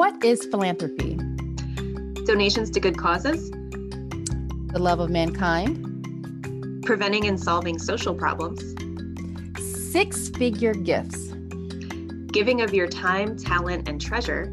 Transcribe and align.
What 0.00 0.24
is 0.24 0.46
philanthropy? 0.46 1.16
Donations 2.24 2.70
to 2.70 2.80
good 2.80 2.96
causes, 2.96 3.50
The 3.50 4.78
love 4.78 4.98
of 4.98 5.10
mankind, 5.10 6.82
preventing 6.86 7.26
and 7.26 7.38
solving 7.38 7.78
social 7.78 8.14
problems, 8.14 8.62
six 9.92 10.30
figure 10.30 10.72
gifts. 10.72 11.34
giving 12.32 12.62
of 12.62 12.72
your 12.72 12.86
time, 12.86 13.36
talent, 13.36 13.90
and 13.90 14.00
treasure, 14.00 14.50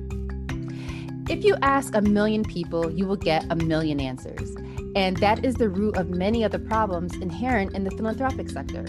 If 1.30 1.46
you 1.46 1.56
ask 1.62 1.96
a 1.96 2.02
million 2.02 2.44
people, 2.44 2.92
you 2.92 3.08
will 3.08 3.16
get 3.16 3.50
a 3.50 3.56
million 3.56 4.02
answers. 4.02 4.54
And 4.98 5.16
that 5.18 5.46
is 5.46 5.56
the 5.56 5.70
root 5.70 5.96
of 5.96 6.10
many 6.10 6.44
of 6.44 6.52
the 6.52 6.60
problems 6.60 7.16
inherent 7.16 7.74
in 7.74 7.86
the 7.86 7.92
philanthropic 7.92 8.50
sector. 8.50 8.86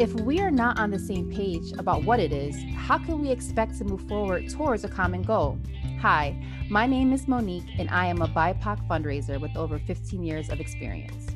If 0.00 0.14
we 0.14 0.40
are 0.40 0.50
not 0.50 0.78
on 0.78 0.90
the 0.90 0.98
same 0.98 1.30
page 1.30 1.72
about 1.72 2.04
what 2.04 2.20
it 2.20 2.32
is, 2.32 2.56
how 2.74 2.96
can 2.96 3.20
we 3.20 3.28
expect 3.28 3.76
to 3.76 3.84
move 3.84 4.00
forward 4.08 4.48
towards 4.48 4.82
a 4.82 4.88
common 4.88 5.20
goal? 5.20 5.58
Hi, 6.00 6.34
my 6.70 6.86
name 6.86 7.12
is 7.12 7.28
Monique, 7.28 7.78
and 7.78 7.90
I 7.90 8.06
am 8.06 8.22
a 8.22 8.28
BIPOC 8.28 8.88
fundraiser 8.88 9.38
with 9.38 9.54
over 9.54 9.78
15 9.78 10.22
years 10.22 10.48
of 10.48 10.58
experience. 10.58 11.26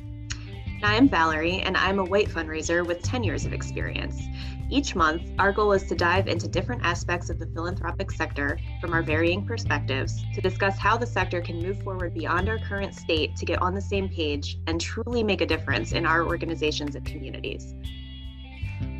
I'm 0.82 1.06
Valerie, 1.06 1.60
and 1.60 1.76
I'm 1.76 1.98
a 1.98 2.04
white 2.04 2.30
fundraiser 2.30 2.82
with 2.82 3.02
10 3.02 3.22
years 3.22 3.44
of 3.44 3.52
experience. 3.52 4.22
Each 4.70 4.96
month, 4.96 5.30
our 5.38 5.52
goal 5.52 5.72
is 5.72 5.82
to 5.88 5.94
dive 5.94 6.28
into 6.28 6.48
different 6.48 6.82
aspects 6.82 7.28
of 7.28 7.38
the 7.38 7.46
philanthropic 7.48 8.10
sector 8.10 8.58
from 8.80 8.94
our 8.94 9.02
varying 9.02 9.44
perspectives 9.44 10.24
to 10.34 10.40
discuss 10.40 10.78
how 10.78 10.96
the 10.96 11.04
sector 11.04 11.42
can 11.42 11.60
move 11.62 11.82
forward 11.82 12.14
beyond 12.14 12.48
our 12.48 12.58
current 12.58 12.94
state 12.94 13.36
to 13.36 13.44
get 13.44 13.60
on 13.60 13.74
the 13.74 13.82
same 13.82 14.08
page 14.08 14.56
and 14.66 14.80
truly 14.80 15.22
make 15.22 15.42
a 15.42 15.46
difference 15.46 15.92
in 15.92 16.06
our 16.06 16.24
organizations 16.24 16.94
and 16.94 17.04
communities. 17.04 17.74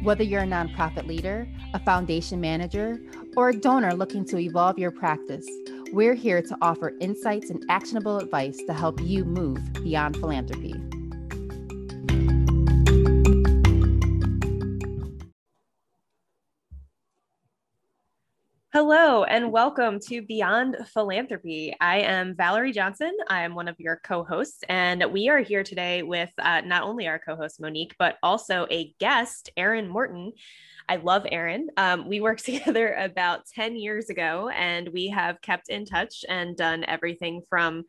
Whether 0.03 0.25
you're 0.25 0.43
a 0.43 0.47
nonprofit 0.47 1.07
leader, 1.07 1.49
a 1.73 1.79
foundation 1.79 2.39
manager, 2.39 3.01
or 3.37 3.49
a 3.49 3.57
donor 3.57 3.95
looking 3.95 4.25
to 4.27 4.39
evolve 4.39 4.79
your 4.79 4.91
practice, 4.91 5.47
we're 5.93 6.15
here 6.15 6.43
to 6.43 6.57
offer 6.61 6.95
insights 7.01 7.51
and 7.51 7.65
actionable 7.69 8.19
advice 8.19 8.59
to 8.67 8.73
help 8.73 9.01
you 9.01 9.25
move 9.25 9.61
beyond 9.83 10.17
philanthropy. 10.17 10.75
Hello 18.75 19.23
and 19.23 19.53
welcome 19.53 20.01
to 20.09 20.21
Beyond 20.21 20.77
Philanthropy. 20.93 21.77
I 21.81 22.01
am 22.01 22.35
Valerie 22.35 22.73
Johnson. 22.73 23.17
I 23.29 23.45
am 23.45 23.55
one 23.55 23.69
of 23.69 23.79
your 23.79 24.01
co 24.03 24.25
hosts, 24.25 24.65
and 24.69 25.05
we 25.13 25.29
are 25.29 25.39
here 25.39 25.63
today 25.63 26.03
with 26.03 26.31
uh, 26.41 26.61
not 26.63 26.83
only 26.83 27.07
our 27.07 27.21
co 27.21 27.37
host 27.37 27.61
Monique, 27.61 27.95
but 28.01 28.17
also 28.21 28.67
a 28.73 28.93
guest, 28.99 29.49
Erin 29.57 29.87
Morton. 29.87 30.33
I 30.89 30.97
love 30.97 31.25
Erin. 31.31 31.69
Um, 31.77 32.09
we 32.09 32.21
worked 32.21 32.45
together 32.45 32.95
about 32.95 33.47
10 33.55 33.77
years 33.77 34.11
ago, 34.11 34.51
and 34.51 34.89
we 34.89 35.09
have 35.09 35.41
kept 35.41 35.69
in 35.69 35.85
touch 35.85 36.25
and 36.29 36.57
done 36.57 36.85
everything 36.87 37.43
from 37.49 37.85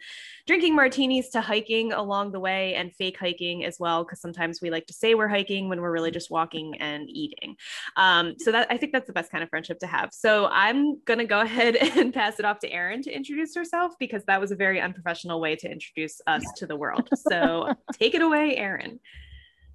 drinking 0.47 0.75
martinis 0.75 1.29
to 1.29 1.41
hiking 1.41 1.93
along 1.93 2.31
the 2.31 2.39
way 2.39 2.75
and 2.75 2.93
fake 2.95 3.17
hiking 3.19 3.65
as 3.65 3.77
well, 3.79 4.03
because 4.03 4.21
sometimes 4.21 4.61
we 4.61 4.69
like 4.69 4.85
to 4.87 4.93
say 4.93 5.15
we're 5.15 5.27
hiking 5.27 5.67
when 5.67 5.81
we're 5.81 5.91
really 5.91 6.11
just 6.11 6.31
walking 6.31 6.79
and 6.79 7.09
eating. 7.09 7.55
Um, 7.97 8.35
so 8.37 8.51
that 8.51 8.67
I 8.69 8.77
think 8.77 8.93
that's 8.93 9.07
the 9.07 9.13
best 9.13 9.31
kind 9.31 9.43
of 9.43 9.49
friendship 9.49 9.79
to 9.79 9.87
have. 9.87 10.09
So 10.13 10.47
I'm 10.47 10.74
gonna 11.05 11.25
go 11.25 11.41
ahead 11.41 11.75
and 11.97 12.13
pass 12.13 12.39
it 12.39 12.45
off 12.45 12.59
to 12.59 12.71
Erin 12.71 13.01
to 13.03 13.11
introduce 13.15 13.55
herself 13.55 13.93
because 13.99 14.23
that 14.25 14.39
was 14.39 14.51
a 14.51 14.55
very 14.55 14.79
unprofessional 14.79 15.39
way 15.39 15.55
to 15.55 15.71
introduce 15.71 16.21
us 16.27 16.43
to 16.57 16.65
the 16.65 16.75
world. 16.75 17.09
So 17.27 17.73
take 17.93 18.13
it 18.13 18.21
away, 18.21 18.55
Erin. 18.55 18.99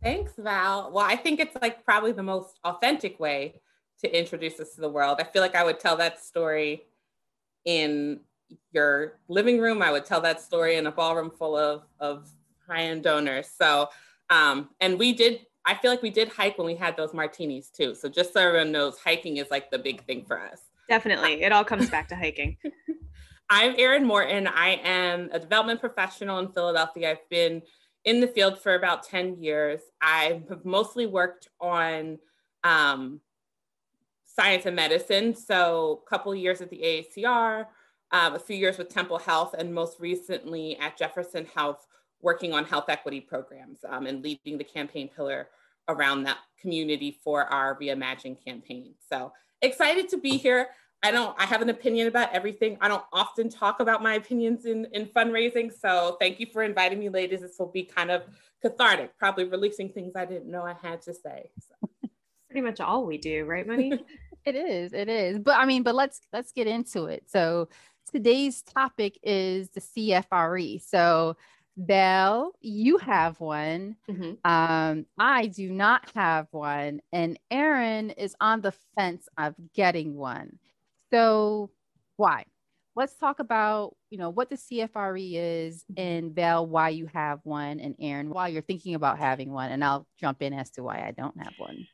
Thanks, 0.03 0.33
Val. 0.39 0.93
Well, 0.93 1.05
I 1.05 1.17
think 1.17 1.41
it's 1.41 1.57
like 1.61 1.85
probably 1.85 2.13
the 2.13 2.23
most 2.23 2.59
authentic 2.65 3.19
way 3.19 3.61
to 4.03 4.19
introduce 4.19 4.59
us 4.61 4.75
to 4.77 4.81
the 4.81 4.89
world. 4.89 5.19
I 5.21 5.25
feel 5.25 5.43
like 5.43 5.55
I 5.55 5.65
would 5.65 5.81
tell 5.81 5.97
that 5.97 6.23
story 6.23 6.85
in 7.65 8.21
your 8.73 9.19
living 9.29 9.61
room. 9.61 9.83
I 9.83 9.93
would 9.93 10.05
tell 10.05 10.21
that 10.23 10.41
story 10.41 10.77
in 10.77 10.87
a 10.87 10.93
ballroom 10.93 11.31
full 11.31 11.57
of, 11.57 11.83
of 11.99 12.29
high-end 12.67 13.03
donors. 13.03 13.49
So, 13.49 13.89
um, 14.31 14.71
and 14.81 14.99
we 14.99 15.13
did, 15.13 15.41
I 15.67 15.75
feel 15.75 15.91
like 15.91 16.03
we 16.03 16.11
did 16.11 16.29
hike 16.29 16.57
when 16.57 16.67
we 16.67 16.77
had 16.77 16.97
those 16.97 17.13
martinis 17.13 17.69
too. 17.69 17.95
So 17.95 18.09
just 18.09 18.33
so 18.33 18.41
everyone 18.41 18.73
knows, 18.73 18.99
hiking 18.99 19.37
is 19.37 19.51
like 19.51 19.71
the 19.71 19.79
big 19.79 20.05
thing 20.05 20.25
for 20.25 20.41
us. 20.41 20.61
Definitely. 20.91 21.45
It 21.45 21.53
all 21.53 21.63
comes 21.63 21.89
back 21.89 22.09
to 22.09 22.17
hiking. 22.17 22.57
I'm 23.51 23.77
Erin 23.79 24.05
Morton. 24.05 24.49
I 24.49 24.81
am 24.83 25.29
a 25.31 25.39
development 25.39 25.79
professional 25.79 26.41
in 26.41 26.51
Philadelphia. 26.51 27.13
I've 27.13 27.29
been 27.31 27.63
in 28.05 28.21
the 28.21 28.27
field 28.27 28.59
for 28.59 28.75
about 28.75 29.05
10 29.05 29.41
years. 29.41 29.83
I 30.03 30.43
have 30.49 30.65
mostly 30.65 31.07
worked 31.07 31.47
on 31.61 32.19
um, 32.65 33.21
science 34.25 34.67
and 34.67 34.75
medicine. 34.75 35.33
So 35.33 36.03
a 36.05 36.11
couple 36.11 36.35
years 36.35 36.61
at 36.61 36.71
the 36.71 36.81
AACR, 37.17 37.67
um, 38.11 38.35
a 38.35 38.41
few 38.41 38.57
years 38.57 38.77
with 38.77 38.89
Temple 38.89 39.19
Health, 39.19 39.55
and 39.57 39.73
most 39.73 40.01
recently 40.01 40.77
at 40.79 40.99
Jefferson 40.99 41.47
Health, 41.55 41.87
working 42.21 42.53
on 42.53 42.65
health 42.65 42.87
equity 42.89 43.21
programs 43.21 43.79
um, 43.89 44.07
and 44.07 44.25
leading 44.25 44.59
the 44.59 44.65
campaign 44.65 45.09
pillar 45.15 45.51
around 45.91 46.25
that 46.25 46.39
community 46.61 47.19
for 47.23 47.45
our 47.45 47.79
Reimagine 47.79 48.43
campaign. 48.45 48.95
So 49.09 49.33
excited 49.63 50.09
to 50.11 50.19
be 50.19 50.37
here. 50.37 50.69
I 51.03 51.11
don't, 51.11 51.35
I 51.39 51.47
have 51.47 51.63
an 51.63 51.71
opinion 51.71 52.09
about 52.09 52.33
everything. 52.35 52.77
I 52.81 52.89
don't 52.89 53.05
often 53.13 53.49
talk 53.49 53.81
about 53.81 54.03
my 54.03 54.15
opinions 54.15 54.67
in, 54.67 54.87
in 54.93 55.07
fundraising. 55.07 55.73
So 55.73 56.17
thank 56.21 56.39
you 56.39 56.47
for 56.53 56.63
inviting 56.63 56.99
me, 56.99 57.09
ladies. 57.09 57.41
This 57.41 57.57
will 57.59 57.71
be 57.71 57.85
kind 57.85 58.11
of 58.11 58.25
cathartic, 58.61 59.17
probably 59.19 59.45
releasing 59.45 59.89
things 59.89 60.13
I 60.15 60.27
didn't 60.27 60.51
know 60.51 60.63
I 60.63 60.75
had 60.75 61.01
to 61.03 61.15
say. 61.15 61.51
So. 61.61 61.89
Pretty 62.49 62.61
much 62.61 62.81
all 62.81 63.07
we 63.07 63.17
do, 63.17 63.45
right, 63.45 63.67
Money? 63.67 63.93
It 64.45 64.55
is, 64.55 64.93
it 64.93 65.09
is. 65.09 65.39
But 65.39 65.59
I 65.59 65.67
mean, 65.67 65.83
but 65.83 65.95
let's 65.95 66.21
let's 66.33 66.53
get 66.53 66.67
into 66.67 67.05
it. 67.05 67.25
So 67.27 67.69
today's 68.11 68.63
topic 68.63 69.19
is 69.23 69.69
the 69.71 69.81
CFRE. 69.81 70.81
So 70.83 71.37
Val, 71.81 72.53
you 72.61 72.99
have 72.99 73.41
one. 73.41 73.97
Mhm. 74.09 74.39
Um, 74.45 75.07
I 75.19 75.47
do 75.49 75.71
not 75.71 76.11
have 76.15 76.49
one, 76.53 77.01
and 77.13 77.39
Erin 77.51 78.11
is 78.11 78.37
on 78.41 78.61
the 78.63 78.73
fence 78.97 79.29
of 79.39 79.55
getting 79.75 80.17
one. 80.17 80.59
So 81.13 81.71
why? 82.17 82.47
Let's 82.97 83.17
talk 83.17 83.41
about 83.41 83.97
you 84.11 84.19
know 84.19 84.31
what 84.31 84.51
the 84.51 84.57
CFRE 84.57 85.33
is, 85.35 85.85
and 85.97 86.35
Val, 86.35 86.67
why 86.67 86.89
you 86.89 87.09
have 87.15 87.39
one, 87.45 87.79
and 87.79 87.95
Erin, 88.01 88.29
why 88.29 88.49
you're 88.49 88.61
thinking 88.61 88.97
about 88.97 89.21
having 89.21 89.53
one, 89.53 89.71
and 89.71 89.85
I'll 89.85 90.07
jump 90.19 90.43
in 90.43 90.53
as 90.53 90.71
to 90.73 90.83
why 90.83 90.97
I 91.07 91.13
don't 91.17 91.41
have 91.41 91.53
one. 91.59 91.87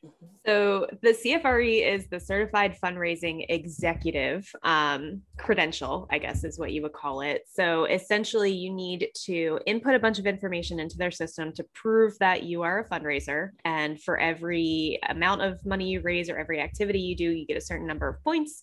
So 0.46 0.86
the 1.02 1.10
CFRE 1.10 1.94
is 1.94 2.08
the 2.08 2.18
Certified 2.18 2.76
Fundraising 2.82 3.44
Executive 3.50 4.50
um, 4.62 5.20
credential, 5.36 6.06
I 6.10 6.18
guess 6.18 6.42
is 6.42 6.58
what 6.58 6.72
you 6.72 6.82
would 6.82 6.94
call 6.94 7.20
it. 7.20 7.42
So 7.52 7.84
essentially, 7.84 8.52
you 8.52 8.72
need 8.72 9.08
to 9.24 9.60
input 9.66 9.94
a 9.94 9.98
bunch 9.98 10.18
of 10.18 10.26
information 10.26 10.80
into 10.80 10.96
their 10.96 11.10
system 11.10 11.52
to 11.52 11.64
prove 11.74 12.18
that 12.20 12.44
you 12.44 12.62
are 12.62 12.80
a 12.80 12.88
fundraiser. 12.88 13.50
And 13.66 14.02
for 14.02 14.18
every 14.18 14.98
amount 15.08 15.42
of 15.42 15.64
money 15.66 15.90
you 15.90 16.00
raise 16.00 16.30
or 16.30 16.38
every 16.38 16.60
activity 16.60 17.00
you 17.00 17.14
do, 17.14 17.30
you 17.30 17.44
get 17.44 17.58
a 17.58 17.60
certain 17.60 17.86
number 17.86 18.08
of 18.08 18.22
points. 18.24 18.62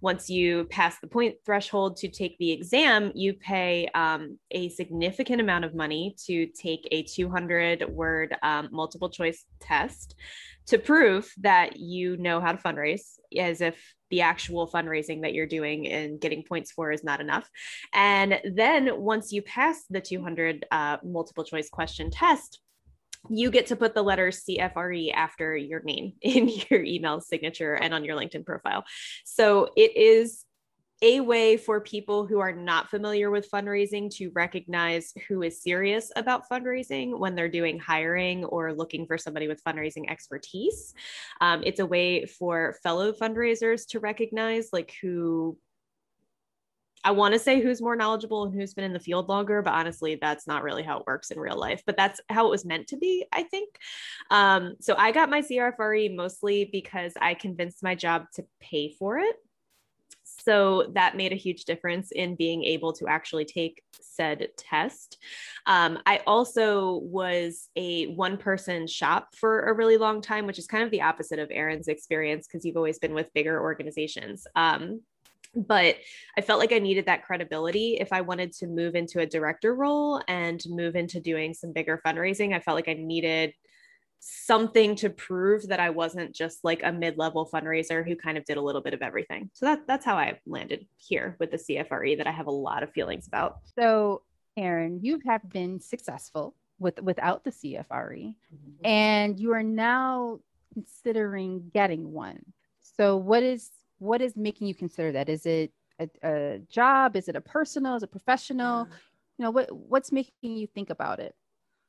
Once 0.00 0.30
you 0.30 0.66
pass 0.66 1.00
the 1.00 1.08
point 1.08 1.34
threshold 1.44 1.96
to 1.96 2.08
take 2.08 2.38
the 2.38 2.52
exam, 2.52 2.91
you 3.14 3.34
pay 3.34 3.88
um, 3.94 4.38
a 4.50 4.68
significant 4.68 5.40
amount 5.40 5.64
of 5.64 5.74
money 5.74 6.14
to 6.26 6.46
take 6.46 6.86
a 6.90 7.02
200 7.02 7.88
word 7.88 8.36
um, 8.42 8.68
multiple 8.72 9.08
choice 9.08 9.44
test 9.60 10.14
to 10.66 10.78
prove 10.78 11.32
that 11.38 11.76
you 11.76 12.16
know 12.16 12.40
how 12.40 12.52
to 12.52 12.58
fundraise 12.58 13.18
as 13.36 13.60
if 13.60 13.76
the 14.10 14.20
actual 14.20 14.70
fundraising 14.70 15.22
that 15.22 15.32
you're 15.32 15.46
doing 15.46 15.88
and 15.88 16.20
getting 16.20 16.44
points 16.44 16.70
for 16.70 16.92
is 16.92 17.02
not 17.02 17.20
enough 17.20 17.48
and 17.94 18.40
then 18.54 19.00
once 19.00 19.32
you 19.32 19.42
pass 19.42 19.84
the 19.90 20.00
200 20.00 20.66
uh, 20.70 20.98
multiple 21.02 21.44
choice 21.44 21.68
question 21.68 22.10
test 22.10 22.60
you 23.30 23.50
get 23.50 23.66
to 23.66 23.76
put 23.76 23.94
the 23.94 24.02
letters 24.02 24.44
CFRE 24.48 25.12
after 25.14 25.56
your 25.56 25.80
name 25.82 26.14
in 26.22 26.50
your 26.68 26.82
email 26.82 27.20
signature 27.20 27.74
and 27.74 27.94
on 27.94 28.04
your 28.04 28.16
LinkedIn 28.16 28.44
profile. 28.44 28.84
So 29.24 29.68
it 29.76 29.96
is 29.96 30.44
a 31.02 31.20
way 31.20 31.56
for 31.56 31.80
people 31.80 32.26
who 32.26 32.38
are 32.38 32.52
not 32.52 32.88
familiar 32.88 33.30
with 33.30 33.50
fundraising 33.50 34.08
to 34.16 34.30
recognize 34.34 35.12
who 35.28 35.42
is 35.42 35.60
serious 35.60 36.12
about 36.14 36.48
fundraising 36.48 37.18
when 37.18 37.34
they're 37.34 37.48
doing 37.48 37.78
hiring 37.78 38.44
or 38.44 38.72
looking 38.72 39.06
for 39.06 39.18
somebody 39.18 39.48
with 39.48 39.62
fundraising 39.64 40.08
expertise. 40.08 40.94
Um, 41.40 41.62
it's 41.64 41.80
a 41.80 41.86
way 41.86 42.24
for 42.24 42.76
fellow 42.84 43.12
fundraisers 43.12 43.86
to 43.88 43.98
recognize 43.98 44.68
like 44.72 44.94
who 45.02 45.58
I 47.04 47.10
want 47.10 47.34
to 47.34 47.40
say 47.40 47.60
who's 47.60 47.82
more 47.82 47.96
knowledgeable 47.96 48.44
and 48.44 48.54
who's 48.54 48.74
been 48.74 48.84
in 48.84 48.92
the 48.92 49.00
field 49.00 49.28
longer, 49.28 49.60
but 49.60 49.74
honestly, 49.74 50.18
that's 50.20 50.46
not 50.46 50.62
really 50.62 50.84
how 50.84 51.00
it 51.00 51.06
works 51.06 51.32
in 51.32 51.40
real 51.40 51.58
life. 51.58 51.82
But 51.84 51.96
that's 51.96 52.20
how 52.28 52.46
it 52.46 52.50
was 52.50 52.64
meant 52.64 52.86
to 52.88 52.96
be, 52.96 53.26
I 53.32 53.42
think. 53.42 53.74
Um, 54.30 54.76
so 54.80 54.94
I 54.96 55.10
got 55.10 55.28
my 55.28 55.42
CFRE 55.42 56.14
mostly 56.14 56.68
because 56.70 57.12
I 57.20 57.34
convinced 57.34 57.82
my 57.82 57.96
job 57.96 58.26
to 58.34 58.44
pay 58.60 58.94
for 58.96 59.18
it. 59.18 59.34
So 60.44 60.90
that 60.94 61.16
made 61.16 61.32
a 61.32 61.36
huge 61.36 61.64
difference 61.64 62.10
in 62.12 62.34
being 62.34 62.64
able 62.64 62.92
to 62.94 63.06
actually 63.06 63.44
take 63.44 63.82
said 64.00 64.48
test. 64.56 65.18
Um, 65.66 65.98
I 66.06 66.20
also 66.26 66.96
was 66.96 67.68
a 67.76 68.06
one 68.14 68.36
person 68.36 68.86
shop 68.86 69.34
for 69.36 69.68
a 69.68 69.72
really 69.72 69.96
long 69.96 70.20
time, 70.20 70.46
which 70.46 70.58
is 70.58 70.66
kind 70.66 70.82
of 70.82 70.90
the 70.90 71.02
opposite 71.02 71.38
of 71.38 71.50
Erin's 71.50 71.88
experience 71.88 72.46
because 72.46 72.64
you've 72.64 72.76
always 72.76 72.98
been 72.98 73.14
with 73.14 73.32
bigger 73.34 73.60
organizations. 73.60 74.46
Um, 74.56 75.00
but 75.54 75.96
I 76.36 76.40
felt 76.40 76.60
like 76.60 76.72
I 76.72 76.78
needed 76.78 77.06
that 77.06 77.24
credibility 77.24 77.98
if 78.00 78.12
I 78.12 78.22
wanted 78.22 78.52
to 78.54 78.66
move 78.66 78.94
into 78.94 79.20
a 79.20 79.26
director 79.26 79.74
role 79.74 80.22
and 80.26 80.62
move 80.66 80.96
into 80.96 81.20
doing 81.20 81.52
some 81.52 81.72
bigger 81.72 82.00
fundraising. 82.04 82.54
I 82.54 82.60
felt 82.60 82.74
like 82.74 82.88
I 82.88 82.94
needed 82.94 83.52
something 84.24 84.94
to 84.94 85.10
prove 85.10 85.66
that 85.66 85.80
I 85.80 85.90
wasn't 85.90 86.32
just 86.32 86.62
like 86.62 86.82
a 86.84 86.92
mid-level 86.92 87.50
fundraiser 87.52 88.06
who 88.06 88.14
kind 88.14 88.38
of 88.38 88.44
did 88.44 88.56
a 88.56 88.60
little 88.60 88.80
bit 88.80 88.94
of 88.94 89.02
everything. 89.02 89.50
So 89.52 89.66
that 89.66 89.84
that's 89.88 90.04
how 90.04 90.16
I 90.16 90.38
landed 90.46 90.86
here 90.96 91.34
with 91.40 91.50
the 91.50 91.56
CFRE 91.56 92.18
that 92.18 92.28
I 92.28 92.30
have 92.30 92.46
a 92.46 92.52
lot 92.52 92.84
of 92.84 92.92
feelings 92.92 93.26
about. 93.26 93.58
So, 93.76 94.22
Erin, 94.56 95.00
you 95.02 95.20
have 95.26 95.48
been 95.50 95.80
successful 95.80 96.54
with 96.78 97.02
without 97.02 97.42
the 97.42 97.50
CFRE 97.50 97.88
mm-hmm. 97.90 98.86
and 98.86 99.40
you 99.40 99.52
are 99.54 99.62
now 99.62 100.38
considering 100.72 101.70
getting 101.74 102.12
one. 102.12 102.44
So 102.80 103.16
what 103.16 103.42
is 103.42 103.70
what 103.98 104.22
is 104.22 104.36
making 104.36 104.68
you 104.68 104.74
consider 104.76 105.10
that? 105.12 105.28
Is 105.28 105.46
it 105.46 105.72
a, 105.98 106.08
a 106.22 106.58
job? 106.70 107.16
Is 107.16 107.28
it 107.28 107.34
a 107.34 107.40
personal? 107.40 107.96
Is 107.96 108.04
it 108.04 108.12
professional? 108.12 108.86
You 109.38 109.44
know, 109.46 109.50
what 109.50 109.68
what's 109.72 110.12
making 110.12 110.56
you 110.56 110.68
think 110.68 110.90
about 110.90 111.18
it? 111.18 111.34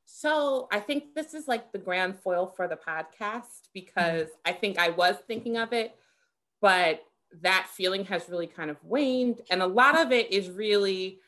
So 0.06 0.68
I 0.72 0.80
think 0.80 1.16
this 1.16 1.34
is 1.34 1.48
like 1.48 1.72
the 1.72 1.78
grand 1.78 2.20
foil 2.20 2.48
for 2.56 2.68
the 2.68 2.76
podcast 2.76 3.70
because 3.74 4.28
mm-hmm. 4.28 4.48
I 4.48 4.52
think 4.54 4.80
I 4.80 4.90
was 4.90 5.16
thinking 5.28 5.58
of 5.58 5.74
it, 5.74 5.96
but 6.62 7.04
that 7.42 7.68
feeling 7.72 8.06
has 8.06 8.30
really 8.30 8.48
kind 8.48 8.70
of 8.70 8.78
waned. 8.84 9.42
And 9.50 9.62
a 9.62 9.68
lot 9.68 10.00
of 10.00 10.12
it 10.12 10.32
is 10.32 10.50
really, 10.50 11.20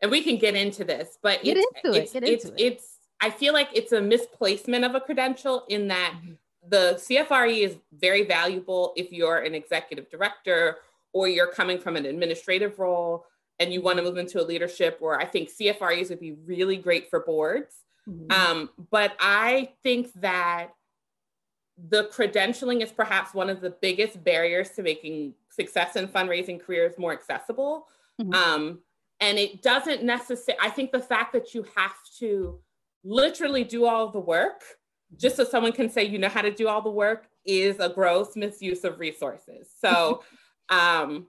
and 0.00 0.10
we 0.10 0.22
can 0.22 0.36
get 0.36 0.54
into 0.54 0.84
this, 0.84 1.18
but 1.22 1.42
get 1.42 1.56
it's, 1.56 1.66
into 1.84 1.98
it's, 1.98 2.14
it. 2.14 2.20
Get 2.20 2.28
it's, 2.28 2.44
into 2.44 2.54
it's, 2.56 2.62
it. 2.62 2.72
it's, 2.72 2.98
I 3.20 3.30
feel 3.30 3.54
like 3.54 3.68
it's 3.72 3.92
a 3.92 4.00
misplacement 4.00 4.84
of 4.84 4.94
a 4.94 5.00
credential 5.00 5.64
in 5.68 5.88
that 5.88 6.14
mm-hmm. 6.16 6.32
the 6.68 6.94
CFRE 6.96 7.58
is 7.60 7.76
very 7.92 8.24
valuable 8.24 8.92
if 8.96 9.12
you're 9.12 9.38
an 9.38 9.54
executive 9.54 10.10
director 10.10 10.78
or 11.12 11.28
you're 11.28 11.52
coming 11.52 11.78
from 11.78 11.96
an 11.96 12.04
administrative 12.04 12.78
role 12.78 13.24
and 13.60 13.72
you 13.72 13.80
want 13.80 13.98
to 13.98 14.02
move 14.02 14.18
into 14.18 14.42
a 14.42 14.44
leadership 14.44 14.96
where 15.00 15.18
I 15.18 15.24
think 15.24 15.48
CFREs 15.48 16.10
would 16.10 16.20
be 16.20 16.32
really 16.44 16.76
great 16.76 17.08
for 17.08 17.20
boards. 17.20 17.83
Mm-hmm. 18.08 18.30
Um, 18.30 18.70
but 18.90 19.14
I 19.18 19.70
think 19.82 20.12
that 20.20 20.68
the 21.76 22.04
credentialing 22.04 22.82
is 22.82 22.92
perhaps 22.92 23.34
one 23.34 23.50
of 23.50 23.60
the 23.60 23.70
biggest 23.70 24.22
barriers 24.22 24.70
to 24.70 24.82
making 24.82 25.34
success 25.50 25.96
in 25.96 26.06
fundraising 26.08 26.60
careers 26.60 26.94
more 26.98 27.12
accessible. 27.12 27.88
Mm-hmm. 28.20 28.32
Um, 28.32 28.78
and 29.20 29.38
it 29.38 29.62
doesn't 29.62 30.02
necessarily, 30.02 30.60
I 30.62 30.70
think 30.70 30.92
the 30.92 31.00
fact 31.00 31.32
that 31.32 31.54
you 31.54 31.64
have 31.76 31.96
to 32.18 32.60
literally 33.02 33.64
do 33.64 33.86
all 33.86 34.08
the 34.10 34.20
work 34.20 34.62
just 35.16 35.36
so 35.36 35.44
someone 35.44 35.72
can 35.72 35.88
say 35.88 36.04
you 36.04 36.18
know 36.18 36.28
how 36.28 36.42
to 36.42 36.50
do 36.50 36.68
all 36.68 36.82
the 36.82 36.90
work 36.90 37.28
is 37.44 37.78
a 37.78 37.88
gross 37.88 38.36
misuse 38.36 38.84
of 38.84 38.98
resources. 38.98 39.68
So, 39.80 40.22
um, 40.70 41.26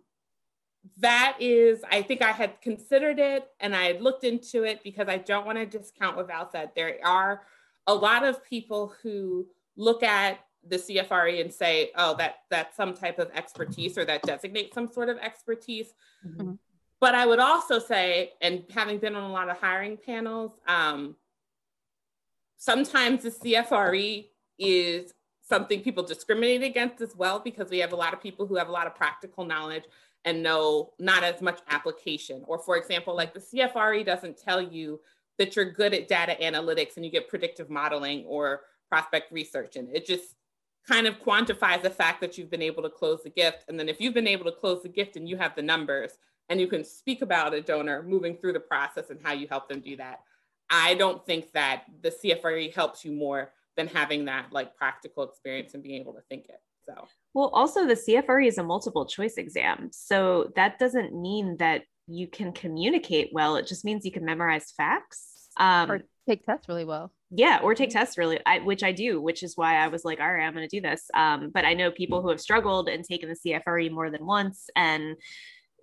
that 0.97 1.37
is, 1.39 1.81
I 1.89 2.01
think 2.01 2.21
I 2.21 2.31
had 2.31 2.61
considered 2.61 3.19
it 3.19 3.47
and 3.59 3.75
I 3.75 3.85
had 3.85 4.01
looked 4.01 4.23
into 4.23 4.63
it 4.63 4.83
because 4.83 5.07
I 5.07 5.17
don't 5.17 5.45
want 5.45 5.57
to 5.57 5.65
discount 5.65 6.15
what 6.15 6.27
Val 6.27 6.49
said. 6.51 6.71
There 6.75 6.97
are 7.03 7.41
a 7.87 7.93
lot 7.93 8.23
of 8.23 8.43
people 8.43 8.93
who 9.01 9.47
look 9.75 10.03
at 10.03 10.39
the 10.67 10.77
CFRE 10.77 11.41
and 11.41 11.53
say, 11.53 11.91
oh, 11.95 12.15
that 12.17 12.37
that's 12.49 12.75
some 12.75 12.93
type 12.93 13.19
of 13.19 13.29
expertise 13.33 13.97
or 13.97 14.05
that 14.05 14.23
designates 14.23 14.73
some 14.73 14.87
sort 14.91 15.09
of 15.09 15.17
expertise. 15.19 15.93
Mm-hmm. 16.25 16.53
But 16.99 17.13
I 17.13 17.25
would 17.25 17.39
also 17.39 17.77
say, 17.77 18.33
and 18.41 18.63
having 18.73 18.97
been 18.97 19.15
on 19.15 19.29
a 19.29 19.33
lot 19.33 19.49
of 19.49 19.57
hiring 19.57 19.97
panels, 19.97 20.53
um, 20.67 21.15
sometimes 22.57 23.23
the 23.23 23.31
CFRE 23.31 24.25
is 24.57 25.13
something 25.47 25.81
people 25.81 26.03
discriminate 26.03 26.63
against 26.63 27.01
as 27.01 27.15
well 27.15 27.39
because 27.39 27.69
we 27.69 27.79
have 27.79 27.93
a 27.93 27.95
lot 27.95 28.13
of 28.13 28.21
people 28.21 28.47
who 28.47 28.55
have 28.55 28.69
a 28.69 28.71
lot 28.71 28.87
of 28.87 28.95
practical 28.95 29.45
knowledge 29.45 29.83
and 30.25 30.43
know 30.43 30.91
not 30.99 31.23
as 31.23 31.41
much 31.41 31.59
application. 31.69 32.43
Or 32.47 32.57
for 32.59 32.77
example, 32.77 33.15
like 33.15 33.33
the 33.33 33.39
CFRE 33.39 34.05
doesn't 34.05 34.37
tell 34.37 34.61
you 34.61 34.99
that 35.37 35.55
you're 35.55 35.71
good 35.71 35.93
at 35.93 36.07
data 36.07 36.35
analytics 36.41 36.95
and 36.95 37.05
you 37.05 37.11
get 37.11 37.29
predictive 37.29 37.69
modeling 37.69 38.25
or 38.25 38.61
prospect 38.89 39.31
research. 39.31 39.75
And 39.75 39.87
it 39.95 40.05
just 40.05 40.35
kind 40.87 41.07
of 41.07 41.19
quantifies 41.19 41.81
the 41.81 41.89
fact 41.89 42.21
that 42.21 42.37
you've 42.37 42.49
been 42.49 42.61
able 42.61 42.83
to 42.83 42.89
close 42.89 43.21
the 43.23 43.29
gift. 43.29 43.65
And 43.67 43.79
then 43.79 43.87
if 43.87 44.01
you've 44.01 44.13
been 44.13 44.27
able 44.27 44.45
to 44.45 44.51
close 44.51 44.83
the 44.83 44.89
gift 44.89 45.15
and 45.15 45.29
you 45.29 45.37
have 45.37 45.55
the 45.55 45.61
numbers 45.61 46.17
and 46.49 46.59
you 46.59 46.67
can 46.67 46.83
speak 46.83 47.21
about 47.21 47.53
a 47.53 47.61
donor 47.61 48.03
moving 48.03 48.37
through 48.37 48.53
the 48.53 48.59
process 48.59 49.09
and 49.09 49.19
how 49.23 49.33
you 49.33 49.47
help 49.47 49.69
them 49.69 49.79
do 49.79 49.95
that, 49.97 50.21
I 50.69 50.95
don't 50.95 51.23
think 51.25 51.51
that 51.51 51.83
the 52.01 52.11
CFRE 52.11 52.73
helps 52.73 53.05
you 53.05 53.11
more 53.11 53.51
than 53.77 53.87
having 53.87 54.25
that 54.25 54.51
like 54.51 54.75
practical 54.75 55.23
experience 55.23 55.73
and 55.73 55.83
being 55.83 55.99
able 55.99 56.13
to 56.13 56.21
think 56.29 56.45
it. 56.49 56.61
So 56.87 57.07
well, 57.35 57.49
also 57.49 57.85
the 57.85 57.95
CFRE 57.95 58.47
is 58.47 58.57
a 58.57 58.63
multiple 58.63 59.05
choice 59.05 59.35
exam. 59.35 59.89
So 59.91 60.53
that 60.55 60.79
doesn't 60.79 61.13
mean 61.13 61.57
that 61.57 61.83
you 62.07 62.27
can 62.27 62.53
communicate 62.53 63.31
well. 63.33 63.57
It 63.57 63.67
just 63.67 63.83
means 63.83 64.05
you 64.05 64.11
can 64.11 64.23
memorize 64.23 64.71
facts. 64.75 65.49
Um, 65.57 65.91
or 65.91 66.01
take 66.27 66.45
tests 66.45 66.69
really 66.69 66.85
well. 66.85 67.11
Yeah, 67.31 67.59
or 67.61 67.75
take 67.75 67.89
tests 67.89 68.17
really, 68.17 68.39
I, 68.45 68.59
which 68.59 68.83
I 68.83 68.93
do, 68.93 69.21
which 69.21 69.43
is 69.43 69.57
why 69.57 69.75
I 69.75 69.89
was 69.89 70.05
like, 70.05 70.21
all 70.21 70.31
right, 70.31 70.45
I'm 70.45 70.53
going 70.53 70.67
to 70.67 70.73
do 70.73 70.81
this. 70.81 71.09
Um, 71.13 71.51
but 71.53 71.65
I 71.65 71.73
know 71.73 71.91
people 71.91 72.21
who 72.21 72.29
have 72.29 72.39
struggled 72.39 72.87
and 72.87 73.03
taken 73.03 73.27
the 73.27 73.51
CFRE 73.51 73.91
more 73.91 74.09
than 74.09 74.25
once 74.25 74.69
and 74.77 75.17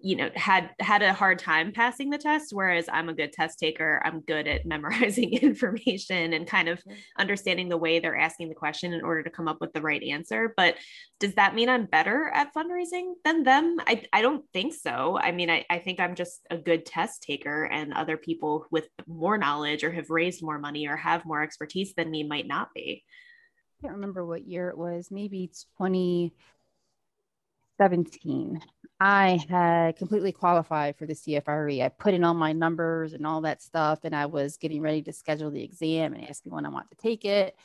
you 0.02 0.16
know 0.16 0.30
had 0.34 0.70
had 0.80 1.02
a 1.02 1.12
hard 1.12 1.38
time 1.38 1.72
passing 1.72 2.10
the 2.10 2.18
test 2.18 2.52
whereas 2.52 2.88
i'm 2.92 3.08
a 3.08 3.14
good 3.14 3.32
test 3.32 3.58
taker. 3.58 4.00
I'm 4.04 4.20
good 4.20 4.46
at 4.46 4.66
memorizing 4.74 5.32
information 5.34 6.32
and 6.32 6.46
kind 6.46 6.68
of 6.68 6.82
understanding 7.18 7.68
the 7.68 7.76
way 7.76 7.98
they're 7.98 8.16
asking 8.16 8.48
the 8.48 8.54
question 8.54 8.92
in 8.92 9.02
order 9.02 9.22
to 9.22 9.30
come 9.30 9.48
up 9.48 9.60
with 9.60 9.72
the 9.72 9.80
right 9.80 10.02
answer. 10.02 10.52
But 10.56 10.76
does 11.20 11.34
that 11.34 11.54
mean 11.54 11.68
i'm 11.68 11.86
better 11.86 12.30
at 12.34 12.54
fundraising 12.54 13.14
than 13.24 13.44
them? 13.44 13.78
I, 13.86 14.04
I 14.12 14.22
don't 14.22 14.44
think 14.52 14.74
so. 14.74 15.18
I 15.18 15.32
mean 15.32 15.50
I, 15.50 15.64
I 15.70 15.78
think 15.78 16.00
i'm 16.00 16.14
just 16.14 16.40
a 16.50 16.58
good 16.58 16.84
test 16.84 17.22
taker 17.22 17.64
and 17.64 17.92
other 17.92 18.16
people 18.16 18.66
with 18.70 18.88
more 19.06 19.38
knowledge 19.38 19.84
or 19.84 19.92
have 19.92 20.10
raised 20.10 20.42
more 20.42 20.58
money 20.58 20.86
or 20.86 20.96
have 20.96 21.24
more 21.24 21.42
expertise 21.42 21.94
than 21.94 22.10
me 22.10 22.22
might 22.22 22.46
not 22.46 22.68
be. 22.74 23.04
I 23.78 23.82
can't 23.82 23.94
remember 23.94 24.24
what 24.24 24.46
year 24.46 24.68
it 24.68 24.78
was. 24.78 25.08
Maybe 25.10 25.50
2017 27.78 28.60
I 29.04 29.44
had 29.48 29.96
completely 29.96 30.30
qualified 30.30 30.96
for 30.96 31.06
the 31.06 31.14
CFRE. 31.14 31.84
I 31.84 31.88
put 31.88 32.14
in 32.14 32.22
all 32.22 32.34
my 32.34 32.52
numbers 32.52 33.14
and 33.14 33.26
all 33.26 33.40
that 33.40 33.60
stuff, 33.60 33.98
and 34.04 34.14
I 34.14 34.26
was 34.26 34.58
getting 34.58 34.80
ready 34.80 35.02
to 35.02 35.12
schedule 35.12 35.50
the 35.50 35.64
exam 35.64 36.14
and 36.14 36.28
ask 36.30 36.46
me 36.46 36.52
when 36.52 36.64
I 36.64 36.68
want 36.68 36.88
to 36.90 36.96
take 36.96 37.24
it. 37.24 37.56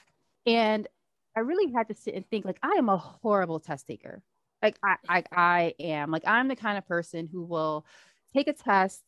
And 0.48 0.88
I 1.36 1.42
really 1.42 1.72
had 1.72 1.90
to 1.90 1.94
sit 1.94 2.16
and 2.16 2.28
think, 2.28 2.44
like, 2.44 2.58
I 2.64 2.78
am 2.80 2.90
a 2.90 2.98
horrible 2.98 3.60
test 3.60 3.86
taker. 3.86 4.24
Like, 4.64 4.80
I, 4.84 4.96
I, 5.08 5.24
I 5.32 5.74
am. 5.80 6.10
Like, 6.10 6.24
I'm 6.26 6.48
the 6.48 6.56
kind 6.56 6.80
of 6.80 6.88
person 6.88 7.30
who 7.32 7.44
will 7.44 7.86
take 8.34 8.48
a 8.48 8.54
test, 8.54 9.04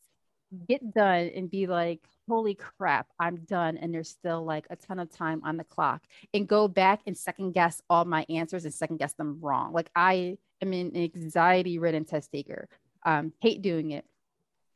get 0.68 0.94
done, 0.94 1.32
and 1.34 1.50
be 1.50 1.66
like, 1.66 1.98
holy 2.28 2.54
crap, 2.54 3.08
I'm 3.18 3.38
done. 3.38 3.76
And 3.76 3.92
there's 3.92 4.08
still 4.08 4.44
like 4.44 4.68
a 4.70 4.76
ton 4.76 5.00
of 5.00 5.10
time 5.10 5.42
on 5.44 5.56
the 5.56 5.64
clock, 5.64 6.04
and 6.32 6.46
go 6.46 6.68
back 6.68 7.00
and 7.08 7.18
second 7.18 7.54
guess 7.54 7.82
all 7.90 8.04
my 8.04 8.24
answers 8.28 8.64
and 8.64 8.72
second 8.72 8.98
guess 8.98 9.14
them 9.14 9.38
wrong. 9.40 9.72
Like, 9.72 9.90
I 9.96 10.38
am 10.62 10.72
an 10.72 10.96
anxiety 10.96 11.78
ridden 11.78 12.04
test 12.04 12.30
taker. 12.32 12.68
Um, 13.04 13.32
hate 13.40 13.62
doing 13.62 13.92
it. 13.92 14.04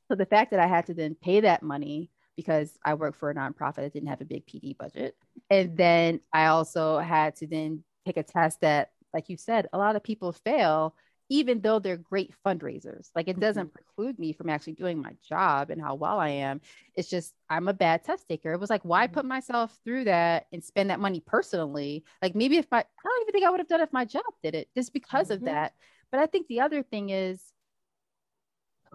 So 0.08 0.14
the 0.14 0.26
fact 0.26 0.50
that 0.50 0.60
I 0.60 0.66
had 0.66 0.86
to 0.86 0.94
then 0.94 1.14
pay 1.14 1.40
that 1.40 1.62
money 1.62 2.10
because 2.36 2.78
I 2.84 2.94
work 2.94 3.16
for 3.16 3.30
a 3.30 3.34
nonprofit 3.34 3.76
that 3.76 3.92
didn't 3.92 4.08
have 4.08 4.20
a 4.20 4.26
big 4.26 4.46
PD 4.46 4.76
budget. 4.76 5.16
And 5.50 5.76
then 5.76 6.20
I 6.32 6.46
also 6.46 6.98
had 6.98 7.36
to 7.36 7.46
then 7.46 7.84
take 8.04 8.16
a 8.16 8.22
test 8.22 8.60
that, 8.60 8.90
like 9.12 9.28
you 9.28 9.36
said, 9.36 9.68
a 9.72 9.78
lot 9.78 9.96
of 9.96 10.02
people 10.02 10.32
fail, 10.32 10.94
even 11.30 11.60
though 11.60 11.78
they're 11.78 11.96
great 11.96 12.34
fundraisers. 12.44 13.08
Like 13.14 13.28
it 13.28 13.40
doesn't 13.40 13.68
mm-hmm. 13.68 13.74
preclude 13.74 14.18
me 14.18 14.32
from 14.32 14.50
actually 14.50 14.74
doing 14.74 15.00
my 15.00 15.14
job 15.26 15.70
and 15.70 15.80
how 15.80 15.94
well 15.94 16.18
I 16.18 16.28
am. 16.28 16.60
It's 16.96 17.08
just 17.08 17.34
I'm 17.48 17.68
a 17.68 17.72
bad 17.72 18.04
test 18.04 18.28
taker. 18.28 18.52
It 18.52 18.60
was 18.60 18.70
like, 18.70 18.84
why 18.84 19.06
mm-hmm. 19.06 19.14
put 19.14 19.24
myself 19.24 19.76
through 19.84 20.04
that 20.04 20.46
and 20.52 20.62
spend 20.62 20.90
that 20.90 21.00
money 21.00 21.22
personally? 21.24 22.04
Like 22.22 22.34
maybe 22.34 22.58
if 22.58 22.66
my, 22.70 22.78
I 22.78 22.84
don't 23.02 23.22
even 23.22 23.32
think 23.32 23.46
I 23.46 23.50
would 23.50 23.60
have 23.60 23.68
done 23.68 23.80
it 23.80 23.84
if 23.84 23.92
my 23.92 24.04
job 24.04 24.22
did 24.42 24.54
it 24.54 24.68
just 24.74 24.92
because 24.92 25.26
mm-hmm. 25.28 25.34
of 25.34 25.44
that. 25.44 25.72
But 26.10 26.20
I 26.20 26.26
think 26.26 26.46
the 26.46 26.60
other 26.60 26.82
thing 26.82 27.10
is 27.10 27.42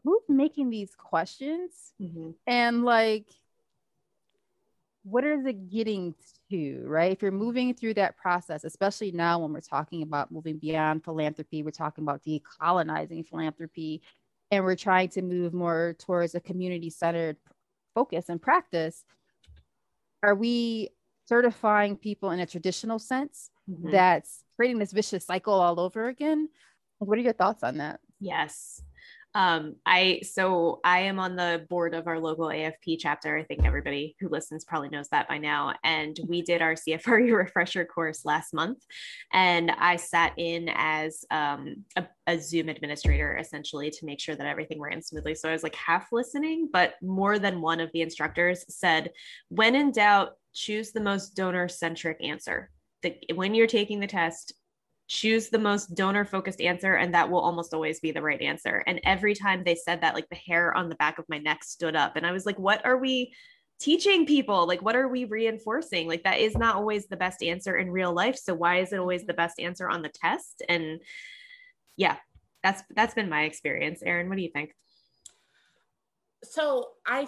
who's 0.04 0.24
making 0.30 0.70
these 0.70 0.96
questions 0.96 1.72
mm-hmm. 2.02 2.32
and 2.48 2.86
like 2.86 3.26
what 5.04 5.24
is 5.24 5.46
it 5.46 5.70
getting 5.70 6.14
to 6.50 6.84
right? 6.86 7.12
If 7.12 7.22
you're 7.22 7.32
moving 7.32 7.74
through 7.74 7.96
that 7.96 8.18
process 8.18 8.64
especially 8.64 9.12
now 9.12 9.40
when 9.40 9.54
we're 9.54 9.62
talking 9.62 10.04
about 10.04 10.32
moving 10.32 10.58
beyond 10.58 11.04
philanthropy 11.04 11.64
we're 11.64 11.72
talking 11.72 12.04
about 12.04 12.24
decolonizing 12.24 13.28
philanthropy 13.28 14.02
and 14.52 14.64
we're 14.64 14.76
trying 14.76 15.10
to 15.10 15.22
move 15.22 15.54
more 15.54 15.96
towards 16.00 16.36
a 16.36 16.40
community 16.40 16.90
centered 16.90 17.38
focus 17.94 18.30
and 18.30 18.42
practice 18.42 19.04
are 20.24 20.36
we 20.36 20.90
certifying 21.28 21.96
people 21.96 22.32
in 22.32 22.40
a 22.40 22.46
traditional 22.46 23.00
sense 23.00 23.50
mm-hmm. 23.70 23.92
that's 23.92 24.44
creating 24.56 24.80
this 24.80 24.92
vicious 24.92 25.26
cycle 25.26 25.54
all 25.54 25.80
over 25.80 26.08
again? 26.08 26.50
What 26.98 27.18
are 27.18 27.22
your 27.22 27.34
thoughts 27.34 27.64
on 27.64 27.78
that? 27.78 28.02
Yes 28.20 28.82
Um, 29.36 29.76
I 29.86 30.22
so 30.24 30.80
I 30.84 31.02
am 31.02 31.20
on 31.20 31.36
the 31.36 31.66
board 31.70 31.94
of 31.94 32.08
our 32.08 32.20
local 32.20 32.48
AFP 32.48 32.98
chapter. 33.00 33.38
I 33.38 33.44
think 33.44 33.64
everybody 33.64 34.16
who 34.20 34.28
listens 34.28 34.66
probably 34.66 34.90
knows 34.90 35.08
that 35.10 35.28
by 35.28 35.38
now. 35.38 35.76
And 35.84 36.20
we 36.28 36.42
did 36.42 36.62
our 36.62 36.74
CFRE 36.74 37.32
refresher 37.38 37.86
course 37.86 38.26
last 38.26 38.54
month, 38.54 38.80
and 39.32 39.72
I 39.72 39.98
sat 39.98 40.34
in 40.38 40.70
as 40.74 41.26
um, 41.30 41.86
a, 41.96 42.08
a 42.26 42.40
Zoom 42.40 42.70
administrator 42.70 43.38
essentially 43.38 43.92
to 43.92 44.06
make 44.06 44.20
sure 44.20 44.36
that 44.36 44.48
everything 44.48 44.82
ran 44.82 45.02
smoothly. 45.02 45.36
So 45.36 45.48
I 45.48 45.54
was 45.54 45.64
like 45.64 45.76
half 45.76 46.12
listening, 46.12 46.70
but 46.72 46.96
more 47.02 47.38
than 47.38 47.62
one 47.62 47.80
of 47.80 47.92
the 47.94 48.02
instructors 48.02 48.66
said, 48.68 49.12
"When 49.50 49.76
in 49.76 49.92
doubt, 49.92 50.34
choose 50.54 50.92
the 50.92 51.02
most 51.02 51.36
donor 51.36 51.68
centric 51.68 52.18
answer." 52.24 52.72
The, 53.04 53.16
when 53.36 53.54
you're 53.54 53.68
taking 53.68 54.00
the 54.00 54.08
test, 54.08 54.54
choose 55.10 55.50
the 55.50 55.58
most 55.58 55.96
donor 55.96 56.24
focused 56.24 56.62
answer 56.62 56.94
and 56.96 57.14
that 57.16 57.30
will 57.30 57.40
almost 57.40 57.74
always 57.74 58.00
be 58.00 58.12
the 58.12 58.22
right 58.22 58.42
answer. 58.42 58.84
And 58.86 59.02
every 59.04 59.34
time 59.34 59.64
they 59.64 59.74
said 59.74 60.02
that 60.02 60.14
like 60.14 60.30
the 60.30 60.36
hair 60.36 60.74
on 60.76 60.88
the 60.88 60.96
back 60.96 61.18
of 61.18 61.26
my 61.28 61.40
neck 61.40 61.64
stood 61.64 61.96
up 61.96 62.16
and 62.16 62.26
i 62.26 62.32
was 62.32 62.46
like 62.46 62.60
what 62.60 62.86
are 62.86 62.98
we 62.98 63.34
teaching 63.80 64.26
people? 64.26 64.68
Like 64.68 64.82
what 64.82 64.96
are 64.96 65.08
we 65.08 65.26
reinforcing? 65.26 66.08
Like 66.08 66.24
that 66.24 66.40
is 66.40 66.56
not 66.56 66.76
always 66.76 67.08
the 67.08 67.18
best 67.18 67.42
answer 67.42 67.78
in 67.78 67.90
real 67.90 68.14
life 68.14 68.38
so 68.38 68.54
why 68.54 68.80
is 68.80 68.94
it 68.94 69.00
always 69.00 69.22
the 69.22 69.34
mm-hmm. 69.34 69.38
best 69.38 69.60
answer 69.60 69.90
on 69.90 70.04
the 70.04 70.10
test? 70.10 70.62
And 70.70 71.02
yeah 71.98 72.18
that's 72.64 72.84
that's 72.96 73.16
been 73.16 73.30
my 73.30 73.44
experience. 73.44 74.04
Erin 74.04 74.30
what 74.30 74.38
do 74.38 74.44
you 74.44 74.52
think? 74.52 74.76
So 76.44 76.90
i 77.08 77.28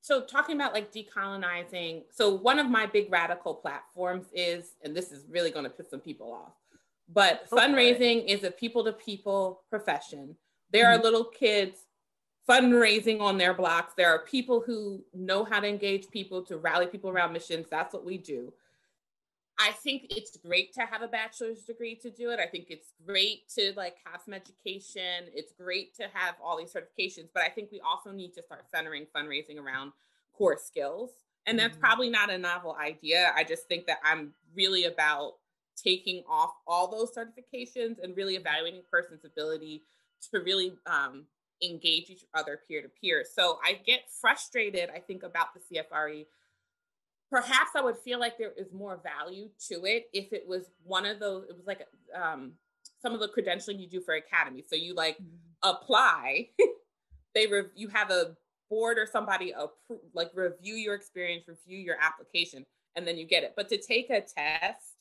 so 0.00 0.24
talking 0.24 0.56
about 0.56 0.72
like 0.72 0.92
decolonizing 0.92 2.04
so 2.10 2.34
one 2.34 2.58
of 2.58 2.70
my 2.70 2.86
big 2.86 3.12
radical 3.12 3.54
platforms 3.54 4.26
is 4.32 4.76
and 4.82 4.96
this 4.96 5.12
is 5.12 5.26
really 5.28 5.50
going 5.50 5.64
to 5.64 5.70
piss 5.70 5.90
some 5.90 6.00
people 6.00 6.32
off 6.32 6.52
but 7.12 7.48
fundraising 7.50 8.26
is 8.26 8.44
a 8.44 8.50
people 8.50 8.84
to 8.84 8.92
people 8.92 9.62
profession. 9.70 10.36
There 10.72 10.86
mm-hmm. 10.86 11.00
are 11.00 11.02
little 11.02 11.24
kids 11.24 11.78
fundraising 12.48 13.20
on 13.20 13.38
their 13.38 13.54
blocks. 13.54 13.94
There 13.94 14.08
are 14.08 14.24
people 14.24 14.60
who 14.60 15.04
know 15.14 15.44
how 15.44 15.60
to 15.60 15.68
engage 15.68 16.08
people, 16.10 16.42
to 16.44 16.58
rally 16.58 16.86
people 16.86 17.10
around 17.10 17.32
missions. 17.32 17.66
That's 17.70 17.94
what 17.94 18.04
we 18.04 18.18
do. 18.18 18.52
I 19.58 19.70
think 19.70 20.06
it's 20.10 20.36
great 20.38 20.72
to 20.74 20.80
have 20.80 21.02
a 21.02 21.08
bachelor's 21.08 21.62
degree 21.62 21.94
to 21.96 22.10
do 22.10 22.30
it. 22.30 22.40
I 22.40 22.46
think 22.46 22.66
it's 22.68 22.94
great 23.06 23.48
to 23.50 23.72
like 23.76 23.96
have 24.04 24.22
some 24.24 24.34
education. 24.34 25.28
It's 25.32 25.52
great 25.52 25.94
to 25.96 26.04
have 26.12 26.34
all 26.42 26.56
these 26.56 26.72
certifications, 26.72 27.28
but 27.32 27.42
I 27.42 27.48
think 27.48 27.70
we 27.70 27.80
also 27.80 28.10
need 28.10 28.32
to 28.34 28.42
start 28.42 28.64
centering 28.74 29.06
fundraising 29.14 29.58
around 29.58 29.92
core 30.32 30.58
skills. 30.58 31.10
And 31.46 31.58
that's 31.58 31.74
mm-hmm. 31.74 31.84
probably 31.84 32.10
not 32.10 32.30
a 32.30 32.38
novel 32.38 32.76
idea. 32.80 33.32
I 33.36 33.44
just 33.44 33.68
think 33.68 33.86
that 33.86 33.98
I'm 34.04 34.32
really 34.56 34.84
about 34.84 35.34
taking 35.76 36.22
off 36.28 36.50
all 36.66 36.90
those 36.90 37.12
certifications 37.12 38.02
and 38.02 38.16
really 38.16 38.36
evaluating 38.36 38.80
a 38.80 38.90
person's 38.90 39.24
ability 39.24 39.82
to 40.30 40.40
really 40.40 40.72
um, 40.86 41.24
engage 41.62 42.10
each 42.10 42.24
other 42.34 42.60
peer 42.68 42.82
to 42.82 42.88
peer. 42.88 43.24
So 43.30 43.58
I 43.64 43.80
get 43.84 44.00
frustrated, 44.20 44.90
I 44.94 44.98
think, 44.98 45.22
about 45.22 45.48
the 45.54 45.60
CFRE. 45.60 46.26
Perhaps 47.30 47.70
I 47.76 47.80
would 47.80 47.96
feel 47.96 48.20
like 48.20 48.36
there 48.36 48.52
is 48.56 48.72
more 48.72 49.00
value 49.02 49.48
to 49.70 49.84
it 49.86 50.06
if 50.12 50.32
it 50.32 50.46
was 50.46 50.70
one 50.84 51.06
of 51.06 51.18
those, 51.18 51.44
it 51.48 51.56
was 51.56 51.66
like 51.66 51.86
um, 52.14 52.52
some 53.00 53.14
of 53.14 53.20
the 53.20 53.28
credentialing 53.28 53.80
you 53.80 53.88
do 53.88 54.00
for 54.00 54.14
academy. 54.14 54.62
So 54.66 54.76
you 54.76 54.94
like 54.94 55.16
mm-hmm. 55.16 55.68
apply, 55.68 56.48
they 57.34 57.46
rev- 57.46 57.70
you 57.74 57.88
have 57.88 58.10
a 58.10 58.36
board 58.68 58.98
or 58.98 59.06
somebody 59.06 59.52
appro- 59.52 59.98
like 60.12 60.30
review 60.34 60.74
your 60.74 60.94
experience, 60.94 61.44
review 61.48 61.78
your 61.78 61.96
application, 62.00 62.64
and 62.96 63.06
then 63.06 63.16
you 63.16 63.26
get 63.26 63.44
it. 63.44 63.54
But 63.56 63.68
to 63.70 63.78
take 63.78 64.10
a 64.10 64.20
test 64.20 64.91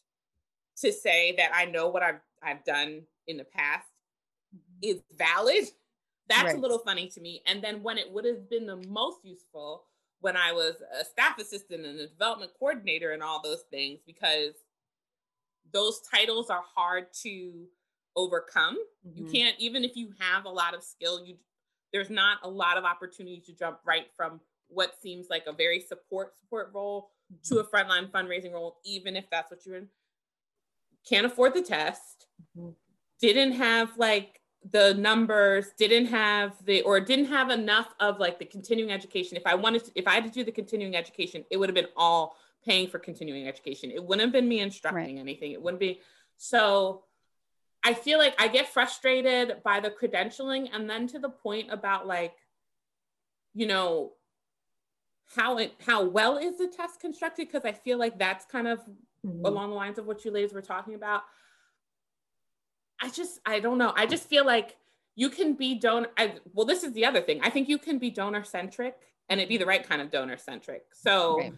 to 0.77 0.91
say 0.91 1.35
that 1.37 1.51
I 1.53 1.65
know 1.65 1.89
what 1.89 2.03
I've 2.03 2.21
I've 2.43 2.63
done 2.63 3.03
in 3.27 3.37
the 3.37 3.43
past 3.43 3.87
mm-hmm. 4.55 4.79
is 4.81 5.01
valid. 5.17 5.65
That's 6.27 6.45
right. 6.45 6.55
a 6.55 6.59
little 6.59 6.79
funny 6.79 7.07
to 7.09 7.21
me. 7.21 7.41
And 7.45 7.63
then 7.63 7.83
when 7.83 7.97
it 7.97 8.11
would 8.11 8.25
have 8.25 8.49
been 8.49 8.65
the 8.65 8.81
most 8.87 9.19
useful 9.23 9.83
when 10.21 10.37
I 10.37 10.53
was 10.53 10.75
a 10.99 11.03
staff 11.03 11.39
assistant 11.39 11.85
and 11.85 11.99
a 11.99 12.07
development 12.07 12.51
coordinator 12.57 13.11
and 13.11 13.23
all 13.23 13.41
those 13.41 13.63
things, 13.71 13.99
because 14.05 14.53
those 15.73 16.01
titles 16.13 16.49
are 16.49 16.63
hard 16.75 17.07
to 17.23 17.65
overcome. 18.15 18.77
Mm-hmm. 19.07 19.17
You 19.17 19.31
can't, 19.31 19.55
even 19.57 19.83
if 19.83 19.95
you 19.95 20.11
have 20.19 20.45
a 20.45 20.49
lot 20.49 20.73
of 20.73 20.83
skill, 20.83 21.25
you 21.25 21.35
there's 21.91 22.09
not 22.09 22.37
a 22.43 22.49
lot 22.49 22.77
of 22.77 22.85
opportunity 22.85 23.41
to 23.45 23.53
jump 23.53 23.79
right 23.85 24.05
from 24.15 24.39
what 24.69 24.93
seems 25.01 25.27
like 25.29 25.43
a 25.47 25.51
very 25.51 25.81
support 25.81 26.33
support 26.39 26.71
role 26.73 27.11
mm-hmm. 27.31 27.53
to 27.53 27.59
a 27.59 27.65
frontline 27.65 28.09
fundraising 28.09 28.53
role, 28.53 28.77
even 28.85 29.15
if 29.15 29.29
that's 29.29 29.51
what 29.51 29.65
you're 29.65 29.75
in 29.75 29.87
can't 31.07 31.25
afford 31.25 31.53
the 31.53 31.61
test, 31.61 32.27
mm-hmm. 32.57 32.71
didn't 33.19 33.53
have 33.53 33.97
like 33.97 34.41
the 34.69 34.93
numbers, 34.93 35.71
didn't 35.77 36.07
have 36.07 36.53
the, 36.65 36.81
or 36.81 36.99
didn't 36.99 37.25
have 37.25 37.49
enough 37.49 37.93
of 37.99 38.19
like 38.19 38.37
the 38.39 38.45
continuing 38.45 38.91
education. 38.91 39.37
If 39.37 39.47
I 39.47 39.55
wanted 39.55 39.85
to, 39.85 39.91
if 39.95 40.07
I 40.07 40.11
had 40.11 40.23
to 40.25 40.29
do 40.29 40.43
the 40.43 40.51
continuing 40.51 40.95
education, 40.95 41.43
it 41.49 41.57
would 41.57 41.69
have 41.69 41.75
been 41.75 41.87
all 41.97 42.35
paying 42.63 42.87
for 42.87 42.99
continuing 42.99 43.47
education. 43.47 43.91
It 43.91 44.03
wouldn't 44.03 44.21
have 44.21 44.31
been 44.31 44.47
me 44.47 44.59
instructing 44.59 45.15
right. 45.15 45.19
anything. 45.19 45.51
It 45.51 45.61
wouldn't 45.61 45.79
be. 45.79 45.99
So 46.37 47.03
I 47.83 47.93
feel 47.93 48.19
like 48.19 48.39
I 48.39 48.47
get 48.47 48.71
frustrated 48.71 49.63
by 49.63 49.79
the 49.79 49.89
credentialing 49.89 50.69
and 50.71 50.89
then 50.89 51.07
to 51.07 51.19
the 51.19 51.29
point 51.29 51.71
about 51.71 52.05
like, 52.05 52.35
you 53.53 53.65
know, 53.65 54.13
how 55.35 55.57
it 55.57 55.73
how 55.85 56.03
well 56.03 56.37
is 56.37 56.57
the 56.57 56.67
test 56.67 56.99
constructed? 56.99 57.47
Because 57.47 57.65
I 57.65 57.71
feel 57.71 57.97
like 57.97 58.19
that's 58.19 58.45
kind 58.45 58.67
of 58.67 58.79
mm-hmm. 59.25 59.45
along 59.45 59.69
the 59.69 59.75
lines 59.75 59.97
of 59.97 60.05
what 60.05 60.23
you 60.25 60.31
ladies 60.31 60.53
were 60.53 60.61
talking 60.61 60.95
about. 60.95 61.23
I 63.01 63.09
just, 63.09 63.39
I 63.45 63.59
don't 63.59 63.77
know. 63.77 63.93
I 63.95 64.05
just 64.05 64.27
feel 64.27 64.45
like 64.45 64.77
you 65.15 65.29
can 65.29 65.53
be 65.53 65.75
donor. 65.75 66.09
I, 66.17 66.35
well, 66.53 66.65
this 66.65 66.83
is 66.83 66.93
the 66.93 67.05
other 67.05 67.21
thing. 67.21 67.41
I 67.43 67.49
think 67.49 67.67
you 67.67 67.77
can 67.77 67.97
be 67.97 68.09
donor 68.09 68.43
centric 68.43 68.95
and 69.29 69.39
it 69.39 69.49
be 69.49 69.57
the 69.57 69.65
right 69.65 69.87
kind 69.87 70.01
of 70.01 70.11
donor 70.11 70.37
centric. 70.37 70.83
So, 70.93 71.39
okay. 71.39 71.53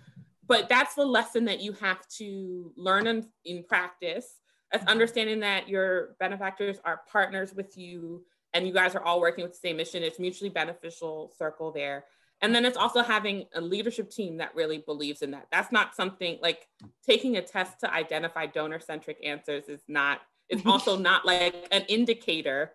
but 0.48 0.70
that's 0.70 0.96
the 0.96 1.06
lesson 1.06 1.46
that 1.46 1.62
you 1.62 1.74
have 1.74 2.08
to 2.18 2.72
learn 2.78 3.08
in, 3.08 3.28
in 3.46 3.64
practice. 3.64 4.28
As 4.72 4.82
mm-hmm. 4.82 4.90
understanding 4.90 5.40
that 5.42 5.70
your 5.70 6.16
benefactors 6.20 6.78
are 6.84 7.02
partners 7.12 7.54
with 7.54 7.78
you 7.78 8.26
and 8.54 8.66
you 8.66 8.74
guys 8.74 8.96
are 8.96 9.04
all 9.04 9.20
working 9.20 9.44
with 9.44 9.54
the 9.54 9.60
same 9.60 9.78
mission. 9.78 10.02
It's 10.02 10.20
mutually 10.20 10.50
beneficial 10.50 11.32
circle 11.38 11.72
there. 11.72 12.06
And 12.44 12.54
then 12.54 12.66
it's 12.66 12.76
also 12.76 13.02
having 13.02 13.46
a 13.56 13.62
leadership 13.62 14.12
team 14.12 14.38
that 14.38 14.54
really 14.54 14.80
believes 14.80 15.22
in 15.22 15.32
that. 15.32 15.48
That's 15.50 15.72
not 15.72 15.96
something 15.96 16.40
like 16.42 16.68
taking 17.08 17.38
a 17.38 17.42
test 17.42 17.80
to 17.80 17.92
identify 17.92 18.48
donor 18.48 18.82
centric 18.82 19.18
answers 19.24 19.70
is 19.70 19.80
not, 19.88 20.20
it's 20.50 20.66
also 20.66 20.98
not 20.98 21.26
like 21.26 21.56
an 21.72 21.84
indicator 21.88 22.74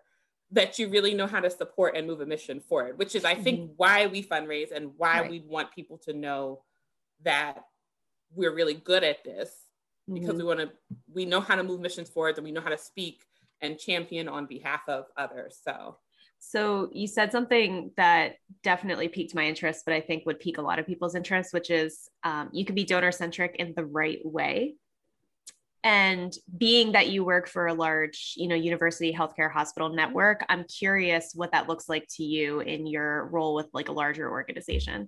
that 0.51 0.79
you 0.79 0.89
really 0.89 1.13
know 1.13 1.27
how 1.27 1.39
to 1.39 1.51
support 1.51 1.95
and 1.95 2.07
move 2.07 2.19
a 2.19 2.25
mission 2.25 2.59
forward, 2.59 2.97
which 2.97 3.13
is, 3.13 3.23
I 3.23 3.35
think, 3.35 3.59
mm-hmm. 3.59 3.73
why 3.77 4.07
we 4.07 4.23
fundraise 4.23 4.71
and 4.75 4.91
why 4.97 5.21
right. 5.21 5.29
we 5.29 5.43
want 5.47 5.71
people 5.71 5.99
to 5.99 6.13
know 6.13 6.63
that 7.23 7.59
we're 8.33 8.55
really 8.55 8.73
good 8.73 9.03
at 9.03 9.23
this 9.23 9.51
because 10.11 10.29
mm-hmm. 10.29 10.37
we 10.37 10.43
want 10.45 10.59
to, 10.61 10.71
we 11.13 11.25
know 11.25 11.41
how 11.41 11.55
to 11.55 11.63
move 11.63 11.79
missions 11.79 12.09
forward 12.09 12.37
and 12.37 12.43
we 12.43 12.51
know 12.51 12.61
how 12.61 12.69
to 12.69 12.77
speak 12.77 13.23
and 13.61 13.77
champion 13.77 14.27
on 14.27 14.47
behalf 14.47 14.81
of 14.87 15.05
others. 15.15 15.59
So 15.63 15.97
so 16.39 16.89
you 16.93 17.05
said 17.05 17.31
something 17.31 17.91
that 17.97 18.35
definitely 18.63 19.07
piqued 19.07 19.35
my 19.35 19.45
interest, 19.45 19.83
but 19.85 19.93
I 19.93 20.01
think 20.01 20.25
would 20.25 20.39
pique 20.39 20.57
a 20.57 20.61
lot 20.61 20.79
of 20.79 20.87
people's 20.87 21.15
interest, 21.15 21.53
which 21.53 21.69
is 21.69 22.09
um, 22.23 22.49
you 22.51 22.65
can 22.65 22.75
be 22.75 22.85
donor 22.85 23.11
centric 23.11 23.57
in 23.59 23.73
the 23.75 23.85
right 23.85 24.19
way. 24.23 24.75
And 25.83 26.33
being 26.57 26.93
that 26.93 27.09
you 27.09 27.23
work 27.23 27.47
for 27.47 27.67
a 27.67 27.73
large, 27.73 28.33
you 28.35 28.47
know, 28.47 28.55
university 28.55 29.13
healthcare 29.13 29.51
hospital 29.51 29.89
network, 29.89 30.43
I'm 30.49 30.65
curious 30.65 31.31
what 31.35 31.51
that 31.51 31.69
looks 31.69 31.87
like 31.87 32.05
to 32.17 32.23
you 32.23 32.59
in 32.61 32.85
your 32.87 33.27
role 33.27 33.55
with 33.55 33.67
like 33.73 33.87
a 33.87 33.93
larger 33.93 34.29
organization. 34.29 35.07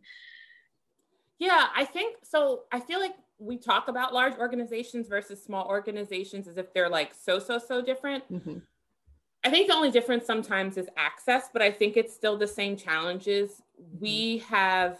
Yeah, 1.39 1.67
I 1.75 1.85
think 1.85 2.17
so. 2.23 2.61
I 2.71 2.79
feel 2.79 2.99
like 2.99 3.15
we 3.39 3.57
talk 3.57 3.87
about 3.87 4.13
large 4.13 4.37
organizations 4.37 5.07
versus 5.07 5.43
small 5.43 5.65
organizations 5.65 6.47
as 6.47 6.57
if 6.57 6.73
they're 6.73 6.87
like 6.89 7.13
so 7.15 7.39
so 7.39 7.57
so 7.57 7.81
different. 7.81 8.31
Mm-hmm. 8.31 8.59
I 9.43 9.49
think 9.49 9.67
the 9.67 9.75
only 9.75 9.91
difference 9.91 10.25
sometimes 10.25 10.77
is 10.77 10.87
access, 10.97 11.49
but 11.51 11.61
I 11.61 11.71
think 11.71 11.97
it's 11.97 12.13
still 12.13 12.37
the 12.37 12.47
same 12.47 12.77
challenges. 12.77 13.61
We 13.99 14.39
have 14.49 14.99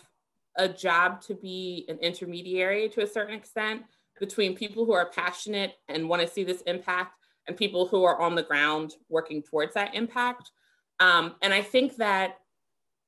a 0.58 0.68
job 0.68 1.22
to 1.22 1.36
be 1.36 1.86
an 1.88 1.98
intermediary 2.00 2.90
to 2.90 3.04
a 3.04 3.08
certain 3.08 3.36
extent 3.36 3.84
between 4.20 4.56
people 4.56 4.86
who 4.86 4.94
are 4.94 5.10
passionate 5.10 5.76
and 5.88 6.10
want 6.10 6.22
to 6.22 6.28
see 6.28 6.44
this 6.44 6.62
impact 6.62 7.18
and 7.48 7.56
people 7.56 7.88
who 7.88 8.04
are 8.04 8.20
on 8.20 8.36
the 8.36 8.44
ground 8.44 8.94
working 9.10 9.42
towards 9.42 9.74
that 9.74 9.96
impact. 9.96 10.52
Um, 11.00 11.36
and 11.42 11.54
I 11.54 11.62
think 11.62 11.98
that 11.98 12.38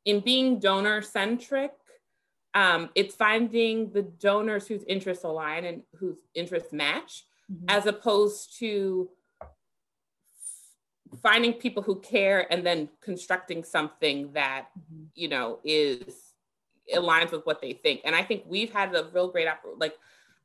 in 0.06 0.20
being 0.20 0.60
donor 0.60 1.02
centric, 1.02 1.72
um, 2.54 2.90
it's 2.96 3.16
finding 3.16 3.92
the 3.92 4.04
donors 4.04 4.68
whose 4.68 4.84
interests 4.84 5.24
align 5.24 5.66
and 5.66 5.84
whose 5.96 6.18
interests 6.36 6.72
match, 6.72 7.26
mm-hmm. 7.52 7.66
as 7.68 7.86
opposed 7.86 8.60
to 8.60 9.10
finding 11.22 11.54
people 11.54 11.84
who 11.84 12.00
care 12.00 12.52
and 12.52 12.66
then 12.66 12.90
constructing 13.02 13.64
something 13.64 14.32
that 14.34 14.68
mm-hmm. 14.78 15.04
you 15.16 15.28
know 15.28 15.60
is 15.64 16.34
aligns 16.94 17.32
with 17.32 17.46
what 17.46 17.62
they 17.62 17.74
think. 17.74 18.02
And 18.04 18.16
i 18.16 18.24
think 18.24 18.44
we've 18.46 18.72
had 18.72 18.94
a 18.96 19.10
real 19.14 19.30
great 19.30 19.48
like 19.78 19.96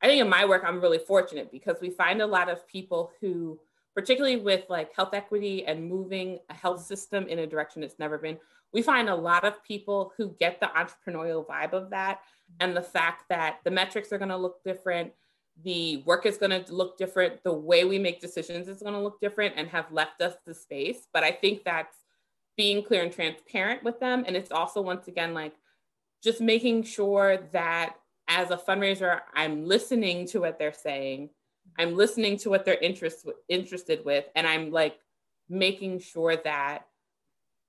i 0.03 0.07
think 0.07 0.21
in 0.21 0.29
my 0.29 0.45
work 0.45 0.63
i'm 0.67 0.81
really 0.81 0.99
fortunate 0.99 1.51
because 1.51 1.77
we 1.81 1.91
find 1.91 2.23
a 2.23 2.27
lot 2.27 2.49
of 2.49 2.67
people 2.69 3.11
who 3.21 3.59
particularly 3.99 4.37
with 4.37 4.65
like 4.69 4.95
health 4.95 5.13
equity 5.13 5.67
and 5.67 5.85
moving 5.85 6.39
a 6.51 6.55
health 6.55 6.85
system 6.85 7.27
in 7.27 7.41
a 7.41 7.47
direction 7.49 7.83
it's 7.83 7.99
never 7.99 8.17
been, 8.17 8.39
we 8.73 8.81
find 8.81 9.09
a 9.09 9.15
lot 9.15 9.45
of 9.45 9.61
people 9.65 10.13
who 10.17 10.37
get 10.39 10.61
the 10.61 10.69
entrepreneurial 10.69 11.45
vibe 11.45 11.73
of 11.73 11.91
that 11.91 12.21
and 12.61 12.77
the 12.77 12.83
fact 12.83 13.25
that 13.29 13.57
the 13.65 13.71
metrics 13.73 14.13
are 14.13 14.19
going 14.19 14.29
to 14.29 14.37
look 14.37 14.63
different 14.63 15.11
the 15.65 15.99
work 16.07 16.25
is 16.27 16.37
going 16.37 16.65
to 16.65 16.73
look 16.73 16.97
different 16.99 17.43
the 17.43 17.53
way 17.53 17.85
we 17.85 17.99
make 17.99 18.21
decisions 18.21 18.69
is 18.69 18.83
going 18.83 18.95
to 18.95 19.01
look 19.01 19.21
different 19.21 19.55
and 19.57 19.69
have 19.69 19.91
left 19.91 20.21
us 20.21 20.35
the 20.47 20.55
space. 20.55 21.07
But 21.13 21.25
i 21.25 21.31
think 21.31 21.65
that's 21.65 21.97
being 22.57 22.83
clear 22.83 23.03
and 23.05 23.13
transparent 23.13 23.85
with 23.85 24.01
them. 24.01 24.25
And 24.27 24.37
it's 24.37 24.51
also 24.51 24.81
once 24.81 25.07
again 25.07 25.33
like 25.33 25.55
just 26.23 26.41
making 26.41 26.83
sure 26.83 27.39
that 27.53 27.97
as 28.29 28.51
a 28.51 28.57
fundraiser 28.57 29.21
i'm 29.35 29.65
listening 29.65 30.27
to 30.27 30.41
what 30.41 30.59
they're 30.59 30.73
saying 30.73 31.31
i'm 31.79 31.97
listening 31.97 32.37
to 32.37 32.51
what 32.51 32.65
they're 32.65 32.75
interest, 32.75 33.27
interested 33.49 34.05
with 34.05 34.27
and 34.37 34.47
i'm 34.47 34.71
like 34.71 34.99
making 35.49 35.99
sure 35.99 36.37
that 36.37 36.87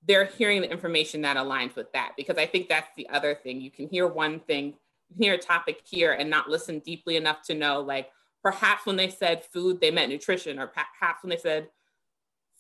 they're 0.06 0.26
hearing 0.26 0.62
the 0.62 0.72
information 0.72 1.22
that 1.22 1.38
aligns 1.38 1.76
with 1.76 1.92
that. 1.94 2.14
Because 2.18 2.38
i 2.38 2.46
think 2.46 2.70
that's 2.70 2.90
the 2.96 3.08
other 3.10 3.36
thing. 3.36 3.62
You 3.62 3.72
can 3.72 3.88
hear 3.88 4.08
one 4.08 4.40
thing 4.42 4.76
hear 5.18 5.34
a 5.34 5.38
topic 5.38 5.82
here 5.84 6.14
and 6.14 6.30
not 6.30 6.50
listen 6.50 6.80
deeply 6.80 7.16
enough 7.16 7.42
to 7.44 7.54
know 7.54 7.82
like 7.82 8.10
perhaps 8.44 8.86
when 8.86 8.96
they 8.96 9.10
said 9.10 9.44
food 9.44 9.82
they 9.82 9.92
meant 9.92 10.12
nutrition 10.12 10.60
or 10.60 10.68
perhaps 10.68 11.24
when 11.24 11.30
they 11.30 11.38
said 11.38 11.68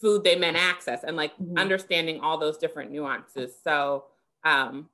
food 0.02 0.24
they 0.24 0.36
meant 0.36 0.58
access 0.58 1.04
and 1.04 1.16
like 1.16 1.36
mm-hmm. 1.38 1.58
understanding 1.58 2.20
all 2.22 2.38
those 2.38 2.58
different 2.58 2.92
nuances 2.92 3.54
so 3.64 4.06
um 4.44 4.90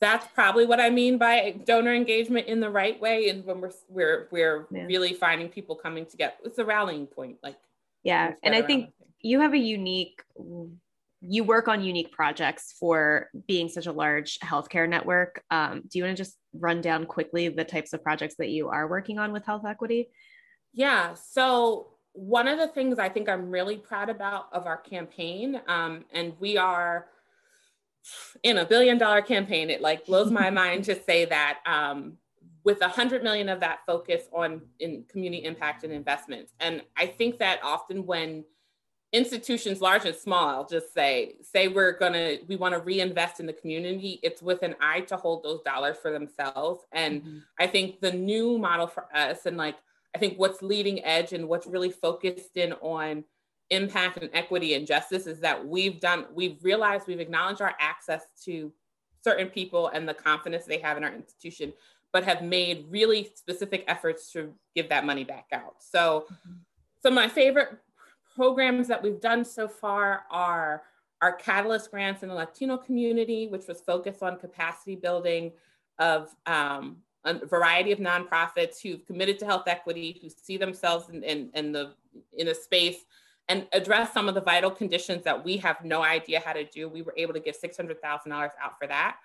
that's 0.00 0.26
probably 0.34 0.66
what 0.66 0.80
i 0.80 0.90
mean 0.90 1.18
by 1.18 1.54
donor 1.64 1.94
engagement 1.94 2.46
in 2.46 2.60
the 2.60 2.70
right 2.70 3.00
way 3.00 3.28
and 3.28 3.44
when 3.44 3.60
we're 3.60 3.72
we're 3.88 4.28
we're 4.30 4.66
yeah. 4.70 4.84
really 4.84 5.12
finding 5.12 5.48
people 5.48 5.74
coming 5.74 6.04
together 6.04 6.34
it's 6.44 6.58
a 6.58 6.64
rallying 6.64 7.06
point 7.06 7.36
like 7.42 7.56
yeah 8.02 8.32
and 8.42 8.54
i 8.54 8.62
think 8.62 8.92
you 9.20 9.40
have 9.40 9.54
a 9.54 9.58
unique 9.58 10.22
you 11.20 11.42
work 11.42 11.66
on 11.66 11.82
unique 11.82 12.12
projects 12.12 12.74
for 12.78 13.28
being 13.46 13.68
such 13.68 13.86
a 13.86 13.92
large 13.92 14.38
healthcare 14.38 14.88
network. 14.88 15.42
Um, 15.50 15.82
do 15.88 15.98
you 15.98 16.04
want 16.04 16.16
to 16.16 16.22
just 16.22 16.36
run 16.52 16.80
down 16.80 17.06
quickly 17.06 17.48
the 17.48 17.64
types 17.64 17.92
of 17.92 18.02
projects 18.02 18.36
that 18.38 18.50
you 18.50 18.68
are 18.68 18.88
working 18.88 19.18
on 19.18 19.32
with 19.32 19.44
health 19.44 19.64
equity? 19.66 20.08
Yeah. 20.72 21.14
So, 21.14 21.88
one 22.12 22.48
of 22.48 22.58
the 22.58 22.68
things 22.68 22.98
I 22.98 23.08
think 23.08 23.28
I'm 23.28 23.50
really 23.50 23.76
proud 23.76 24.08
about 24.08 24.46
of 24.52 24.66
our 24.66 24.76
campaign, 24.76 25.60
um, 25.68 26.04
and 26.12 26.32
we 26.40 26.56
are 26.56 27.06
in 28.42 28.58
a 28.58 28.64
billion 28.64 28.98
dollar 28.98 29.22
campaign, 29.22 29.70
it 29.70 29.80
like 29.80 30.06
blows 30.06 30.30
my 30.30 30.50
mind 30.62 30.84
to 30.84 31.00
say 31.02 31.24
that 31.26 31.58
um, 31.66 32.16
with 32.64 32.80
a 32.80 32.88
hundred 32.88 33.22
million 33.22 33.48
of 33.48 33.60
that 33.60 33.80
focus 33.86 34.24
on 34.32 34.62
in 34.80 35.04
community 35.08 35.44
impact 35.44 35.84
and 35.84 35.92
investments. 35.92 36.52
And 36.60 36.82
I 36.96 37.06
think 37.06 37.38
that 37.38 37.60
often 37.62 38.06
when 38.06 38.44
institutions 39.12 39.80
large 39.80 40.04
and 40.04 40.14
small 40.14 40.48
i'll 40.48 40.66
just 40.66 40.92
say 40.92 41.34
say 41.40 41.66
we're 41.66 41.96
to 41.98 42.38
we 42.46 42.56
want 42.56 42.74
to 42.74 42.80
reinvest 42.80 43.40
in 43.40 43.46
the 43.46 43.52
community 43.54 44.20
it's 44.22 44.42
with 44.42 44.62
an 44.62 44.74
eye 44.82 45.00
to 45.00 45.16
hold 45.16 45.42
those 45.42 45.62
dollars 45.62 45.96
for 45.96 46.10
themselves 46.10 46.84
and 46.92 47.22
mm-hmm. 47.22 47.38
i 47.58 47.66
think 47.66 48.00
the 48.00 48.12
new 48.12 48.58
model 48.58 48.86
for 48.86 49.06
us 49.16 49.46
and 49.46 49.56
like 49.56 49.76
i 50.14 50.18
think 50.18 50.38
what's 50.38 50.60
leading 50.60 51.02
edge 51.06 51.32
and 51.32 51.48
what's 51.48 51.66
really 51.66 51.90
focused 51.90 52.56
in 52.56 52.74
on 52.74 53.24
impact 53.70 54.18
and 54.18 54.28
equity 54.34 54.74
and 54.74 54.86
justice 54.86 55.26
is 55.26 55.40
that 55.40 55.66
we've 55.66 56.00
done 56.00 56.26
we've 56.34 56.62
realized 56.62 57.06
we've 57.06 57.20
acknowledged 57.20 57.62
our 57.62 57.74
access 57.80 58.22
to 58.44 58.70
certain 59.24 59.48
people 59.48 59.88
and 59.88 60.06
the 60.06 60.14
confidence 60.14 60.66
they 60.66 60.78
have 60.78 60.98
in 60.98 61.04
our 61.04 61.14
institution 61.14 61.72
but 62.12 62.24
have 62.24 62.42
made 62.42 62.86
really 62.90 63.30
specific 63.34 63.84
efforts 63.88 64.32
to 64.32 64.52
give 64.74 64.90
that 64.90 65.06
money 65.06 65.24
back 65.24 65.46
out 65.52 65.76
so 65.80 66.26
mm-hmm. 66.30 66.52
so 67.02 67.10
my 67.10 67.26
favorite 67.26 67.78
programs 68.38 68.86
that 68.86 69.02
we've 69.02 69.20
done 69.20 69.44
so 69.44 69.66
far 69.66 70.22
are 70.30 70.84
our 71.20 71.32
Catalyst 71.32 71.90
grants 71.90 72.22
in 72.22 72.28
the 72.28 72.34
Latino 72.36 72.76
community, 72.76 73.48
which 73.48 73.66
was 73.66 73.80
focused 73.80 74.22
on 74.22 74.38
capacity 74.38 74.94
building 74.94 75.50
of 75.98 76.32
um, 76.46 76.98
a 77.24 77.44
variety 77.46 77.90
of 77.90 77.98
nonprofits 77.98 78.80
who've 78.80 79.04
committed 79.04 79.40
to 79.40 79.44
health 79.44 79.64
equity, 79.66 80.20
who 80.22 80.28
see 80.28 80.56
themselves 80.56 81.08
in, 81.08 81.24
in, 81.24 81.50
in, 81.54 81.72
the, 81.72 81.94
in 82.36 82.46
a 82.46 82.54
space 82.54 82.98
and 83.48 83.66
address 83.72 84.12
some 84.12 84.28
of 84.28 84.36
the 84.36 84.40
vital 84.40 84.70
conditions 84.70 85.24
that 85.24 85.44
we 85.44 85.56
have 85.56 85.84
no 85.84 86.04
idea 86.04 86.38
how 86.38 86.52
to 86.52 86.62
do. 86.62 86.88
We 86.88 87.02
were 87.02 87.14
able 87.16 87.32
to 87.32 87.40
get 87.40 87.60
$600,000 87.60 88.30
out 88.32 88.78
for 88.78 88.86
that. 88.86 89.16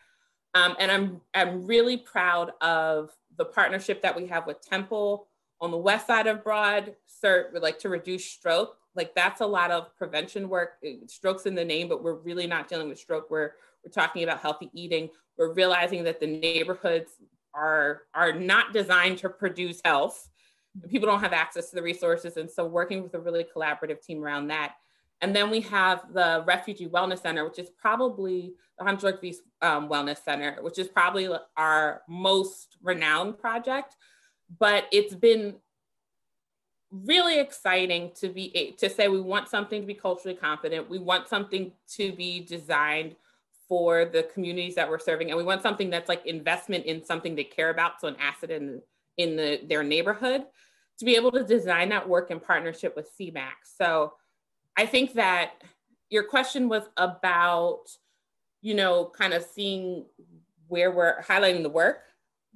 Um, 0.55 0.75
and 0.79 0.91
I'm, 0.91 1.21
I'm 1.35 1.67
really 1.67 1.97
proud 1.97 2.53
of 2.61 3.11
the 3.37 3.45
partnership 3.45 4.01
that 4.01 4.15
we 4.15 4.25
have 4.25 4.47
with 4.47 4.67
Temple 4.67 5.27
on 5.63 5.71
the 5.71 5.77
west 5.77 6.07
side 6.07 6.27
of 6.27 6.43
Broad, 6.43 6.93
CERT, 7.23 7.59
like 7.61 7.79
to 7.79 7.89
reduce 7.89 8.25
stroke. 8.25 8.75
Like 8.95 9.15
that's 9.15 9.39
a 9.39 9.45
lot 9.45 9.71
of 9.71 9.95
prevention 9.95 10.49
work. 10.49 10.73
Strokes 11.07 11.45
in 11.45 11.55
the 11.55 11.63
name 11.63 11.87
but 11.87 12.03
we're 12.03 12.15
really 12.15 12.45
not 12.45 12.67
dealing 12.67 12.89
with 12.89 12.99
stroke. 12.99 13.31
We're 13.31 13.53
we're 13.83 13.91
talking 13.91 14.23
about 14.23 14.39
healthy 14.39 14.69
eating. 14.73 15.09
We're 15.37 15.53
realizing 15.53 16.03
that 16.03 16.19
the 16.19 16.27
neighborhoods 16.27 17.13
are 17.55 18.01
are 18.13 18.33
not 18.33 18.73
designed 18.73 19.19
to 19.19 19.29
produce 19.29 19.79
health. 19.85 20.29
People 20.89 21.07
don't 21.07 21.21
have 21.21 21.33
access 21.33 21.69
to 21.69 21.77
the 21.77 21.81
resources 21.81 22.35
and 22.35 22.51
so 22.51 22.65
working 22.65 23.01
with 23.01 23.13
a 23.13 23.19
really 23.19 23.45
collaborative 23.45 24.05
team 24.05 24.21
around 24.21 24.47
that. 24.47 24.75
And 25.21 25.33
then 25.33 25.49
we 25.49 25.61
have 25.61 26.13
the 26.13 26.43
refugee 26.45 26.87
wellness 26.87 27.21
center 27.21 27.45
which 27.45 27.57
is 27.57 27.69
probably 27.69 28.53
the 28.77 28.83
Hansjörg 28.83 29.35
um, 29.61 29.87
wellness 29.87 30.21
center 30.25 30.57
which 30.59 30.77
is 30.77 30.89
probably 30.89 31.29
our 31.55 32.01
most 32.09 32.75
renowned 32.81 33.39
project 33.39 33.95
but 34.59 34.85
it's 34.91 35.15
been 35.15 35.55
really 36.91 37.39
exciting 37.39 38.11
to 38.15 38.29
be 38.29 38.75
to 38.77 38.89
say 38.89 39.07
we 39.07 39.19
want 39.19 39.49
something 39.49 39.81
to 39.81 39.87
be 39.87 39.95
culturally 39.95 40.37
competent 40.37 40.87
we 40.89 40.99
want 40.99 41.27
something 41.27 41.71
to 41.87 42.11
be 42.11 42.39
designed 42.39 43.15
for 43.67 44.05
the 44.05 44.23
communities 44.33 44.75
that 44.75 44.87
we're 44.87 44.99
serving 44.99 45.29
and 45.29 45.37
we 45.37 45.43
want 45.43 45.63
something 45.63 45.89
that's 45.89 46.07
like 46.07 46.23
investment 46.27 46.85
in 46.85 47.03
something 47.03 47.35
they 47.35 47.43
care 47.43 47.71
about 47.71 47.99
so 47.99 48.07
an 48.07 48.15
asset 48.19 48.51
in 48.51 48.79
in 49.17 49.35
the, 49.35 49.61
their 49.67 49.83
neighborhood 49.83 50.43
to 50.99 51.05
be 51.05 51.15
able 51.15 51.31
to 51.31 51.43
design 51.43 51.89
that 51.89 52.07
work 52.07 52.29
in 52.29 52.39
partnership 52.39 52.95
with 52.95 53.09
SEAMAAC 53.19 53.53
so 53.63 54.13
i 54.77 54.85
think 54.85 55.13
that 55.13 55.53
your 56.09 56.23
question 56.23 56.69
was 56.69 56.83
about 56.97 57.85
you 58.61 58.75
know 58.75 59.11
kind 59.17 59.33
of 59.33 59.43
seeing 59.43 60.05
where 60.67 60.91
we're 60.91 61.23
highlighting 61.23 61.63
the 61.63 61.69
work 61.69 62.03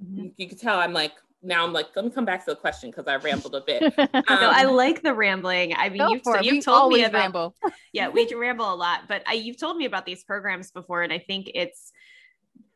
mm-hmm. 0.00 0.28
you 0.36 0.48
can 0.48 0.56
tell 0.58 0.78
i'm 0.78 0.92
like 0.92 1.14
now 1.42 1.64
I'm 1.64 1.72
like, 1.72 1.88
let 1.94 2.04
me 2.04 2.10
come 2.10 2.24
back 2.24 2.44
to 2.44 2.50
the 2.50 2.56
question 2.56 2.90
because 2.90 3.06
I 3.06 3.16
rambled 3.16 3.54
a 3.54 3.60
bit. 3.60 3.82
Um, 3.98 4.08
no, 4.28 4.50
I 4.50 4.64
like 4.64 5.02
the 5.02 5.14
rambling. 5.14 5.74
I 5.76 5.88
mean, 5.88 6.08
you've, 6.08 6.22
so 6.24 6.40
you've 6.40 6.64
told 6.64 6.92
me 6.92 7.04
about, 7.04 7.18
ramble. 7.18 7.54
yeah, 7.92 8.08
we 8.08 8.28
ramble 8.34 8.72
a 8.72 8.74
lot, 8.74 9.02
but 9.08 9.22
I, 9.26 9.34
you've 9.34 9.58
told 9.58 9.76
me 9.76 9.84
about 9.84 10.04
these 10.04 10.24
programs 10.24 10.70
before, 10.70 11.02
and 11.02 11.12
I 11.12 11.18
think 11.18 11.50
it's 11.54 11.92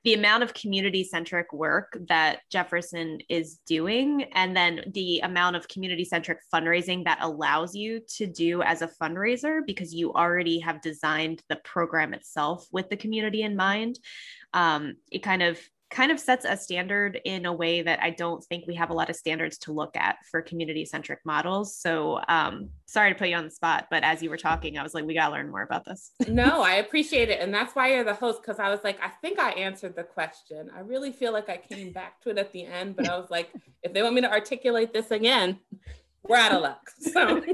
the 0.05 0.15
amount 0.15 0.43
of 0.43 0.53
community 0.55 1.05
centric 1.05 1.53
work 1.53 1.97
that 2.09 2.41
Jefferson 2.51 3.19
is 3.29 3.59
doing, 3.67 4.25
and 4.33 4.57
then 4.57 4.83
the 4.95 5.21
amount 5.21 5.57
of 5.57 5.69
community 5.69 6.05
centric 6.05 6.39
fundraising 6.53 7.05
that 7.05 7.19
allows 7.21 7.75
you 7.75 8.01
to 8.17 8.27
do 8.27 8.63
as 8.63 8.83
a 8.83 8.91
fundraiser 9.01 9.61
because 9.67 9.95
you 9.95 10.13
already 10.13 10.59
have 10.59 10.81
designed 10.83 11.43
the 11.49 11.57
program 11.65 12.15
itself 12.15 12.67
with 12.73 12.91
the 12.91 12.97
community 12.97 13.43
in 13.43 13.57
mind. 13.57 13.99
Um, 14.55 14.95
it 15.11 15.23
kind 15.23 15.43
of 15.43 15.61
kind 15.93 16.11
of 16.11 16.19
sets 16.19 16.47
a 16.49 16.57
standard 16.57 17.21
in 17.25 17.45
a 17.45 17.53
way 17.53 17.83
that 17.83 18.03
I 18.03 18.11
don't 18.11 18.43
think 18.43 18.67
we 18.67 18.75
have 18.77 18.91
a 18.91 18.95
lot 18.95 19.11
of 19.11 19.17
standards 19.17 19.59
to 19.59 19.73
look 19.73 19.95
at 19.95 20.17
for 20.31 20.41
community 20.41 20.87
centric 20.87 21.21
models. 21.25 21.77
So, 21.77 22.21
um, 22.29 22.71
sorry 22.87 23.13
to 23.13 23.19
put 23.19 23.29
you 23.29 23.37
on 23.37 23.45
the 23.45 23.51
spot, 23.51 23.89
but 23.91 24.03
as 24.03 24.23
you 24.23 24.31
were 24.31 24.39
talking, 24.39 24.79
I 24.79 24.83
was 24.83 24.95
like, 24.95 25.05
we 25.05 25.15
got 25.15 25.29
to 25.29 25.35
learn 25.35 25.51
more 25.51 25.63
about 25.63 25.85
this. 25.85 26.13
no, 26.29 26.63
I 26.63 26.77
appreciate 26.77 27.29
it. 27.29 27.41
And 27.41 27.53
that's 27.53 27.77
why 27.77 27.93
you're 27.93 28.05
the 28.05 28.15
host, 28.15 28.41
because 28.41 28.59
I 28.59 28.71
was 28.71 28.81
like, 28.83 28.99
I 29.03 29.11
think 29.21 29.39
I 29.39 29.51
answered 29.51 29.95
the 29.95 30.03
question. 30.03 30.71
I 30.75 30.81
really 30.81 31.13
feel 31.13 31.33
like 31.33 31.51
I 31.51 31.59
came 31.59 31.93
back 31.93 32.23
to 32.23 32.31
it 32.31 32.39
at 32.39 32.53
the 32.53 32.65
end, 32.65 32.97
but 32.97 33.09
I 33.09 33.19
was 33.19 33.31
like, 33.31 33.51
if 33.83 33.93
they 33.93 34.03
want 34.03 34.15
me 34.15 34.23
to 34.23 34.31
articulate 34.31 34.95
this 34.95 35.11
again, 35.11 35.59
we're 36.27 36.37
out 36.37 36.53
of 36.53 36.63
luck. 36.63 36.91
So, 37.13 37.43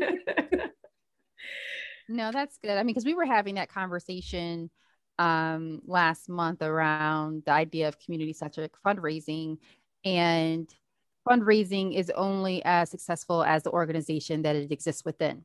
no, 2.09 2.31
that's 2.31 2.59
good. 2.63 2.71
I 2.71 2.85
mean, 2.85 2.87
because 2.87 3.05
we 3.05 3.15
were 3.15 3.27
having 3.27 3.57
that 3.57 3.69
conversation 3.69 4.71
um, 5.19 5.83
last 5.87 6.29
month 6.29 6.63
around 6.63 7.43
the 7.45 7.53
idea 7.53 7.89
of 7.89 7.99
community 7.99 8.33
centric 8.33 8.73
fundraising. 8.85 9.59
And 10.05 10.73
fundraising 11.29 11.95
is 11.95 12.11
only 12.11 12.65
as 12.65 12.91
successful 12.91 13.43
as 13.43 13.63
the 13.63 13.71
organization 13.71 14.43
that 14.43 14.57
it 14.57 14.71
exists 14.71 15.05
within 15.05 15.45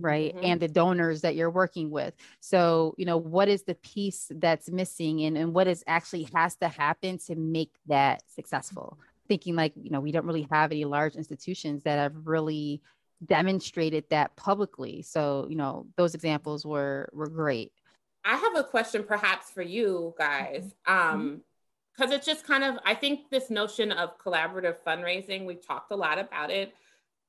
right? 0.00 0.34
Mm-hmm. 0.34 0.44
and 0.44 0.60
the 0.60 0.68
donors 0.68 1.20
that 1.22 1.34
you're 1.34 1.50
working 1.50 1.90
with. 1.90 2.14
So 2.40 2.94
you 2.98 3.04
know 3.04 3.16
what 3.16 3.48
is 3.48 3.62
the 3.62 3.74
piece 3.76 4.30
that's 4.36 4.70
missing 4.70 5.22
and, 5.24 5.36
and 5.36 5.54
what 5.54 5.66
is 5.66 5.84
actually 5.86 6.28
has 6.34 6.56
to 6.56 6.68
happen 6.68 7.18
to 7.26 7.34
make 7.34 7.72
that 7.86 8.22
successful? 8.26 8.98
Thinking 9.28 9.54
like 9.54 9.72
you 9.76 9.90
know 9.90 10.00
we 10.00 10.12
don't 10.12 10.26
really 10.26 10.48
have 10.50 10.72
any 10.72 10.84
large 10.84 11.14
institutions 11.14 11.84
that 11.84 11.98
have 11.98 12.26
really 12.26 12.82
demonstrated 13.24 14.04
that 14.10 14.36
publicly. 14.36 15.02
So 15.02 15.46
you 15.48 15.56
know 15.56 15.86
those 15.96 16.14
examples 16.14 16.66
were 16.66 17.08
were 17.12 17.28
great 17.28 17.72
I 18.24 18.36
have 18.36 18.56
a 18.56 18.64
question 18.64 19.04
perhaps 19.04 19.50
for 19.50 19.62
you 19.62 20.14
guys. 20.18 20.74
Mm-hmm. 20.88 21.14
Um, 21.14 21.40
because 21.96 22.10
it's 22.10 22.26
just 22.26 22.44
kind 22.44 22.64
of, 22.64 22.76
I 22.84 22.94
think 22.94 23.30
this 23.30 23.50
notion 23.50 23.92
of 23.92 24.18
collaborative 24.18 24.78
fundraising, 24.84 25.44
we've 25.44 25.64
talked 25.64 25.92
a 25.92 25.96
lot 25.96 26.18
about 26.18 26.50
it. 26.50 26.74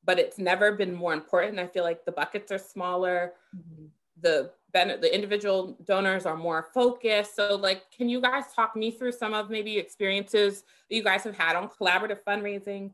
but 0.06 0.20
it's 0.20 0.38
never 0.38 0.72
been 0.72 0.94
more 0.94 1.14
important. 1.14 1.60
I 1.60 1.68
feel 1.68 1.84
like 1.84 2.06
the 2.06 2.12
buckets 2.12 2.52
are 2.52 2.58
smaller. 2.60 3.34
Mm-hmm. 3.56 3.86
The 4.22 4.52
the 4.74 5.16
individual 5.16 5.78
donors 5.86 6.26
are 6.26 6.36
more 6.36 6.68
focused. 6.74 7.38
So 7.38 7.56
like, 7.56 7.90
can 7.96 8.10
you 8.10 8.20
guys 8.20 8.44
talk 8.54 8.76
me 8.76 8.92
through 8.92 9.14
some 9.14 9.34
of 9.34 9.50
maybe 9.50 9.78
experiences 9.78 10.64
that 10.90 10.96
you 10.98 11.02
guys 11.02 11.24
have 11.24 11.38
had 11.38 11.56
on 11.56 11.70
collaborative 11.70 12.20
fundraising 12.28 12.92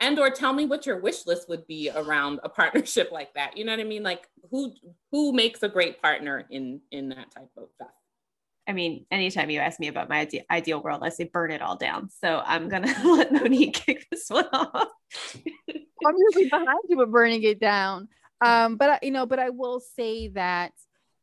and 0.00 0.18
or 0.18 0.30
tell 0.30 0.52
me 0.52 0.66
what 0.66 0.86
your 0.86 1.00
wish 1.00 1.26
list 1.26 1.48
would 1.48 1.66
be 1.66 1.90
around 1.94 2.40
a 2.42 2.48
partnership 2.60 3.10
like 3.12 3.34
that. 3.34 3.56
You 3.56 3.64
know 3.64 3.72
what 3.72 3.80
I 3.80 3.84
mean? 3.84 4.02
Like 4.02 4.28
who, 4.50 4.72
who 5.10 5.32
makes 5.32 5.62
a 5.62 5.68
great 5.68 6.00
partner 6.00 6.46
in, 6.50 6.80
in 6.90 7.10
that 7.10 7.30
type 7.30 7.50
of 7.56 7.68
stuff? 7.74 7.88
I 8.68 8.72
mean, 8.74 9.06
anytime 9.10 9.48
you 9.48 9.60
ask 9.60 9.80
me 9.80 9.88
about 9.88 10.10
my 10.10 10.20
ide- 10.20 10.44
ideal 10.50 10.82
world, 10.82 11.00
I 11.02 11.08
say 11.08 11.24
burn 11.24 11.50
it 11.50 11.62
all 11.62 11.76
down. 11.76 12.10
So 12.10 12.42
I'm 12.44 12.68
gonna 12.68 12.94
let 13.04 13.32
Monique 13.32 13.72
kick 13.86 14.06
this 14.10 14.28
one 14.28 14.46
off. 14.52 14.88
I'm 16.06 16.14
usually 16.16 16.50
behind 16.50 16.78
you 16.88 16.98
with 16.98 17.10
burning 17.10 17.42
it 17.42 17.60
down. 17.60 18.08
Um, 18.44 18.76
but 18.76 19.02
you 19.02 19.10
know, 19.10 19.24
but 19.26 19.38
I 19.38 19.50
will 19.50 19.80
say 19.80 20.28
that 20.28 20.72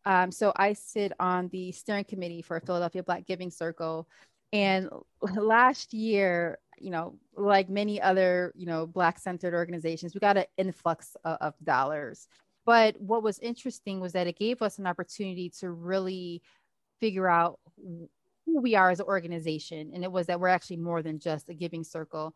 um, 0.05 0.31
so 0.31 0.53
I 0.55 0.73
sit 0.73 1.13
on 1.19 1.49
the 1.49 1.71
steering 1.71 2.03
committee 2.03 2.41
for 2.41 2.59
Philadelphia 2.59 3.03
Black 3.03 3.25
Giving 3.25 3.51
Circle. 3.51 4.07
And 4.53 4.89
last 5.21 5.93
year, 5.93 6.59
you 6.79 6.91
know, 6.91 7.17
like 7.35 7.69
many 7.69 8.01
other, 8.01 8.51
you 8.55 8.65
know, 8.65 8.85
Black 8.85 9.19
centered 9.19 9.53
organizations, 9.53 10.13
we 10.13 10.19
got 10.19 10.37
an 10.37 10.45
influx 10.57 11.15
of, 11.23 11.37
of 11.41 11.53
dollars. 11.63 12.27
But 12.65 12.99
what 12.99 13.23
was 13.23 13.39
interesting 13.39 13.99
was 13.99 14.13
that 14.13 14.27
it 14.27 14.39
gave 14.39 14.61
us 14.61 14.79
an 14.79 14.87
opportunity 14.87 15.49
to 15.59 15.69
really 15.69 16.41
figure 16.99 17.27
out 17.27 17.59
who 18.45 18.61
we 18.61 18.75
are 18.75 18.89
as 18.89 18.99
an 18.99 19.05
organization. 19.05 19.91
And 19.93 20.03
it 20.03 20.11
was 20.11 20.27
that 20.27 20.39
we're 20.39 20.47
actually 20.47 20.77
more 20.77 21.01
than 21.01 21.19
just 21.19 21.49
a 21.49 21.53
giving 21.53 21.83
circle. 21.83 22.33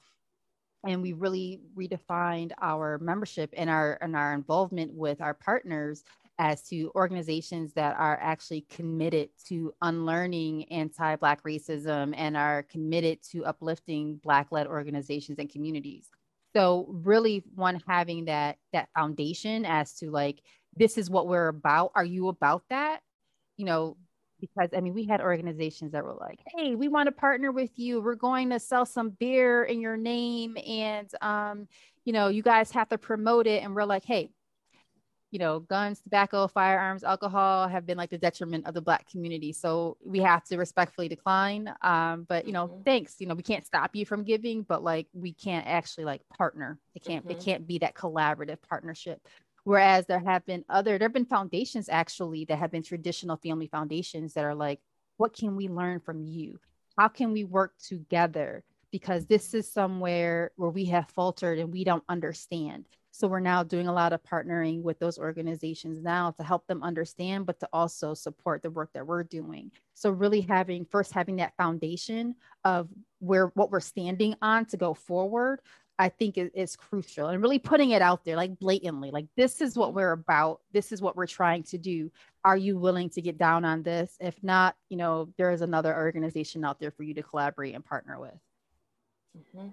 And 0.85 1.01
we 1.01 1.13
really 1.13 1.59
redefined 1.75 2.51
our 2.61 2.99
membership 2.99 3.53
and 3.57 3.69
our 3.69 3.97
and 4.01 4.15
our 4.15 4.33
involvement 4.33 4.93
with 4.93 5.19
our 5.19 5.33
partners 5.33 6.03
as 6.39 6.61
to 6.69 6.89
organizations 6.95 7.73
that 7.73 7.97
are 7.97 8.17
actually 8.21 8.61
committed 8.61 9.29
to 9.45 9.73
unlearning 9.81 10.63
anti 10.71 11.17
Black 11.17 11.43
racism 11.43 12.13
and 12.15 12.37
are 12.37 12.63
committed 12.63 13.21
to 13.31 13.45
uplifting 13.45 14.15
Black 14.23 14.47
led 14.49 14.65
organizations 14.65 15.37
and 15.37 15.51
communities. 15.51 16.09
So 16.55 16.87
really 16.89 17.43
one 17.53 17.83
having 17.85 18.25
that 18.25 18.57
that 18.71 18.87
foundation 18.95 19.65
as 19.65 19.93
to 19.95 20.09
like 20.09 20.41
this 20.75 20.97
is 20.97 21.09
what 21.09 21.27
we're 21.27 21.49
about. 21.49 21.91
Are 21.93 22.05
you 22.05 22.29
about 22.29 22.63
that? 22.69 23.01
You 23.57 23.65
know, 23.65 23.97
because 24.39 24.69
I 24.75 24.79
mean 24.79 24.93
we 24.93 25.03
had 25.05 25.19
organizations 25.19 25.91
that 25.91 26.05
were 26.05 26.15
like, 26.19 26.39
"Hey, 26.55 26.75
we 26.75 26.87
want 26.87 27.07
to 27.07 27.11
partner 27.11 27.51
with 27.51 27.77
you. 27.77 27.99
We're 27.99 28.15
going 28.15 28.49
to 28.51 28.59
sell 28.59 28.85
some 28.85 29.09
beer 29.09 29.65
in 29.65 29.81
your 29.81 29.97
name 29.97 30.57
and 30.65 31.09
um, 31.21 31.67
you 32.05 32.13
know, 32.13 32.29
you 32.29 32.43
guys 32.43 32.71
have 32.71 32.87
to 32.89 32.97
promote 32.97 33.45
it." 33.45 33.61
And 33.61 33.75
we're 33.75 33.83
like, 33.83 34.05
"Hey, 34.05 34.31
you 35.31 35.39
know, 35.39 35.59
guns, 35.59 36.01
tobacco, 36.01 36.47
firearms, 36.47 37.03
alcohol 37.03 37.67
have 37.67 37.85
been 37.85 37.97
like 37.97 38.09
the 38.09 38.17
detriment 38.17 38.65
of 38.65 38.73
the 38.73 38.81
Black 38.81 39.09
community. 39.09 39.53
So 39.53 39.97
we 40.03 40.19
have 40.19 40.43
to 40.45 40.57
respectfully 40.57 41.07
decline. 41.07 41.71
Um, 41.81 42.25
but 42.27 42.47
you 42.47 42.53
know, 42.53 42.67
mm-hmm. 42.67 42.83
thanks. 42.83 43.15
You 43.19 43.27
know, 43.27 43.35
we 43.35 43.43
can't 43.43 43.65
stop 43.65 43.95
you 43.95 44.05
from 44.05 44.23
giving, 44.23 44.63
but 44.63 44.83
like 44.83 45.07
we 45.13 45.33
can't 45.33 45.67
actually 45.67 46.05
like 46.05 46.21
partner. 46.35 46.79
It 46.95 47.03
can't. 47.03 47.23
Mm-hmm. 47.25 47.37
It 47.37 47.43
can't 47.43 47.67
be 47.67 47.77
that 47.79 47.93
collaborative 47.93 48.57
partnership. 48.67 49.21
Whereas 49.65 50.07
there 50.07 50.19
have 50.19 50.45
been 50.45 50.65
other, 50.69 50.97
there 50.97 51.07
have 51.07 51.13
been 51.13 51.25
foundations 51.25 51.89
actually 51.89 52.45
that 52.45 52.57
have 52.57 52.71
been 52.71 52.81
traditional 52.81 53.37
family 53.37 53.67
foundations 53.67 54.33
that 54.33 54.45
are 54.45 54.55
like, 54.55 54.79
what 55.17 55.33
can 55.33 55.55
we 55.55 55.67
learn 55.67 55.99
from 55.99 56.23
you? 56.23 56.59
How 56.97 57.07
can 57.07 57.33
we 57.33 57.43
work 57.43 57.73
together? 57.77 58.63
Because 58.91 59.27
this 59.27 59.53
is 59.53 59.71
somewhere 59.71 60.51
where 60.55 60.71
we 60.71 60.85
have 60.85 61.09
faltered 61.11 61.59
and 61.59 61.71
we 61.71 61.83
don't 61.83 62.03
understand 62.09 62.85
so 63.19 63.27
we're 63.27 63.41
now 63.41 63.63
doing 63.63 63.89
a 63.89 63.93
lot 63.93 64.13
of 64.13 64.23
partnering 64.23 64.81
with 64.81 64.97
those 64.97 65.19
organizations 65.19 66.01
now 66.01 66.31
to 66.31 66.41
help 66.41 66.65
them 66.67 66.81
understand, 66.81 67.45
but 67.45 67.59
to 67.59 67.67
also 67.73 68.13
support 68.13 68.61
the 68.61 68.71
work 68.71 68.91
that 68.93 69.05
we're 69.05 69.23
doing. 69.23 69.71
So 69.93 70.09
really 70.09 70.39
having 70.39 70.85
first 70.85 71.11
having 71.11 71.35
that 71.35 71.53
foundation 71.57 72.35
of 72.63 72.87
where 73.19 73.47
what 73.55 73.71
we're 73.71 73.81
standing 73.81 74.35
on 74.41 74.63
to 74.67 74.77
go 74.77 74.93
forward, 74.93 75.59
I 75.97 76.07
think 76.07 76.37
is, 76.37 76.49
is 76.53 76.77
crucial 76.77 77.27
and 77.27 77.41
really 77.41 77.59
putting 77.59 77.91
it 77.91 78.01
out 78.01 78.23
there 78.23 78.37
like 78.37 78.57
blatantly, 78.57 79.11
like 79.11 79.27
this 79.35 79.59
is 79.59 79.75
what 79.75 79.93
we're 79.93 80.13
about. 80.13 80.61
This 80.71 80.93
is 80.93 81.01
what 81.01 81.17
we're 81.17 81.27
trying 81.27 81.63
to 81.63 81.77
do. 81.77 82.09
Are 82.45 82.55
you 82.55 82.79
willing 82.79 83.09
to 83.09 83.21
get 83.21 83.37
down 83.37 83.65
on 83.65 83.83
this? 83.83 84.15
If 84.21 84.41
not, 84.41 84.77
you 84.87 84.95
know, 84.95 85.27
there 85.37 85.51
is 85.51 85.59
another 85.59 85.93
organization 85.93 86.63
out 86.63 86.79
there 86.79 86.91
for 86.91 87.03
you 87.03 87.13
to 87.15 87.23
collaborate 87.23 87.75
and 87.75 87.83
partner 87.83 88.17
with. 88.17 88.39
Mm-hmm. 89.37 89.67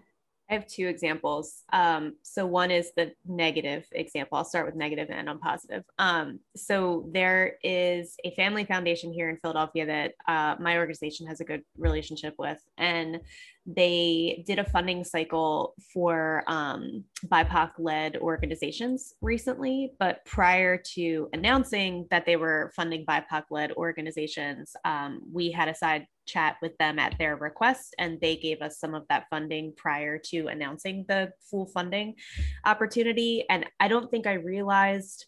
I 0.49 0.55
have 0.55 0.67
two 0.67 0.87
examples. 0.87 1.65
Um, 1.73 2.15
so 2.23 2.47
one 2.47 2.71
is 2.71 2.93
the 2.97 3.13
negative 3.27 3.85
example. 3.93 4.39
I'll 4.39 4.45
start 4.45 4.67
with 4.67 4.77
negative 4.77 5.09
and 5.11 5.29
on 5.29 5.41
positive. 5.41 5.83
Um, 5.99 6.39
so 6.55 7.09
there 7.13 7.57
is 7.65 8.17
a 8.25 8.31
family 8.33 8.65
foundation 8.65 9.13
here 9.13 9.29
in 9.29 9.39
Philadelphia 9.39 9.87
that 9.87 10.15
uh, 10.29 10.55
my 10.61 10.79
organization 10.79 11.27
has 11.27 11.41
a 11.41 11.45
good 11.45 11.63
relationship 11.77 12.35
with, 12.39 12.59
and 12.79 13.21
they 13.67 14.45
did 14.47 14.61
a 14.61 14.65
funding 14.65 15.03
cycle 15.03 15.75
for 15.93 16.45
um, 16.47 17.05
BIPOC 17.27 17.73
led 17.79 18.17
organizations 18.19 19.15
recently. 19.21 19.93
But 19.99 20.25
prior 20.25 20.81
to 20.95 21.29
announcing 21.33 22.07
that 22.11 22.27
they 22.27 22.37
were 22.37 22.73
funding 22.77 23.05
BIPOC 23.05 23.45
led 23.51 23.73
organizations, 23.73 24.73
um, 24.85 25.21
we 25.33 25.51
had 25.51 25.69
a 25.69 25.75
side 25.75 26.07
chat 26.27 26.57
with 26.63 26.77
them 26.79 26.99
at 26.99 27.17
their 27.19 27.37
request, 27.37 27.95
and 27.99 28.21
they 28.21 28.37
gave 28.37 28.63
us 28.63 28.79
some 28.79 28.95
of 28.95 29.05
that 29.09 29.27
funding 29.31 29.73
prior 29.77 30.19
to 30.19 30.47
announcing 30.47 31.05
the 31.09 31.33
full 31.51 31.67
funding 31.67 32.15
opportunity. 32.65 33.45
And 33.51 33.67
I 33.81 33.89
don't 33.89 34.11
think 34.11 34.27
I 34.27 34.35
realized 34.35 35.27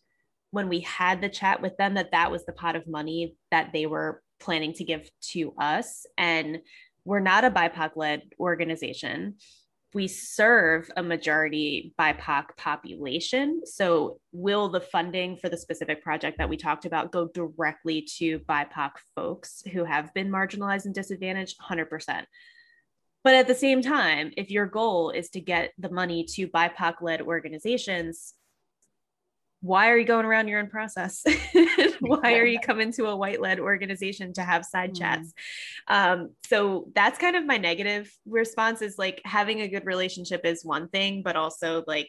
when 0.51 0.69
we 0.69 0.81
had 0.81 1.21
the 1.21 1.29
chat 1.29 1.61
with 1.61 1.77
them 1.77 1.95
that 1.95 2.13
that 2.13 2.31
was 2.31 2.47
the 2.47 2.53
pot 2.53 2.77
of 2.77 2.87
money 2.87 3.37
that 3.51 3.73
they 3.73 3.87
were 3.87 4.23
planning 4.41 4.73
to 4.73 4.85
give 4.85 5.11
to 5.21 5.53
us. 5.59 6.07
And 6.17 6.61
we're 7.05 7.21
not 7.21 7.45
a 7.45 7.51
BIPOC 7.51 7.91
led 7.97 8.23
organization. 8.39 9.37
We 9.95 10.07
serve 10.09 10.91
a 10.97 11.03
majority 11.03 11.95
BIPOC 11.99 12.57
population. 12.57 13.63
So, 13.65 14.21
will 14.33 14.69
the 14.69 14.81
funding 14.81 15.39
for 15.39 15.49
the 15.49 15.57
specific 15.57 16.03
project 16.03 16.39
that 16.39 16.49
we 16.49 16.59
talked 16.59 16.85
about 16.85 17.11
go 17.11 17.29
directly 17.29 18.07
to 18.19 18.41
BIPOC 18.41 18.91
folks 19.15 19.63
who 19.73 19.85
have 19.85 20.13
been 20.13 20.31
marginalized 20.31 20.85
and 20.85 20.95
disadvantaged? 20.95 21.57
100%. 21.59 22.25
But 23.25 23.35
at 23.35 23.47
the 23.47 23.55
same 23.55 23.83
time, 23.83 24.33
if 24.37 24.51
your 24.51 24.67
goal 24.67 25.11
is 25.11 25.31
to 25.31 25.41
get 25.41 25.73
the 25.79 25.91
money 25.91 26.25
to 26.35 26.49
BIPOC 26.49 27.01
led 27.01 27.23
organizations, 27.23 28.35
why 29.61 29.91
are 29.91 29.99
you 29.99 30.05
going 30.05 30.25
around 30.25 30.49
your 30.49 30.61
own 30.61 30.69
process? 30.69 31.25
why 32.01 32.35
are 32.35 32.47
you 32.47 32.61
coming 32.61 32.93
to 32.93 33.07
a 33.07 33.17
white 33.17 33.41
led 33.41 33.59
organization 33.59 34.33
to 34.35 34.43
have 34.43 34.65
side 34.65 34.93
mm. 34.93 34.99
chats? 34.99 35.33
Um, 35.89 36.31
so 36.47 36.89
that's 36.95 37.19
kind 37.19 37.37
of 37.37 37.45
my 37.45 37.59
negative 37.59 38.13
response 38.27 38.83
is 38.83 38.99
like 38.99 39.21
having 39.25 39.61
a 39.61 39.69
good 39.69 39.87
relationship 39.87 40.43
is 40.45 40.65
one 40.65 40.89
thing, 40.89 41.23
but 41.23 41.37
also 41.37 41.85
like 41.87 42.09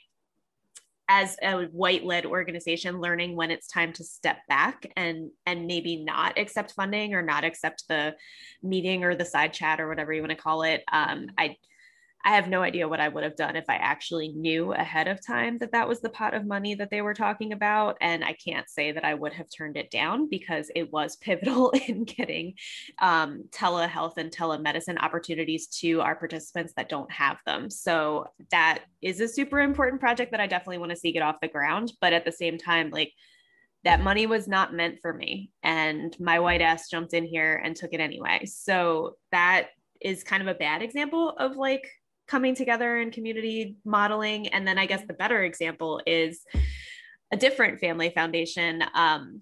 as 1.11 1.35
a 1.41 1.63
white 1.65 2.05
led 2.05 2.25
organization 2.25 3.01
learning 3.01 3.35
when 3.35 3.49
it's 3.49 3.67
time 3.67 3.91
to 3.91 4.03
step 4.03 4.37
back 4.47 4.85
and 4.95 5.31
and 5.47 5.65
maybe 5.65 6.03
not 6.03 6.37
accept 6.37 6.71
funding 6.73 7.15
or 7.15 7.23
not 7.23 7.43
accept 7.43 7.85
the 7.89 8.15
meeting 8.61 9.03
or 9.03 9.15
the 9.15 9.25
side 9.25 9.51
chat 9.51 9.81
or 9.81 9.89
whatever 9.89 10.13
you 10.13 10.21
want 10.21 10.29
to 10.29 10.35
call 10.35 10.61
it 10.61 10.83
um, 10.91 11.25
i 11.35 11.55
I 12.25 12.35
have 12.35 12.49
no 12.49 12.61
idea 12.61 12.87
what 12.87 12.99
I 12.99 13.07
would 13.07 13.23
have 13.23 13.37
done 13.37 13.55
if 13.55 13.65
I 13.69 13.75
actually 13.75 14.29
knew 14.29 14.73
ahead 14.73 15.07
of 15.07 15.25
time 15.25 15.57
that 15.59 15.71
that 15.71 15.87
was 15.87 16.01
the 16.01 16.09
pot 16.09 16.33
of 16.33 16.45
money 16.45 16.75
that 16.75 16.89
they 16.91 17.01
were 17.01 17.13
talking 17.13 17.53
about. 17.53 17.97
And 18.01 18.25
I 18.25 18.33
can't 18.33 18.69
say 18.69 18.91
that 18.91 19.05
I 19.05 19.13
would 19.13 19.31
have 19.33 19.47
turned 19.49 19.77
it 19.77 19.89
down 19.89 20.27
because 20.29 20.69
it 20.75 20.91
was 20.91 21.15
pivotal 21.21 21.71
in 21.87 22.03
getting 22.03 22.55
um, 22.99 23.45
telehealth 23.51 24.17
and 24.17 24.31
telemedicine 24.31 25.01
opportunities 25.01 25.67
to 25.79 26.01
our 26.01 26.15
participants 26.15 26.73
that 26.75 26.89
don't 26.89 27.11
have 27.11 27.37
them. 27.45 27.69
So 27.69 28.27
that 28.51 28.83
is 29.01 29.21
a 29.21 29.27
super 29.27 29.59
important 29.61 30.01
project 30.01 30.31
that 30.31 30.41
I 30.41 30.47
definitely 30.47 30.79
want 30.79 30.91
to 30.91 30.97
see 30.97 31.13
get 31.13 31.23
off 31.23 31.41
the 31.41 31.47
ground. 31.47 31.93
But 32.01 32.11
at 32.13 32.25
the 32.25 32.31
same 32.31 32.57
time, 32.57 32.89
like, 32.89 33.13
that 33.85 34.01
money 34.01 34.25
was 34.25 34.45
not 34.45 34.73
meant 34.73 34.99
for 35.01 35.13
me. 35.13 35.51
And 35.63 36.13
my 36.19 36.39
white 36.39 36.61
ass 36.61 36.89
jumped 36.89 37.13
in 37.13 37.23
here 37.23 37.61
and 37.63 37.77
took 37.77 37.93
it 37.93 38.01
anyway. 38.01 38.45
So 38.45 39.15
that 39.31 39.69
is 40.01 40.23
kind 40.23 40.41
of 40.41 40.47
a 40.47 40.57
bad 40.57 40.81
example 40.81 41.29
of 41.29 41.55
like 41.55 41.89
coming 42.29 42.53
together 42.53 42.97
and 42.97 43.11
community 43.11 43.75
modeling. 43.83 44.47
And 44.49 44.67
then 44.67 44.77
I 44.77 44.85
guess 44.85 45.01
the 45.07 45.13
better 45.13 45.43
example 45.43 45.99
is 46.05 46.45
a 47.31 47.37
different 47.37 47.79
family 47.79 48.11
foundation 48.11 48.83
um, 48.93 49.41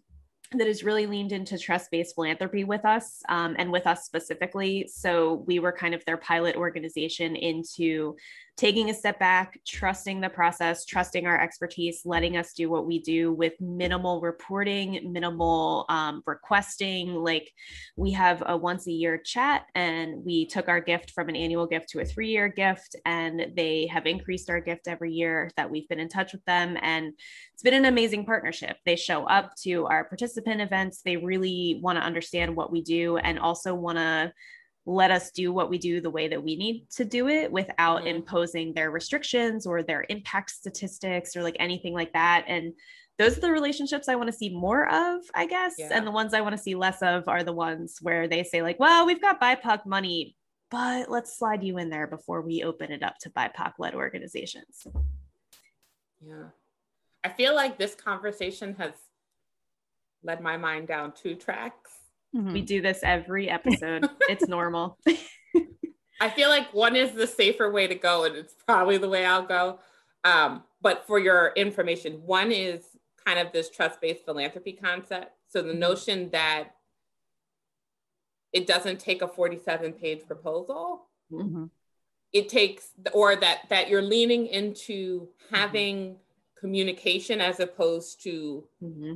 that 0.53 0.67
has 0.67 0.83
really 0.83 1.05
leaned 1.05 1.33
into 1.33 1.57
trust 1.57 1.91
based 1.91 2.15
philanthropy 2.15 2.63
with 2.63 2.85
us 2.85 3.21
um, 3.27 3.55
and 3.59 3.71
with 3.71 3.85
us 3.85 4.05
specifically. 4.05 4.87
So 4.89 5.43
we 5.45 5.59
were 5.59 5.73
kind 5.73 5.93
of 5.93 6.03
their 6.05 6.17
pilot 6.17 6.55
organization 6.55 7.35
into 7.35 8.15
taking 8.57 8.89
a 8.89 8.93
step 8.93 9.19
back, 9.19 9.59
trusting 9.67 10.19
the 10.19 10.29
process, 10.29 10.83
trusting 10.83 11.27
our 11.27 11.39
expertise, 11.39 12.01
letting 12.05 12.37
us 12.37 12.53
do 12.53 12.71
what 12.71 12.87
we 12.87 12.99
do 12.99 13.31
with 13.31 13.53
minimal 13.61 14.19
reporting, 14.19 15.13
minimal 15.13 15.85
um, 15.89 16.23
requesting. 16.25 17.13
Like 17.13 17.53
we 17.95 18.11
have 18.11 18.41
a 18.47 18.57
once 18.57 18.87
a 18.87 18.91
year 18.91 19.19
chat, 19.19 19.67
and 19.75 20.25
we 20.25 20.47
took 20.47 20.67
our 20.69 20.81
gift 20.81 21.11
from 21.11 21.29
an 21.29 21.35
annual 21.35 21.67
gift 21.67 21.89
to 21.89 21.99
a 21.99 22.05
three 22.05 22.29
year 22.29 22.47
gift, 22.47 22.95
and 23.05 23.45
they 23.55 23.85
have 23.87 24.07
increased 24.07 24.49
our 24.49 24.59
gift 24.59 24.87
every 24.87 25.13
year 25.13 25.51
that 25.55 25.69
we've 25.69 25.87
been 25.87 25.99
in 25.99 26.09
touch 26.09 26.33
with 26.33 26.43
them. 26.45 26.77
And 26.81 27.13
it's 27.53 27.63
been 27.63 27.75
an 27.75 27.85
amazing 27.85 28.25
partnership. 28.25 28.77
They 28.87 28.95
show 28.95 29.25
up 29.25 29.53
to 29.63 29.85
our 29.85 30.03
participant 30.05 30.61
events, 30.61 31.01
they 31.05 31.17
really 31.17 31.79
want 31.83 31.99
to 31.99 32.03
understand 32.03 32.55
what 32.55 32.71
we 32.71 32.81
do 32.81 33.17
and 33.17 33.37
also 33.37 33.75
want 33.75 33.99
to 33.99 34.33
let 34.87 35.11
us 35.11 35.31
do 35.31 35.51
what 35.51 35.69
we 35.69 35.77
do 35.77 35.99
the 35.99 36.09
way 36.09 36.29
that 36.29 36.41
we 36.41 36.55
need 36.55 36.89
to 36.89 37.03
do 37.03 37.27
it 37.27 37.51
without 37.51 37.99
mm-hmm. 37.99 38.07
imposing 38.07 38.73
their 38.73 38.89
restrictions 38.89 39.67
or 39.67 39.83
their 39.83 40.05
impact 40.07 40.49
statistics 40.49 41.35
or 41.35 41.43
like 41.43 41.57
anything 41.59 41.93
like 41.93 42.13
that. 42.13 42.45
And 42.47 42.71
those 43.17 43.37
are 43.37 43.41
the 43.41 43.51
relationships 43.51 44.07
I 44.07 44.15
want 44.15 44.27
to 44.27 44.37
see 44.37 44.47
more 44.47 44.87
of, 44.87 45.23
I 45.35 45.45
guess. 45.45 45.75
Yeah. 45.77 45.89
And 45.91 46.07
the 46.07 46.11
ones 46.11 46.33
I 46.33 46.39
want 46.39 46.55
to 46.55 46.61
see 46.61 46.73
less 46.73 47.01
of 47.01 47.27
are 47.27 47.43
the 47.43 47.51
ones 47.51 47.97
where 48.01 48.29
they 48.29 48.43
say, 48.43 48.61
like, 48.61 48.79
well, 48.79 49.05
we've 49.05 49.21
got 49.21 49.41
BIPOC 49.41 49.85
money, 49.85 50.37
but 50.71 51.11
let's 51.11 51.37
slide 51.37 51.63
you 51.63 51.79
in 51.79 51.89
there 51.89 52.07
before 52.07 52.41
we 52.41 52.63
open 52.63 52.89
it 52.91 53.03
up 53.03 53.17
to 53.21 53.29
BIPOC 53.31 53.73
led 53.79 53.93
organizations. 53.93 54.87
Yeah. 56.25 56.45
I 57.25 57.29
feel 57.29 57.53
like 57.53 57.77
this 57.77 57.93
conversation 57.93 58.75
has 58.77 58.93
led 60.23 60.39
my 60.39 60.55
mind 60.55 60.87
down 60.87 61.11
two 61.11 61.35
tracks. 61.35 61.96
Mm-hmm. 62.35 62.53
We 62.53 62.61
do 62.61 62.81
this 62.81 62.99
every 63.03 63.49
episode. 63.49 64.09
it's 64.21 64.47
normal. 64.47 64.97
I 66.19 66.29
feel 66.29 66.49
like 66.49 66.73
one 66.73 66.95
is 66.95 67.11
the 67.11 67.27
safer 67.27 67.71
way 67.71 67.87
to 67.87 67.95
go, 67.95 68.23
and 68.23 68.35
it's 68.35 68.53
probably 68.65 68.97
the 68.97 69.09
way 69.09 69.25
I'll 69.25 69.45
go. 69.45 69.79
Um, 70.23 70.63
but 70.81 71.05
for 71.05 71.19
your 71.19 71.53
information, 71.55 72.21
one 72.25 72.51
is 72.51 72.83
kind 73.25 73.39
of 73.39 73.51
this 73.51 73.69
trust 73.69 74.01
based 74.01 74.25
philanthropy 74.25 74.73
concept. 74.73 75.31
So 75.49 75.61
the 75.61 75.69
mm-hmm. 75.69 75.79
notion 75.79 76.29
that 76.31 76.69
it 78.53 78.65
doesn't 78.65 78.99
take 78.99 79.21
a 79.21 79.27
47 79.27 79.93
page 79.93 80.25
proposal. 80.25 81.05
Mm-hmm. 81.31 81.65
It 82.33 82.49
takes, 82.49 82.89
or 83.13 83.35
that 83.35 83.69
that 83.69 83.89
you're 83.89 84.01
leaning 84.01 84.47
into 84.47 85.29
having 85.51 85.97
mm-hmm. 85.97 86.59
communication 86.59 87.41
as 87.41 87.59
opposed 87.59 88.23
to 88.23 88.63
mm-hmm 88.83 89.13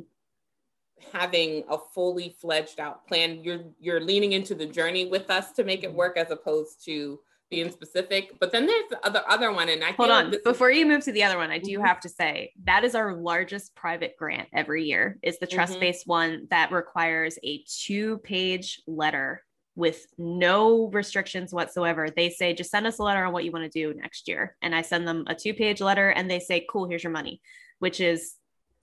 having 1.14 1.64
a 1.70 1.78
fully 1.94 2.36
fledged 2.40 2.80
out 2.80 3.08
plan. 3.08 3.44
You're 3.44 3.64
you're 3.80 4.02
leaning 4.02 4.34
into 4.34 4.56
the 4.56 4.66
journey 4.66 5.06
with 5.06 5.30
us 5.30 5.52
to 5.54 5.64
make 5.64 5.84
it 5.84 5.94
work 5.94 6.18
as 6.18 6.32
opposed 6.32 6.84
to 6.86 7.20
being 7.52 7.70
specific. 7.70 8.40
But 8.40 8.52
then 8.52 8.66
there's 8.66 8.90
the 8.90 9.06
other 9.06 9.22
other 9.30 9.52
one, 9.52 9.70
and 9.70 9.84
I 9.84 9.88
can 9.88 9.96
hold 9.98 10.10
on 10.10 10.34
before 10.44 10.72
is- 10.72 10.80
you 10.80 10.86
move 10.88 11.04
to 11.04 11.12
the 11.12 11.24
other 11.24 11.38
one. 11.38 11.52
I 11.52 11.60
do 11.60 11.78
mm-hmm. 11.78 11.86
have 11.86 12.00
to 12.00 12.10
say 12.10 12.54
that 12.64 12.84
is 12.84 12.96
our 12.96 13.14
largest 13.14 13.76
private 13.76 14.16
grant 14.18 14.48
every 14.54 14.86
year. 14.86 15.20
Is 15.22 15.38
the 15.38 15.46
trust 15.46 15.80
based 15.80 16.04
mm-hmm. 16.04 16.12
one 16.12 16.48
that 16.50 16.72
requires 16.72 17.38
a 17.44 17.64
two 17.68 18.18
page 18.20 18.82
letter 18.88 19.44
with 19.76 20.06
no 20.18 20.90
restrictions 20.90 21.54
whatsoever. 21.54 22.10
They 22.10 22.30
say 22.30 22.54
just 22.54 22.72
send 22.72 22.88
us 22.88 23.00
a 23.00 23.04
letter 23.04 23.24
on 23.24 23.34
what 23.34 23.46
you 23.46 23.52
want 23.52 23.72
to 23.72 23.80
do 23.80 23.94
next 23.94 24.28
year, 24.28 24.56
and 24.62 24.74
I 24.74 24.82
send 24.82 25.08
them 25.08 25.26
a 25.28 25.36
two 25.36 25.54
page 25.54 25.82
letter, 25.82 26.10
and 26.10 26.32
they 26.32 26.40
say 26.40 26.66
cool, 26.70 26.88
here's 26.88 27.04
your 27.04 27.14
money, 27.14 27.42
which 27.80 28.00
is 28.00 28.36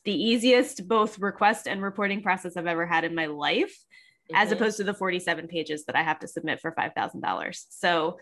the 0.04 0.12
easiest 0.12 0.88
both 0.88 1.18
request 1.18 1.66
and 1.66 1.82
reporting 1.82 2.22
process 2.22 2.56
I've 2.56 2.66
ever 2.66 2.86
had 2.86 3.04
in 3.04 3.14
my 3.14 3.26
life, 3.26 3.76
mm-hmm. 4.30 4.36
as 4.36 4.52
opposed 4.52 4.76
to 4.78 4.84
the 4.84 4.94
47 4.94 5.48
pages 5.48 5.84
that 5.86 5.96
I 5.96 6.02
have 6.02 6.18
to 6.20 6.28
submit 6.28 6.60
for 6.60 6.72
$5,000. 6.72 7.64
So 7.68 8.18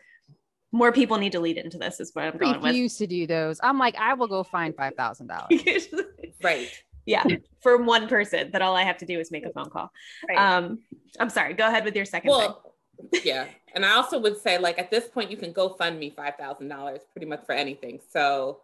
more 0.73 0.93
people 0.93 1.19
need 1.19 1.33
to 1.33 1.41
lead 1.41 1.59
into 1.59 1.79
this 1.79 2.01
is 2.01 2.11
what 2.13 2.25
I'm 2.25 2.37
going 2.37 2.61
with. 2.61 2.75
used 2.75 2.99
to 2.99 3.07
do 3.07 3.27
those. 3.27 3.61
I'm 3.63 3.79
like, 3.79 3.97
I 3.97 4.15
will 4.15 4.27
go 4.27 4.43
find 4.43 4.75
$5,000. 4.75 6.05
right. 6.43 6.71
Yeah. 7.07 7.25
For 7.63 7.77
one 7.79 8.09
person 8.09 8.51
that 8.51 8.63
all 8.63 8.77
I 8.77 8.83
have 8.83 8.99
to 8.99 9.07
do 9.07 9.19
is 9.21 9.31
make 9.31 9.47
a 9.47 9.51
phone 9.51 9.71
call. 9.71 9.91
Right. 10.29 10.39
Um, 10.39 10.81
I'm 11.21 11.31
sorry, 11.31 11.55
go 11.55 11.67
ahead 11.67 11.85
with 11.85 11.95
your 11.95 12.05
second 12.05 12.31
well, 12.31 12.75
yeah. 13.25 13.47
And 13.75 13.85
I 13.85 13.93
also 13.93 14.19
would 14.19 14.39
say 14.39 14.59
like 14.59 14.79
at 14.79 14.91
this 14.91 15.07
point 15.09 15.31
you 15.31 15.37
can 15.37 15.53
go 15.53 15.71
fund 15.71 15.99
me 15.99 16.15
$5,000 16.17 16.99
pretty 17.13 17.27
much 17.27 17.45
for 17.47 17.53
anything. 17.53 18.01
So 18.11 18.63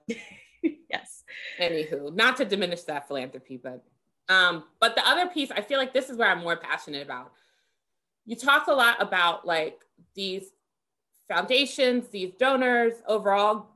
yes. 0.91 1.25
Anywho, 1.61 2.15
not 2.15 2.37
to 2.37 2.45
diminish 2.45 2.83
that 2.83 3.09
philanthropy, 3.09 3.57
but 3.57 3.85
um, 4.29 4.65
but 4.81 4.95
the 4.95 5.07
other 5.07 5.27
piece, 5.27 5.51
I 5.51 5.61
feel 5.61 5.79
like 5.79 5.93
this 5.93 6.09
is 6.09 6.17
where 6.17 6.31
I'm 6.31 6.43
more 6.43 6.57
passionate 6.57 7.05
about. 7.05 7.33
You 8.25 8.37
talk 8.37 8.69
a 8.69 8.73
lot 8.73 9.03
about 9.03 9.47
like 9.47 9.81
these 10.15 10.45
foundations, 11.29 12.09
these 12.09 12.33
donors, 12.39 12.95
overall 13.07 13.67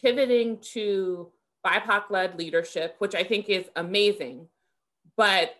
pivoting 0.00 0.58
to 0.58 1.30
BIPOC 1.64 2.10
led 2.10 2.38
leadership, 2.38 2.94
which 2.98 3.14
I 3.14 3.24
think 3.24 3.48
is 3.48 3.64
amazing. 3.74 4.46
But 5.16 5.56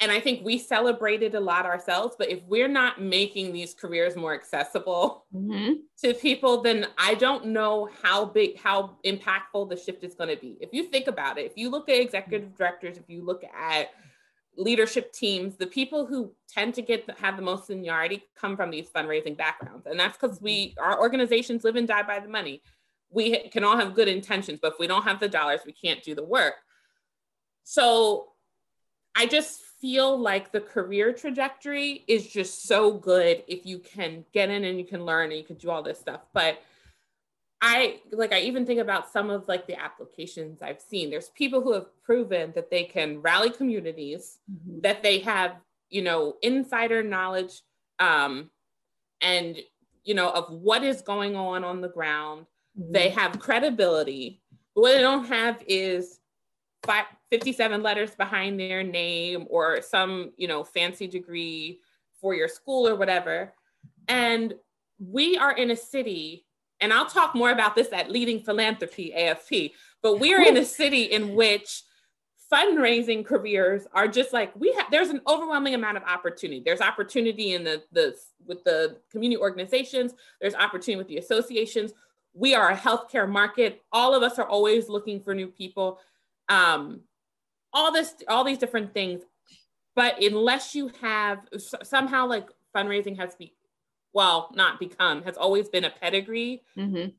and 0.00 0.12
I 0.12 0.20
think 0.20 0.44
we 0.44 0.58
celebrated 0.58 1.34
a 1.34 1.40
lot 1.40 1.66
ourselves, 1.66 2.14
but 2.16 2.30
if 2.30 2.40
we're 2.46 2.68
not 2.68 3.02
making 3.02 3.52
these 3.52 3.74
careers 3.74 4.14
more 4.14 4.32
accessible 4.32 5.26
mm-hmm. 5.34 5.72
to 6.04 6.14
people, 6.14 6.62
then 6.62 6.86
I 6.96 7.14
don't 7.14 7.46
know 7.46 7.88
how 8.02 8.26
big, 8.26 8.58
how 8.60 8.96
impactful 9.04 9.68
the 9.68 9.76
shift 9.76 10.04
is 10.04 10.14
going 10.14 10.30
to 10.30 10.40
be. 10.40 10.56
If 10.60 10.72
you 10.72 10.84
think 10.84 11.08
about 11.08 11.36
it, 11.36 11.46
if 11.46 11.56
you 11.56 11.68
look 11.68 11.88
at 11.88 12.00
executive 12.00 12.56
directors, 12.56 12.96
if 12.96 13.08
you 13.08 13.24
look 13.24 13.42
at 13.44 13.88
leadership 14.56 15.12
teams, 15.12 15.56
the 15.56 15.66
people 15.66 16.06
who 16.06 16.32
tend 16.48 16.74
to 16.74 16.82
get 16.82 17.08
have 17.18 17.36
the 17.36 17.42
most 17.42 17.66
seniority 17.66 18.24
come 18.36 18.56
from 18.56 18.70
these 18.70 18.88
fundraising 18.90 19.36
backgrounds, 19.36 19.86
and 19.86 19.98
that's 19.98 20.16
because 20.16 20.40
we 20.40 20.74
our 20.80 21.00
organizations 21.00 21.64
live 21.64 21.76
and 21.76 21.88
die 21.88 22.02
by 22.02 22.20
the 22.20 22.28
money. 22.28 22.62
We 23.10 23.48
can 23.48 23.64
all 23.64 23.76
have 23.76 23.94
good 23.94 24.08
intentions, 24.08 24.58
but 24.60 24.74
if 24.74 24.78
we 24.78 24.86
don't 24.86 25.04
have 25.04 25.18
the 25.18 25.28
dollars, 25.28 25.60
we 25.64 25.72
can't 25.72 26.02
do 26.02 26.14
the 26.14 26.24
work. 26.24 26.54
So 27.64 28.28
I 29.16 29.26
just 29.26 29.62
feel 29.80 30.18
like 30.18 30.52
the 30.52 30.60
career 30.60 31.12
trajectory 31.12 32.04
is 32.08 32.26
just 32.26 32.66
so 32.66 32.92
good 32.92 33.44
if 33.46 33.64
you 33.64 33.78
can 33.78 34.24
get 34.32 34.50
in 34.50 34.64
and 34.64 34.78
you 34.78 34.84
can 34.84 35.04
learn 35.04 35.30
and 35.30 35.38
you 35.38 35.44
can 35.44 35.56
do 35.56 35.70
all 35.70 35.82
this 35.82 36.00
stuff. 36.00 36.20
But 36.32 36.60
I 37.60 38.00
like 38.12 38.32
I 38.32 38.40
even 38.40 38.66
think 38.66 38.80
about 38.80 39.10
some 39.10 39.30
of 39.30 39.48
like 39.48 39.66
the 39.66 39.80
applications 39.80 40.62
I've 40.62 40.80
seen. 40.80 41.10
There's 41.10 41.30
people 41.30 41.60
who 41.60 41.72
have 41.72 41.86
proven 42.02 42.52
that 42.54 42.70
they 42.70 42.84
can 42.84 43.20
rally 43.20 43.50
communities, 43.50 44.38
mm-hmm. 44.50 44.80
that 44.82 45.02
they 45.02 45.20
have, 45.20 45.56
you 45.90 46.02
know, 46.02 46.36
insider 46.42 47.02
knowledge 47.02 47.62
um 48.00 48.48
and 49.20 49.58
you 50.04 50.14
know 50.14 50.30
of 50.30 50.52
what 50.52 50.84
is 50.84 51.02
going 51.02 51.34
on 51.34 51.64
on 51.64 51.80
the 51.80 51.88
ground. 51.88 52.46
Mm-hmm. 52.78 52.92
They 52.92 53.08
have 53.10 53.38
credibility. 53.40 54.40
But 54.74 54.82
what 54.82 54.92
they 54.92 55.02
don't 55.02 55.26
have 55.26 55.62
is 55.66 56.20
five, 56.84 57.06
57 57.30 57.82
letters 57.82 58.14
behind 58.14 58.58
their 58.58 58.82
name 58.82 59.46
or 59.50 59.82
some, 59.82 60.32
you 60.36 60.48
know, 60.48 60.64
fancy 60.64 61.06
degree 61.06 61.80
for 62.20 62.34
your 62.34 62.48
school 62.48 62.88
or 62.88 62.94
whatever. 62.96 63.52
And 64.08 64.54
we 64.98 65.36
are 65.36 65.52
in 65.52 65.70
a 65.70 65.76
city, 65.76 66.46
and 66.80 66.92
I'll 66.92 67.06
talk 67.06 67.34
more 67.34 67.50
about 67.50 67.74
this 67.74 67.92
at 67.92 68.10
Leading 68.10 68.40
Philanthropy 68.40 69.12
AFP, 69.16 69.72
but 70.02 70.18
we 70.18 70.34
are 70.34 70.42
in 70.42 70.56
a 70.56 70.64
city 70.64 71.04
in 71.04 71.34
which 71.34 71.82
fundraising 72.52 73.24
careers 73.26 73.86
are 73.92 74.08
just 74.08 74.32
like 74.32 74.50
we 74.58 74.72
have 74.72 74.90
there's 74.90 75.10
an 75.10 75.20
overwhelming 75.26 75.74
amount 75.74 75.96
of 75.96 76.02
opportunity. 76.04 76.62
There's 76.64 76.80
opportunity 76.80 77.52
in 77.52 77.64
the 77.64 77.82
the 77.92 78.16
with 78.46 78.64
the 78.64 78.96
community 79.10 79.40
organizations. 79.40 80.14
There's 80.40 80.54
opportunity 80.54 80.96
with 80.96 81.08
the 81.08 81.18
associations. 81.18 81.92
We 82.32 82.54
are 82.54 82.70
a 82.70 82.76
healthcare 82.76 83.28
market. 83.28 83.82
All 83.92 84.14
of 84.14 84.22
us 84.22 84.38
are 84.38 84.46
always 84.48 84.88
looking 84.88 85.20
for 85.20 85.34
new 85.34 85.48
people. 85.48 85.98
Um, 86.48 87.00
all 87.72 87.92
this, 87.92 88.14
all 88.28 88.44
these 88.44 88.58
different 88.58 88.92
things. 88.94 89.22
But 89.94 90.22
unless 90.22 90.74
you 90.74 90.92
have 91.00 91.40
somehow 91.82 92.26
like 92.26 92.48
fundraising 92.74 93.18
has 93.18 93.34
be, 93.34 93.54
well, 94.12 94.50
not 94.54 94.78
become, 94.78 95.22
has 95.24 95.36
always 95.36 95.68
been 95.68 95.84
a 95.84 95.90
pedigree 95.90 96.62
mm-hmm. 96.76 97.10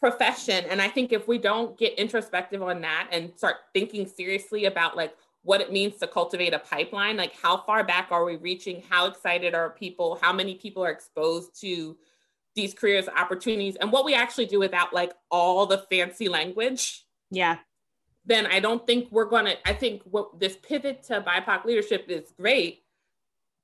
profession. 0.00 0.64
And 0.68 0.82
I 0.82 0.88
think 0.88 1.12
if 1.12 1.28
we 1.28 1.38
don't 1.38 1.78
get 1.78 1.94
introspective 1.98 2.62
on 2.62 2.80
that 2.80 3.08
and 3.12 3.32
start 3.36 3.56
thinking 3.72 4.06
seriously 4.06 4.64
about 4.64 4.96
like 4.96 5.14
what 5.42 5.60
it 5.60 5.72
means 5.72 5.96
to 5.98 6.06
cultivate 6.06 6.52
a 6.52 6.58
pipeline, 6.58 7.16
like 7.16 7.34
how 7.40 7.58
far 7.58 7.84
back 7.84 8.08
are 8.10 8.24
we 8.24 8.36
reaching? 8.36 8.82
How 8.88 9.06
excited 9.06 9.54
are 9.54 9.70
people? 9.70 10.18
How 10.20 10.32
many 10.32 10.56
people 10.56 10.84
are 10.84 10.90
exposed 10.90 11.60
to 11.60 11.96
these 12.56 12.74
careers 12.74 13.08
opportunities 13.08 13.76
and 13.76 13.92
what 13.92 14.04
we 14.04 14.14
actually 14.14 14.46
do 14.46 14.58
without 14.58 14.92
like 14.92 15.12
all 15.30 15.66
the 15.66 15.78
fancy 15.90 16.28
language. 16.28 17.04
Yeah 17.30 17.58
then 18.30 18.46
I 18.46 18.60
don't 18.60 18.86
think 18.86 19.08
we're 19.10 19.24
going 19.24 19.46
to, 19.46 19.68
I 19.68 19.72
think 19.72 20.02
what 20.04 20.38
this 20.38 20.56
pivot 20.56 21.02
to 21.04 21.20
BIPOC 21.20 21.64
leadership 21.64 22.06
is 22.08 22.32
great. 22.38 22.84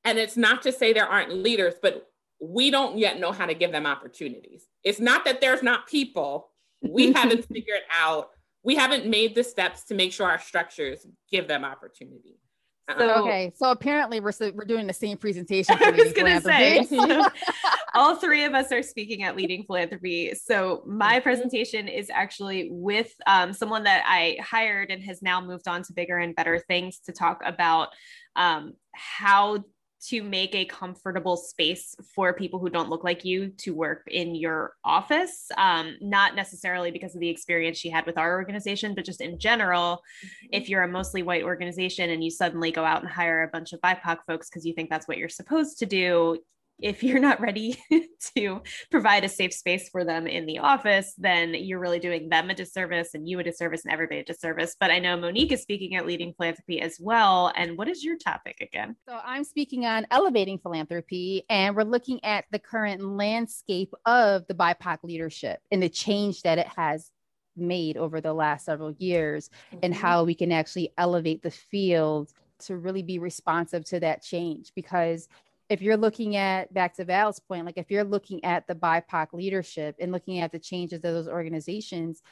And 0.05 0.19
it's 0.19 0.37
not 0.37 0.63
to 0.63 0.73
say 0.73 0.93
there 0.93 1.07
aren't 1.07 1.33
leaders, 1.33 1.75
but 1.81 2.11
we 2.41 2.71
don't 2.71 2.99
yet 2.99 3.21
know 3.21 3.33
how 3.33 3.47
to 3.47 3.55
give 3.55 3.71
them 3.71 3.87
opportunities. 3.87 4.67
It's 4.83 5.01
not 5.01 5.25
that 5.25 5.41
there's 5.41 5.63
not 5.63 5.87
people. 5.87 6.49
We 6.83 7.13
haven't 7.15 7.47
figured 7.47 7.83
out, 7.97 8.31
we 8.65 8.75
haven't 8.75 9.07
made 9.07 9.37
the 9.37 9.45
steps 9.45 9.85
to 9.85 9.95
make 9.95 10.13
sure 10.13 10.29
our 10.29 10.41
structures 10.41 11.07
give 11.31 11.47
them 11.47 11.65
opportunity. 11.65 12.41
So, 12.89 13.23
okay, 13.25 13.53
so 13.57 13.73
apparently 13.73 14.21
we're 14.21 14.33
we're 14.55 14.65
doing 14.65 14.87
the 14.87 14.93
same 14.93 15.19
presentation. 15.19 15.77
I 15.81 15.91
was 15.91 16.13
going 16.13 16.37
to 16.37 16.41
say, 16.41 16.85
so 16.85 17.27
all 17.95 18.15
three 18.15 18.45
of 18.45 18.55
us 18.55 18.71
are 18.71 18.83
speaking 18.83 19.25
at 19.25 19.37
Leading 19.37 19.65
Philanthropy. 19.65 20.35
So 20.35 20.85
my 20.87 21.15
mm-hmm. 21.15 21.23
presentation 21.23 21.89
is 21.89 22.11
actually 22.11 22.69
with 22.71 23.13
um, 23.27 23.53
someone 23.53 23.83
that 23.85 24.05
I 24.07 24.39
hired 24.41 24.91
and 24.91 25.03
has 25.03 25.21
now 25.21 25.41
moved 25.41 25.67
on 25.67 25.83
to 25.85 25.93
bigger 25.93 26.19
and 26.19 26.37
better 26.37 26.61
things 26.61 27.01
to 27.07 27.13
talk 27.13 27.43
about 27.45 27.89
um, 28.37 28.75
how 28.93 29.65
to 30.09 30.23
make 30.23 30.55
a 30.55 30.65
comfortable 30.65 31.37
space 31.37 31.97
for 32.15 32.33
people 32.33 32.59
who 32.59 32.71
don't 32.71 32.89
look 32.89 33.05
like 33.05 33.25
you 33.25 33.49
to 33.59 33.75
work 33.75 34.03
in 34.09 34.35
your 34.35 34.75
office. 34.85 35.49
Um, 35.57 35.97
not 36.01 36.35
necessarily 36.35 36.91
because 36.91 37.15
of 37.15 37.21
the 37.21 37.29
experience 37.29 37.79
she 37.79 37.91
had 37.91 38.07
with 38.07 38.19
our 38.19 38.35
organization, 38.35 38.95
but 38.95 39.05
just 39.05 39.21
in 39.21 39.39
general, 39.39 40.03
mm-hmm. 40.25 40.47
if 40.53 40.69
you're 40.69 40.85
a 40.85 40.89
mostly 40.89 41.23
white 41.23 41.43
organization 41.43 42.11
and 42.11 42.23
you 42.23 42.31
suddenly 42.31 42.71
go 42.71 42.85
out 42.85 43.03
and 43.03 43.11
hire 43.11 43.43
a 43.43 43.49
bunch 43.49 43.73
of 43.73 43.81
BIPOC 43.81 44.19
folks 44.27 44.49
because 44.49 44.65
you 44.65 44.75
think 44.75 44.91
that's 44.91 45.09
what 45.09 45.19
you're 45.19 45.29
supposed 45.29 45.79
to 45.79 45.87
do, 45.87 46.39
if 46.81 47.03
you're 47.03 47.19
not 47.19 47.41
ready 47.41 47.79
to 48.37 48.63
provide 48.91 49.25
a 49.25 49.29
safe 49.29 49.53
space 49.53 49.89
for 49.89 50.05
them 50.05 50.27
in 50.27 50.47
the 50.47 50.59
office, 50.59 51.15
then 51.17 51.55
you're 51.55 51.79
really 51.79 51.99
doing 51.99 52.29
them 52.29 52.51
a 52.51 52.55
disservice 52.55 53.15
and 53.15 53.29
you 53.29 53.39
a 53.39 53.43
disservice 53.43 53.85
and 53.85 53.93
everybody 53.93 54.21
a 54.21 54.25
disservice. 54.25 54.77
But 54.79 54.91
I 54.91 54.99
know 54.99 55.17
Monique 55.17 55.53
is 55.53 55.63
speaking 55.63 55.97
at 55.97 56.07
Leading 56.07 56.35
Philanthropy 56.35 56.81
as 56.81 56.99
well. 57.01 57.53
And 57.57 57.79
what 57.79 57.89
is 57.89 58.05
your 58.05 58.17
topic 58.17 58.59
again? 58.61 58.97
So 59.09 59.19
I'm 59.25 59.45
speaking 59.45 59.87
on 59.87 60.07
elevating 60.11 60.59
philanthropy, 60.59 61.45
and 61.49 61.75
we're 61.75 61.85
looking 61.85 62.23
at 62.25 62.45
the 62.51 62.59
current 62.59 63.03
landscape 63.03 63.95
of 64.05 64.47
the 64.47 64.55
BIPOC 64.55 64.99
leadership 65.03 65.61
and 65.71 65.83
the 65.83 65.89
change 65.89 66.43
that 66.43 66.59
it 66.59 66.69
has 66.77 67.11
made 67.57 67.97
over 67.97 68.21
the 68.21 68.35
last 68.35 68.67
several 68.67 68.93
years 68.93 69.49
mm-hmm. 69.69 69.79
and 69.83 69.95
how 69.95 70.25
we 70.25 70.35
can 70.35 70.53
actually 70.53 70.93
elevate 70.99 71.43
the 71.43 71.51
field 71.51 72.33
to 72.59 72.77
really 72.77 73.03
be 73.03 73.19
responsive 73.19 73.85
to 73.85 74.01
that 74.01 74.23
change 74.23 74.73
because 74.75 75.29
if 75.69 75.83
you're 75.83 75.97
looking 75.97 76.37
at 76.37 76.73
back 76.73 76.95
to 76.95 77.05
Val's 77.05 77.41
point, 77.41 77.67
like 77.67 77.77
if 77.79 77.91
you're 77.91 78.05
looking 78.05 78.45
at 78.45 78.67
the 78.67 78.75
BIPOC 78.75 79.33
leadership 79.33 79.97
and 79.99 80.13
looking 80.13 80.41
at 80.41 80.53
the 80.53 80.59
changes 80.59 80.99
of 80.99 81.03
those 81.03 81.29
organizations, 81.29 82.23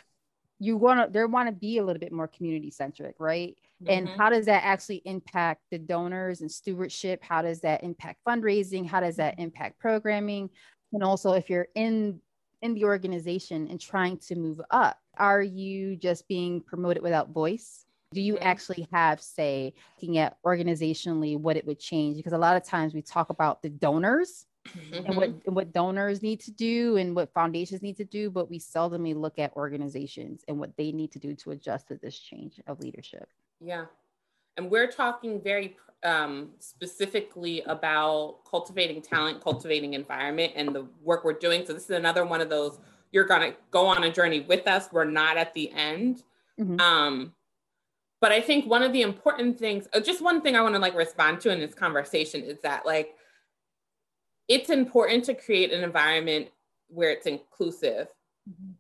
you 0.61 0.77
want 0.77 1.01
to 1.01 1.13
they 1.13 1.25
want 1.25 1.49
to 1.49 1.55
be 1.55 1.79
a 1.79 1.85
little 1.85 1.99
bit 1.99 2.13
more 2.13 2.29
community 2.29 2.71
centric, 2.71 3.17
right? 3.19 3.57
Mm-hmm. 3.83 3.91
And 3.91 4.09
how 4.09 4.31
does 4.31 4.47
that 4.47 4.63
actually 4.65 5.03
impact 5.05 5.63
the 5.71 5.79
donors 5.79 6.41
and 6.41 6.51
stewardship? 6.51 7.23
How 7.23 7.43
does 7.43 7.61
that 7.63 7.83
impact 7.83 8.21
fundraising? 8.27 8.87
How 8.87 9.01
does 9.01 9.17
that 9.17 9.39
impact 9.39 9.81
programming? 9.81 10.51
And 10.93 11.03
also, 11.03 11.33
if 11.33 11.51
you're 11.51 11.69
in 11.75 12.21
in 12.63 12.75
the 12.75 12.85
organization 12.85 13.69
and 13.69 13.81
trying 13.81 14.17
to 14.19 14.37
move 14.37 14.61
up, 14.71 14.99
are 15.19 15.43
you 15.43 15.97
just 15.97 16.27
being 16.29 16.61
promoted 16.61 17.03
without 17.03 17.31
voice? 17.31 17.85
Do 18.15 18.21
you 18.21 18.39
actually 18.39 18.89
have 18.93 19.21
say 19.21 19.75
looking 19.97 20.19
at 20.19 20.39
organizationally 20.45 21.37
what 21.39 21.57
it 21.57 21.67
would 21.67 21.81
change? 21.81 22.17
Because 22.17 22.33
a 22.33 22.39
lot 22.39 22.57
of 22.57 22.65
times 22.65 22.95
we 22.95 23.03
talk 23.03 23.29
about 23.29 23.61
the 23.61 23.69
donors 23.69 24.47
mm-hmm. 24.69 25.07
and 25.07 25.17
what 25.17 25.29
and 25.29 25.57
what 25.57 25.73
donors 25.73 26.23
need 26.23 26.41
to 26.41 26.51
do 26.53 26.97
and 26.97 27.15
what 27.15 27.33
foundations 27.35 27.83
need 27.83 27.97
to 27.97 28.05
do 28.05 28.31
but 28.31 28.49
we 28.49 28.59
seldomly 28.59 29.15
look 29.15 29.39
at 29.39 29.55
organizations 29.57 30.45
and 30.49 30.59
what 30.59 30.75
they 30.77 30.93
need 30.93 31.11
to 31.13 31.19
do 31.19 31.35
to 31.35 31.51
adjust 31.51 31.89
to 31.89 31.97
this 31.97 32.19
change 32.19 32.61
of 32.67 32.81
leadership. 32.81 33.29
Yeah. 33.61 33.87
And 34.57 34.71
we're 34.71 34.91
talking 34.91 35.43
very 35.43 35.77
um, 36.05 36.51
specifically 36.61 37.63
about 37.63 38.39
cultivating 38.49 39.03
talent 39.03 39.43
cultivating 39.43 39.95
environment 39.95 40.53
and 40.55 40.75
the 40.75 40.87
work 41.03 41.25
we're 41.25 41.33
doing. 41.33 41.67
So 41.67 41.73
this 41.73 41.85
is 41.85 41.91
another 41.91 42.25
one 42.25 42.41
of 42.41 42.49
those 42.49 42.79
you're 43.11 43.25
going 43.25 43.53
to 43.53 43.57
go 43.71 43.87
on 43.87 44.03
a 44.05 44.13
journey 44.13 44.41
with 44.41 44.67
us. 44.67 44.89
We're 44.93 45.05
not 45.05 45.37
at 45.37 45.55
the 45.55 45.71
end. 45.73 46.23
Mm-hmm. 46.59 46.79
um, 46.79 47.33
but 48.25 48.33
I 48.33 48.41
think 48.41 48.65
one 48.65 48.83
of 48.83 48.95
the 48.95 49.03
important 49.03 49.59
things, 49.59 49.87
uh, 49.93 50.01
just 50.01 50.23
one 50.23 50.41
thing 50.41 50.57
I 50.57 50.63
want 50.63 50.75
to 50.75 50.79
like 50.79 50.95
respond 50.95 51.43
to 51.43 51.51
in 51.51 51.61
this 51.61 51.75
conversation 51.75 52.41
is 52.41 52.59
that 52.63 52.87
like 52.87 53.17
it's 54.49 54.71
important 54.71 55.25
to 55.25 55.35
create 55.35 55.75
an 55.75 55.85
environment 55.85 56.49
where 56.89 57.11
it's 57.11 57.27
inclusive. 57.27 58.09
Mm-hmm. 58.49 58.71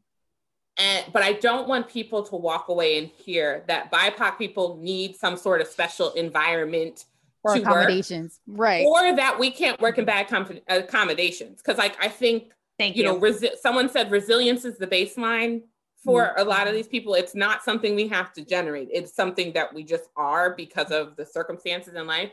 And 0.78 1.12
but 1.12 1.22
I 1.22 1.34
don't 1.34 1.68
want 1.68 1.90
people 1.90 2.22
to 2.22 2.36
walk 2.36 2.70
away 2.70 2.96
and 2.96 3.08
hear 3.08 3.64
that 3.66 3.92
BIPOC 3.92 4.38
people 4.38 4.78
need 4.80 5.14
some 5.14 5.36
sort 5.36 5.60
of 5.60 5.66
special 5.66 6.12
environment 6.12 7.04
or 7.42 7.54
accommodations, 7.56 8.40
work, 8.46 8.60
right? 8.60 8.86
Or 8.86 9.14
that 9.14 9.38
we 9.38 9.50
can't 9.50 9.78
work 9.78 9.98
in 9.98 10.06
bad 10.06 10.26
com- 10.28 10.58
accommodations. 10.68 11.60
Because 11.60 11.76
like 11.76 12.02
I 12.02 12.08
think, 12.08 12.44
Thank 12.78 12.96
you, 12.96 13.02
you 13.02 13.10
know, 13.10 13.20
resi- 13.20 13.58
someone 13.60 13.90
said 13.90 14.10
resilience 14.10 14.64
is 14.64 14.78
the 14.78 14.86
baseline 14.86 15.64
for 16.04 16.24
mm-hmm. 16.24 16.40
a 16.40 16.44
lot 16.44 16.68
of 16.68 16.74
these 16.74 16.88
people, 16.88 17.14
it's 17.14 17.34
not 17.34 17.64
something 17.64 17.94
we 17.94 18.08
have 18.08 18.32
to 18.34 18.44
generate. 18.44 18.88
It's 18.92 19.14
something 19.14 19.52
that 19.54 19.72
we 19.72 19.84
just 19.84 20.04
are 20.16 20.54
because 20.54 20.90
of 20.90 21.16
the 21.16 21.24
circumstances 21.24 21.94
in 21.94 22.06
life. 22.06 22.30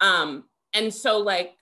Um, 0.00 0.44
and 0.72 0.94
so 0.94 1.18
like 1.18 1.56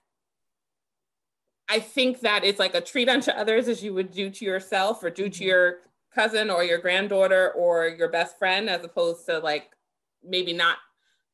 I 1.69 1.79
think 1.79 2.21
that 2.21 2.43
it's 2.43 2.59
like 2.59 2.73
a 2.73 2.81
treat 2.81 3.07
unto 3.09 3.29
others 3.31 3.67
as 3.67 3.83
you 3.83 3.93
would 3.93 4.11
do 4.11 4.31
to 4.31 4.45
yourself 4.45 5.03
or 5.03 5.11
do 5.11 5.29
to 5.29 5.29
mm-hmm. 5.29 5.43
your 5.43 5.77
cousin 6.13 6.49
or 6.49 6.63
your 6.63 6.79
granddaughter 6.79 7.51
or 7.51 7.87
your 7.87 8.09
best 8.09 8.39
friend, 8.39 8.69
as 8.69 8.83
opposed 8.83 9.27
to 9.27 9.37
like 9.39 9.69
maybe 10.23 10.51
not 10.51 10.77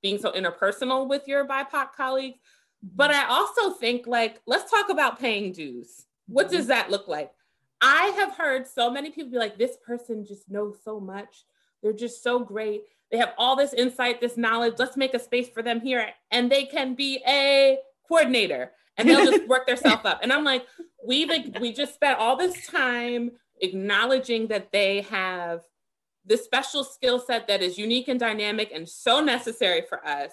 being 0.02 0.18
so 0.18 0.32
interpersonal 0.34 1.08
with 1.08 1.28
your 1.28 1.48
BIPOC 1.48 1.94
colleagues. 1.96 2.38
But 2.84 3.12
mm-hmm. 3.12 3.32
I 3.32 3.34
also 3.34 3.72
think 3.78 4.08
like, 4.08 4.42
let's 4.46 4.70
talk 4.70 4.90
about 4.90 5.20
paying 5.20 5.54
dues. 5.54 6.06
What 6.28 6.50
does 6.50 6.68
that 6.68 6.92
look 6.92 7.08
like? 7.08 7.32
I 7.82 8.08
have 8.18 8.36
heard 8.36 8.68
so 8.68 8.90
many 8.90 9.12
people 9.12 9.32
be 9.32 9.38
like, 9.38 9.58
this 9.58 9.78
person 9.86 10.26
just 10.26 10.50
knows 10.50 10.78
so 10.84 11.00
much. 11.00 11.44
They're 11.82 11.94
just 11.94 12.24
so 12.24 12.40
great. 12.40 12.84
They 13.12 13.18
have 13.18 13.34
all 13.38 13.56
this 13.56 13.74
insight, 13.74 14.20
this 14.20 14.38
knowledge. 14.38 14.76
Let's 14.80 14.98
make 14.98 15.14
a 15.14 15.20
space 15.20 15.50
for 15.50 15.62
them 15.62 15.82
here. 15.82 16.10
And 16.32 16.52
they 16.52 16.66
can 16.66 16.96
be 16.96 17.22
a 17.28 17.78
coordinator 18.08 18.72
and 18.98 19.08
they'll 19.08 19.32
just 19.32 19.48
work 19.48 19.68
themselves 19.68 20.06
up. 20.06 20.20
And 20.24 20.34
I'm 20.34 20.44
like, 20.44 20.66
we've 21.06 21.30
we 21.60 21.74
just 21.74 21.94
spent 21.94 22.20
all 22.20 22.36
this 22.36 22.66
time 22.68 23.32
acknowledging 23.62 24.48
that 24.48 24.72
they 24.72 25.02
have 25.02 25.62
this 26.26 26.44
special 26.44 26.84
skill 26.84 27.20
set 27.20 27.48
that 27.48 27.62
is 27.62 27.78
unique 27.78 28.08
and 28.08 28.20
dynamic 28.20 28.72
and 28.74 28.90
so 28.90 29.22
necessary 29.22 29.84
for 29.88 30.06
us. 30.06 30.32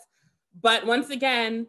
But 0.59 0.87
once 0.87 1.11
again, 1.11 1.67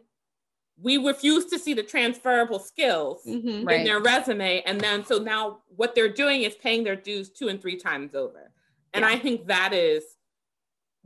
we 0.80 0.98
refuse 0.98 1.46
to 1.46 1.58
see 1.58 1.74
the 1.74 1.82
transferable 1.82 2.58
skills 2.58 3.22
mm-hmm, 3.26 3.68
in 3.68 3.84
their 3.84 4.00
resume. 4.00 4.62
And 4.66 4.80
then 4.80 5.04
so 5.04 5.18
now 5.18 5.58
what 5.76 5.94
they're 5.94 6.12
doing 6.12 6.42
is 6.42 6.54
paying 6.54 6.84
their 6.84 6.96
dues 6.96 7.30
two 7.30 7.48
and 7.48 7.60
three 7.60 7.76
times 7.76 8.14
over. 8.14 8.52
And 8.92 9.02
yeah. 9.04 9.10
I 9.10 9.18
think 9.18 9.46
that 9.48 9.72
is 9.72 10.04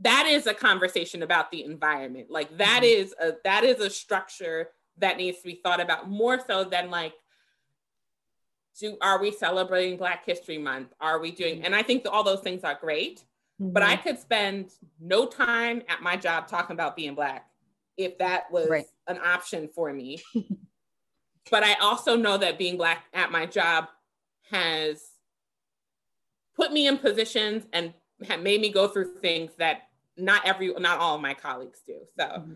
that 0.01 0.27
is 0.27 0.47
a 0.47 0.53
conversation 0.53 1.23
about 1.23 1.51
the 1.51 1.63
environment. 1.63 2.27
Like 2.29 2.57
that 2.57 2.83
mm-hmm. 2.83 3.01
is 3.01 3.15
a 3.19 3.33
that 3.43 3.63
is 3.63 3.79
a 3.79 3.89
structure 3.89 4.69
that 4.97 5.17
needs 5.17 5.37
to 5.39 5.43
be 5.43 5.59
thought 5.63 5.81
about 5.81 6.09
more 6.09 6.39
so 6.45 6.63
than 6.63 6.89
like 6.89 7.13
do 8.79 8.97
are 9.01 9.19
we 9.19 9.31
celebrating 9.31 9.97
Black 9.97 10.25
History 10.25 10.57
Month? 10.57 10.93
Are 11.01 11.19
we 11.19 11.31
doing 11.31 11.57
mm-hmm. 11.57 11.65
and 11.65 11.75
I 11.75 11.83
think 11.83 12.05
all 12.09 12.23
those 12.23 12.41
things 12.41 12.63
are 12.63 12.77
great. 12.79 13.23
But 13.61 13.83
I 13.83 13.95
mm-hmm. 13.95 14.03
could 14.03 14.19
spend 14.19 14.71
no 15.01 15.25
time 15.25 15.81
at 15.89 16.01
my 16.01 16.15
job 16.15 16.47
talking 16.47 16.75
about 16.75 16.95
being 16.95 17.13
black 17.13 17.49
if 17.99 18.17
that 18.19 18.49
was 18.49 18.69
right. 18.69 18.85
an 19.07 19.19
option 19.23 19.67
for 19.67 19.91
me. 19.91 20.21
but 21.51 21.63
I 21.63 21.73
also 21.81 22.15
know 22.15 22.37
that 22.37 22.57
being 22.57 22.77
Black 22.77 23.03
at 23.13 23.31
my 23.31 23.45
job 23.45 23.89
has 24.51 25.03
put 26.55 26.71
me 26.71 26.87
in 26.87 26.97
positions 26.97 27.65
and 27.73 27.93
have 28.27 28.41
made 28.41 28.61
me 28.61 28.69
go 28.69 28.87
through 28.87 29.15
things 29.21 29.51
that 29.57 29.83
not 30.17 30.45
every, 30.45 30.73
not 30.73 30.99
all 30.99 31.15
of 31.15 31.21
my 31.21 31.33
colleagues 31.33 31.79
do. 31.87 31.99
So, 32.19 32.25
mm-hmm. 32.25 32.53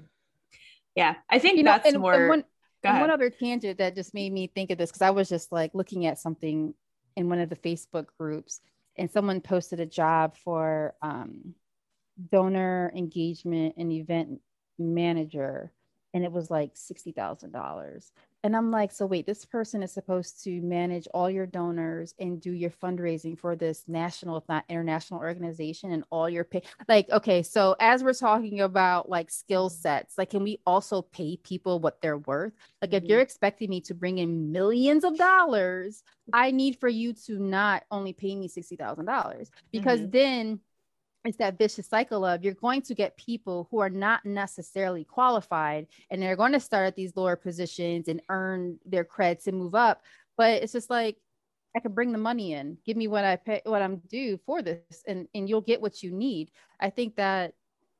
yeah, 0.95 1.15
I 1.29 1.39
think 1.39 1.58
you 1.58 1.63
that's 1.63 1.86
know, 1.86 1.89
and, 1.91 2.01
more. 2.01 2.13
And 2.13 2.29
one, 2.29 2.43
and 2.84 2.99
one 2.99 3.12
other 3.12 3.29
tangent 3.29 3.77
that 3.77 3.95
just 3.95 4.13
made 4.13 4.34
me 4.34 4.47
think 4.47 4.71
of 4.71 4.77
this 4.77 4.89
because 4.89 5.01
I 5.01 5.12
was 5.12 5.29
just 5.29 5.51
like 5.51 5.71
looking 5.73 6.06
at 6.06 6.19
something 6.19 6.73
in 7.15 7.29
one 7.29 7.39
of 7.39 7.49
the 7.49 7.56
Facebook 7.56 8.08
groups, 8.17 8.60
and 8.97 9.10
someone 9.10 9.39
posted 9.39 9.79
a 9.79 9.86
job 9.86 10.36
for 10.43 10.95
um, 11.01 11.53
donor 12.32 12.91
engagement 12.95 13.75
and 13.77 13.91
event 13.91 14.39
manager 14.77 15.71
and 16.13 16.23
it 16.23 16.32
was 16.32 16.52
like 16.52 16.76
$60,000. 16.76 18.12
And 18.45 18.58
I'm 18.58 18.71
like, 18.71 18.91
so 18.91 19.06
wait, 19.06 19.26
this 19.26 19.45
person 19.45 19.82
is 19.82 19.93
supposed 19.93 20.43
to 20.43 20.62
manage 20.62 21.08
all 21.13 21.30
your 21.30 21.45
donors 21.45 22.13
and 22.19 22.41
do 22.41 22.52
your 22.52 22.71
fundraising 22.71 23.39
for 23.39 23.56
this 23.56 23.86
national, 23.88 24.38
if 24.38 24.43
not 24.49 24.65
international 24.67 25.21
organization 25.21 25.91
and 25.91 26.04
all 26.10 26.30
your 26.30 26.43
pay. 26.43 26.62
Like, 26.89 27.10
okay, 27.10 27.41
so 27.41 27.76
as 27.80 28.04
we're 28.04 28.13
talking 28.13 28.60
about 28.60 29.10
like 29.10 29.32
skill 29.32 29.69
sets, 29.69 30.17
like, 30.17 30.32
can 30.32 30.43
we 30.43 30.60
also 30.65 31.02
pay 31.02 31.38
people 31.38 31.80
what 31.80 32.02
they're 32.02 32.17
worth? 32.17 32.54
Like, 32.82 32.91
mm-hmm. 32.91 33.06
if 33.06 33.10
you're 33.10 33.21
expecting 33.21 33.69
me 33.69 33.80
to 33.82 33.93
bring 33.93 34.17
in 34.17 34.52
millions 34.52 35.06
of 35.06 35.17
dollars, 35.17 36.04
I 36.34 36.52
need 36.52 36.80
for 36.82 36.89
you 36.89 37.13
to 37.26 37.39
not 37.39 37.84
only 37.91 38.12
pay 38.12 38.36
me 38.36 38.49
$60,000 38.49 39.49
because 39.71 40.02
mm-hmm. 40.02 40.12
then 40.12 40.60
it's 41.25 41.38
that 41.38 41.57
vicious 41.57 41.88
cycle 41.88 42.25
of 42.25 42.43
you're 42.43 42.53
going 42.53 42.81
to 42.81 42.93
get 42.93 43.15
people 43.17 43.67
who 43.71 43.79
are 43.79 43.89
not 43.89 44.25
necessarily 44.25 45.03
qualified 45.03 45.88
and 46.09 46.21
they're 46.21 46.36
going 46.36 46.51
to 46.51 46.59
start 46.59 46.88
at 46.88 46.95
these 46.95 47.15
lower 47.15 47.36
positions 47.36 48.07
and 48.07 48.21
earn 48.29 48.77
their 48.86 49.05
cred 49.05 49.45
and 49.47 49.57
move 49.57 49.75
up 49.75 50.01
but 50.38 50.62
it's 50.62 50.73
just 50.73 50.89
like 50.89 51.17
i 51.75 51.79
can 51.79 51.93
bring 51.93 52.12
the 52.12 52.17
money 52.17 52.54
in 52.54 52.77
give 52.85 52.98
me 52.98 53.08
what 53.08 53.23
i 53.23 53.35
pay 53.35 53.62
what 53.65 53.81
i'm 53.81 53.98
due 54.10 54.37
for 54.45 54.62
this 54.62 55.04
and 55.08 55.27
and 55.33 55.48
you'll 55.48 55.62
get 55.62 55.81
what 55.81 56.04
you 56.04 56.12
need 56.12 56.52
i 56.79 56.89
think 56.89 57.15
that 57.15 57.54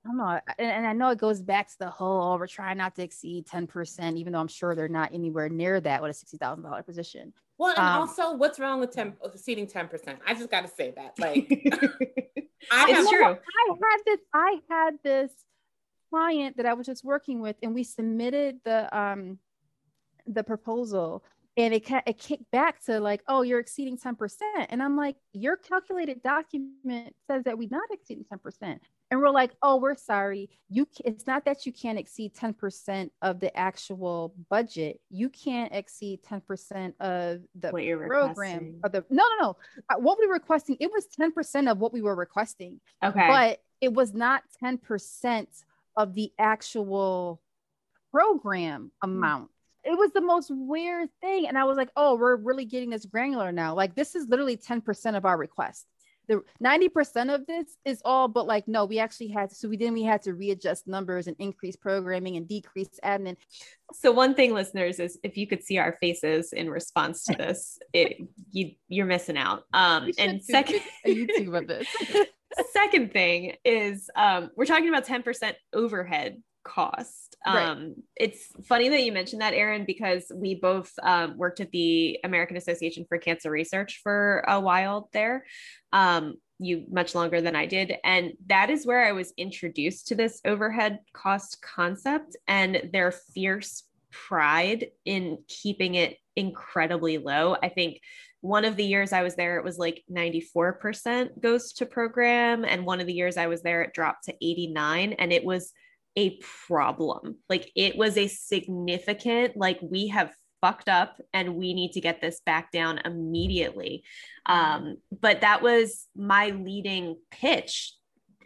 I 0.06 0.10
don't 0.10 0.18
know. 0.18 0.40
And, 0.60 0.70
and, 0.70 0.86
I 0.86 0.92
know 0.92 1.12
it 1.12 1.18
goes 1.18 1.42
back 1.42 1.70
to 1.70 1.80
the 1.80 1.90
whole, 1.90 2.34
oh, 2.34 2.38
we're 2.38 2.46
trying 2.46 2.78
not 2.78 2.94
to 2.98 3.04
exceed 3.04 3.48
10%, 3.48 4.18
even 4.18 4.34
though 4.34 4.40
I'm 4.40 4.50
sure 4.50 4.76
they're 4.76 4.90
not 4.90 5.14
anywhere 5.14 5.48
near 5.48 5.80
that 5.80 6.02
with 6.02 6.12
a 6.12 6.38
$60,000 6.38 6.86
position. 6.86 7.32
Well, 7.58 7.70
and 7.70 7.80
um, 7.80 8.02
also 8.02 8.36
what's 8.36 8.60
wrong 8.60 8.80
with 8.80 8.92
10, 8.92 9.14
exceeding 9.24 9.68
10%? 9.68 10.18
I 10.26 10.34
just 10.34 10.50
got 10.50 10.62
to 10.62 10.72
say 10.76 10.94
that. 10.96 11.18
Like, 11.20 11.48
I 12.72 12.90
have, 12.90 13.10
true. 13.10 13.26
I 13.26 13.36
had 13.70 13.98
this, 14.06 14.20
I 14.34 14.60
had 14.70 14.92
this 15.04 15.32
client 16.10 16.58
that 16.58 16.66
I 16.66 16.74
was 16.74 16.86
just 16.86 17.04
working 17.04 17.42
with 17.42 17.56
and 17.62 17.74
we 17.74 17.84
submitted 17.84 18.60
the, 18.66 18.98
um, 18.98 19.40
the 20.28 20.44
proposal 20.44 21.24
and 21.58 21.74
it, 21.74 21.86
it 22.06 22.18
kicked 22.18 22.50
back 22.52 22.84
to 22.86 23.00
like 23.00 23.22
oh 23.28 23.42
you're 23.42 23.60
exceeding 23.60 23.98
10% 23.98 24.16
and 24.70 24.82
i'm 24.82 24.96
like 24.96 25.16
your 25.34 25.58
calculated 25.58 26.22
document 26.24 27.16
says 27.30 27.44
that 27.44 27.58
we're 27.58 27.70
not 27.70 27.84
exceeding 27.92 28.26
10% 28.32 28.80
and 29.14 29.22
we're 29.22 29.30
like 29.30 29.52
oh 29.62 29.78
we're 29.78 29.96
sorry 29.96 30.50
you 30.70 30.88
it's 31.06 31.28
not 31.28 31.46
that 31.46 31.68
you 31.68 31.72
can't 31.72 32.00
exceed 32.00 32.34
10% 32.34 33.12
of 33.22 33.40
the 33.40 33.56
actual 33.56 34.34
budget 34.50 35.00
you 35.12 35.30
can't 35.30 35.72
exceed 35.72 36.20
10% 36.24 36.94
of 37.00 37.42
the 37.60 37.70
program 38.08 38.80
of 38.84 38.92
the 38.92 39.06
no 39.12 39.24
no 39.24 39.46
no 39.46 39.58
uh, 39.90 40.00
what 40.00 40.18
we 40.20 40.26
were 40.26 40.34
requesting 40.34 40.76
it 40.80 40.92
was 40.92 41.08
10% 41.20 41.72
of 41.72 41.78
what 41.78 41.94
we 41.94 42.02
were 42.02 42.16
requesting 42.16 42.80
okay 43.04 43.28
but 43.28 43.60
it 43.82 43.94
was 43.94 44.14
not 44.14 44.42
10% 44.64 45.48
of 45.96 46.16
the 46.16 46.32
actual 46.40 47.40
program 48.12 48.92
hmm. 49.02 49.10
amount 49.12 49.50
it 49.86 49.98
was 49.98 50.12
the 50.14 50.22
most 50.22 50.50
weird 50.50 51.10
thing. 51.20 51.46
And 51.46 51.58
I 51.58 51.66
was 51.66 51.76
like, 51.76 51.90
oh, 51.98 52.16
we're 52.16 52.38
really 52.38 52.64
getting 52.64 52.90
this 52.90 53.06
granular 53.06 53.52
now. 53.52 53.76
Like, 53.76 53.96
this 53.96 54.16
is 54.16 54.30
literally 54.30 54.56
10% 54.56 55.18
of 55.18 55.26
our 55.26 55.38
request. 55.38 55.86
The 56.28 56.42
90% 56.64 57.34
of 57.34 57.46
this 57.46 57.78
is 57.86 58.02
all, 58.06 58.28
but 58.28 58.48
like, 58.48 58.68
no, 58.68 58.86
we 58.86 59.00
actually 59.00 59.30
had 59.30 59.50
to, 59.50 59.56
so 59.56 59.68
we 59.68 59.78
then 59.78 59.94
we 59.94 60.04
had 60.04 60.22
to 60.24 60.34
readjust 60.34 60.88
numbers 60.88 61.28
and 61.28 61.36
increase 61.40 61.76
programming 61.76 62.38
and 62.38 62.48
decrease 62.48 63.00
admin. 63.04 63.36
So 63.94 64.12
one 64.12 64.34
thing, 64.34 64.54
listeners, 64.54 65.00
is 65.00 65.20
if 65.24 65.38
you 65.38 65.48
could 65.48 65.64
see 65.64 65.78
our 65.78 65.98
faces 66.00 66.54
in 66.54 66.70
response 66.70 67.24
to 67.26 67.36
this, 67.36 67.78
it, 67.92 68.18
you 68.52 68.72
you're 68.88 69.06
missing 69.06 69.38
out. 69.38 69.64
Um, 69.74 70.12
and 70.18 70.44
second, 70.44 70.82
YouTube 71.06 71.58
of 71.58 71.68
this. 71.68 71.88
second 72.74 73.12
thing 73.12 73.56
is 73.66 74.10
um, 74.16 74.50
we're 74.56 74.66
talking 74.66 74.90
about 74.90 75.06
10% 75.06 75.54
overhead 75.74 76.42
cost. 76.64 77.36
Right. 77.46 77.68
Um, 77.68 77.96
it's 78.16 78.48
funny 78.68 78.90
that 78.90 79.04
you 79.04 79.12
mentioned 79.12 79.42
that, 79.42 79.54
Erin, 79.54 79.86
because 79.86 80.32
we 80.34 80.56
both 80.56 80.92
um, 81.02 81.38
worked 81.38 81.60
at 81.60 81.72
the 81.72 82.20
American 82.24 82.58
Association 82.58 83.06
for 83.08 83.18
Cancer 83.18 83.52
Research 83.52 84.00
for 84.02 84.44
a 84.48 84.60
while 84.60 85.10
there. 85.14 85.46
Um, 85.92 86.36
you 86.60 86.86
much 86.90 87.16
longer 87.16 87.42
than 87.42 87.56
I 87.56 87.66
did. 87.66 87.94
And 88.04 88.34
that 88.48 88.70
is 88.70 88.86
where 88.86 89.06
I 89.06 89.12
was 89.12 89.34
introduced 89.38 90.08
to 90.08 90.16
this 90.16 90.40
overhead 90.46 91.00
cost 91.12 91.62
concept 91.62 92.38
and 92.48 92.90
their 92.94 93.12
fierce 93.12 93.84
pride 94.12 94.88
in 95.06 95.40
keeping 95.48 95.96
it 95.96 96.18
incredibly 96.36 97.18
low. 97.18 97.58
I 97.62 97.70
think 97.70 98.00
one 98.42 98.66
of 98.66 98.76
the 98.76 98.86
years 98.86 99.14
I 99.14 99.24
was 99.24 99.36
there, 99.36 99.58
it 99.58 99.64
was 99.64 99.78
like 99.78 100.04
94% 100.12 101.40
goes 101.42 101.74
to 101.74 101.86
program. 101.86 102.66
And 102.66 102.86
one 102.86 103.00
of 103.00 103.08
the 103.08 103.14
years 103.14 103.38
I 103.38 103.48
was 103.48 103.62
there, 103.62 103.82
it 103.82 103.94
dropped 103.94 104.26
to 104.26 104.36
89. 104.42 105.14
And 105.14 105.32
it 105.32 105.44
was 105.44 105.72
a 106.16 106.40
problem. 106.68 107.38
Like 107.50 107.72
it 107.76 107.98
was 107.98 108.18
a 108.18 108.28
significant, 108.28 109.58
like 109.58 109.80
we 109.82 110.08
have 110.10 110.32
fucked 110.62 110.88
up 110.88 111.20
and 111.34 111.56
we 111.56 111.74
need 111.74 111.92
to 111.92 112.02
get 112.02 112.22
this 112.22 112.42
back 112.46 112.72
down 112.72 113.00
immediately. 113.00 114.04
Um, 114.46 114.98
but 115.12 115.42
that 115.42 115.62
was 115.62 116.08
my 116.16 116.52
leading 116.52 117.18
pitch 117.32 117.94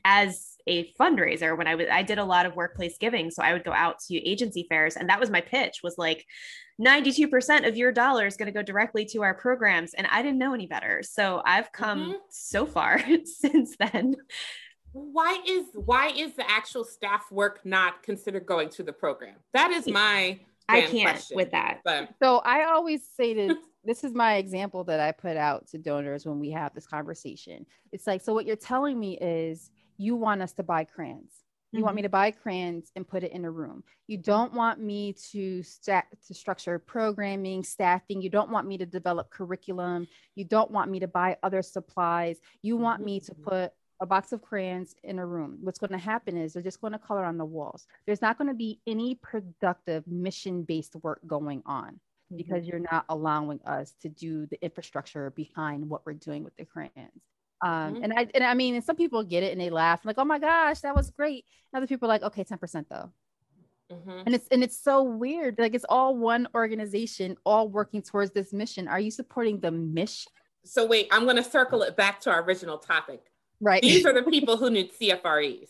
as 0.03 0.55
a 0.67 0.91
fundraiser 0.99 1.57
when 1.57 1.67
I 1.67 1.75
was 1.75 1.87
I 1.91 2.01
did 2.01 2.17
a 2.17 2.25
lot 2.25 2.45
of 2.45 2.55
workplace 2.55 2.97
giving. 2.97 3.29
So 3.29 3.43
I 3.43 3.53
would 3.53 3.63
go 3.63 3.73
out 3.73 3.99
to 4.07 4.15
agency 4.15 4.65
fairs 4.69 4.95
and 4.95 5.09
that 5.09 5.19
was 5.19 5.29
my 5.29 5.41
pitch 5.41 5.81
was 5.83 5.95
like 5.97 6.25
92% 6.81 7.67
of 7.67 7.77
your 7.77 7.91
dollar 7.91 8.25
is 8.25 8.37
going 8.37 8.47
to 8.47 8.57
go 8.57 8.63
directly 8.63 9.05
to 9.05 9.23
our 9.23 9.33
programs. 9.33 9.93
And 9.93 10.07
I 10.07 10.21
didn't 10.21 10.37
know 10.39 10.53
any 10.53 10.67
better. 10.67 11.01
So 11.03 11.41
I've 11.45 11.71
come 11.71 11.99
mm-hmm. 11.99 12.17
so 12.29 12.65
far 12.65 12.99
since 13.25 13.75
then 13.77 14.15
why 14.93 15.41
is 15.47 15.65
why 15.73 16.09
is 16.09 16.33
the 16.35 16.49
actual 16.49 16.83
staff 16.83 17.31
work 17.31 17.61
not 17.65 18.03
considered 18.03 18.45
going 18.45 18.69
to 18.69 18.83
the 18.83 18.93
program? 18.93 19.35
That 19.53 19.71
is 19.71 19.87
my 19.87 20.39
I 20.69 20.81
can't 20.81 21.09
question. 21.09 21.37
with 21.37 21.51
that. 21.51 21.79
But 21.83 22.09
so 22.21 22.39
I 22.39 22.65
always 22.65 23.07
say 23.15 23.33
that 23.33 23.57
this 23.83 24.03
is 24.03 24.13
my 24.13 24.35
example 24.35 24.83
that 24.85 24.99
I 24.99 25.11
put 25.11 25.37
out 25.37 25.67
to 25.69 25.77
donors 25.77 26.25
when 26.25 26.39
we 26.39 26.51
have 26.51 26.73
this 26.73 26.85
conversation. 26.85 27.65
It's 27.91 28.05
like, 28.05 28.21
so 28.21 28.33
what 28.33 28.45
you're 28.45 28.55
telling 28.55 28.99
me 28.99 29.17
is 29.17 29.71
you 29.97 30.15
want 30.15 30.41
us 30.41 30.53
to 30.53 30.63
buy 30.63 30.83
crayons. 30.83 31.31
You 31.71 31.77
mm-hmm. 31.77 31.85
want 31.85 31.95
me 31.95 32.01
mm-hmm. 32.01 32.05
to 32.05 32.09
buy 32.09 32.31
crayons 32.31 32.91
and 32.95 33.07
put 33.07 33.23
it 33.23 33.31
in 33.31 33.45
a 33.45 33.51
room. 33.51 33.83
You 34.07 34.17
don't 34.17 34.53
want 34.53 34.79
me 34.81 35.13
to 35.31 35.63
stat 35.63 36.05
to 36.27 36.33
structure 36.33 36.79
programming, 36.79 37.63
staffing. 37.63 38.21
You 38.21 38.29
don't 38.29 38.51
want 38.51 38.67
me 38.67 38.77
to 38.77 38.85
develop 38.85 39.29
curriculum. 39.29 40.07
You 40.35 40.45
don't 40.45 40.71
want 40.71 40.91
me 40.91 40.99
to 40.99 41.07
buy 41.07 41.37
other 41.43 41.61
supplies. 41.61 42.39
You 42.61 42.77
want 42.77 42.99
mm-hmm. 42.99 43.05
me 43.05 43.19
to 43.21 43.31
mm-hmm. 43.31 43.43
put 43.43 43.71
a 43.99 44.05
box 44.05 44.31
of 44.31 44.41
crayons 44.41 44.95
in 45.03 45.19
a 45.19 45.25
room, 45.25 45.57
what's 45.61 45.79
going 45.79 45.91
to 45.91 45.97
happen 45.97 46.37
is 46.37 46.53
they're 46.53 46.63
just 46.63 46.81
going 46.81 46.93
to 46.93 46.99
color 46.99 47.25
on 47.25 47.37
the 47.37 47.45
walls. 47.45 47.87
There's 48.05 48.21
not 48.21 48.37
going 48.37 48.47
to 48.47 48.53
be 48.53 48.79
any 48.85 49.15
productive 49.15 50.07
mission 50.07 50.63
based 50.63 50.95
work 50.97 51.19
going 51.25 51.63
on 51.65 51.93
mm-hmm. 51.93 52.37
because 52.37 52.65
you're 52.65 52.79
not 52.91 53.05
allowing 53.09 53.59
us 53.65 53.93
to 54.01 54.09
do 54.09 54.45
the 54.47 54.63
infrastructure 54.63 55.31
behind 55.31 55.89
what 55.89 56.05
we're 56.05 56.13
doing 56.13 56.43
with 56.43 56.55
the 56.57 56.65
crayons. 56.65 56.93
Um, 57.61 57.95
mm-hmm. 57.95 58.03
and 58.03 58.13
I 58.13 58.27
and 58.35 58.43
I 58.43 58.53
mean, 58.53 58.75
and 58.75 58.83
some 58.83 58.95
people 58.95 59.23
get 59.23 59.41
it 59.41 59.51
and 59.51 59.59
they 59.59 59.71
laugh 59.71 60.05
like, 60.05 60.19
"Oh 60.19 60.25
my 60.25 60.37
gosh, 60.37 60.81
that 60.81 60.95
was 60.95 61.09
great." 61.09 61.43
And 61.73 61.79
other 61.79 61.87
people 61.87 62.07
are 62.07 62.13
like, 62.13 62.21
"Okay, 62.21 62.43
ten 62.43 62.59
percent 62.59 62.87
though." 62.87 63.11
Mm-hmm. 63.91 64.21
And 64.25 64.35
it's 64.35 64.47
and 64.49 64.63
it's 64.63 64.79
so 64.79 65.01
weird. 65.01 65.57
Like 65.57 65.73
it's 65.73 65.85
all 65.87 66.15
one 66.15 66.47
organization, 66.53 67.37
all 67.45 67.67
working 67.67 68.01
towards 68.01 68.31
this 68.31 68.53
mission. 68.53 68.87
Are 68.87 68.99
you 68.99 69.09
supporting 69.09 69.59
the 69.59 69.71
mission? 69.71 70.31
So 70.65 70.85
wait, 70.85 71.07
I'm 71.11 71.23
going 71.23 71.37
to 71.37 71.43
circle 71.43 71.81
it 71.83 71.95
back 71.95 72.19
to 72.21 72.31
our 72.31 72.43
original 72.43 72.77
topic. 72.77 73.21
Right. 73.59 73.81
These 73.81 74.05
are 74.05 74.13
the 74.13 74.23
people 74.23 74.57
who 74.57 74.69
need 74.69 74.91
CFREs. 74.93 75.69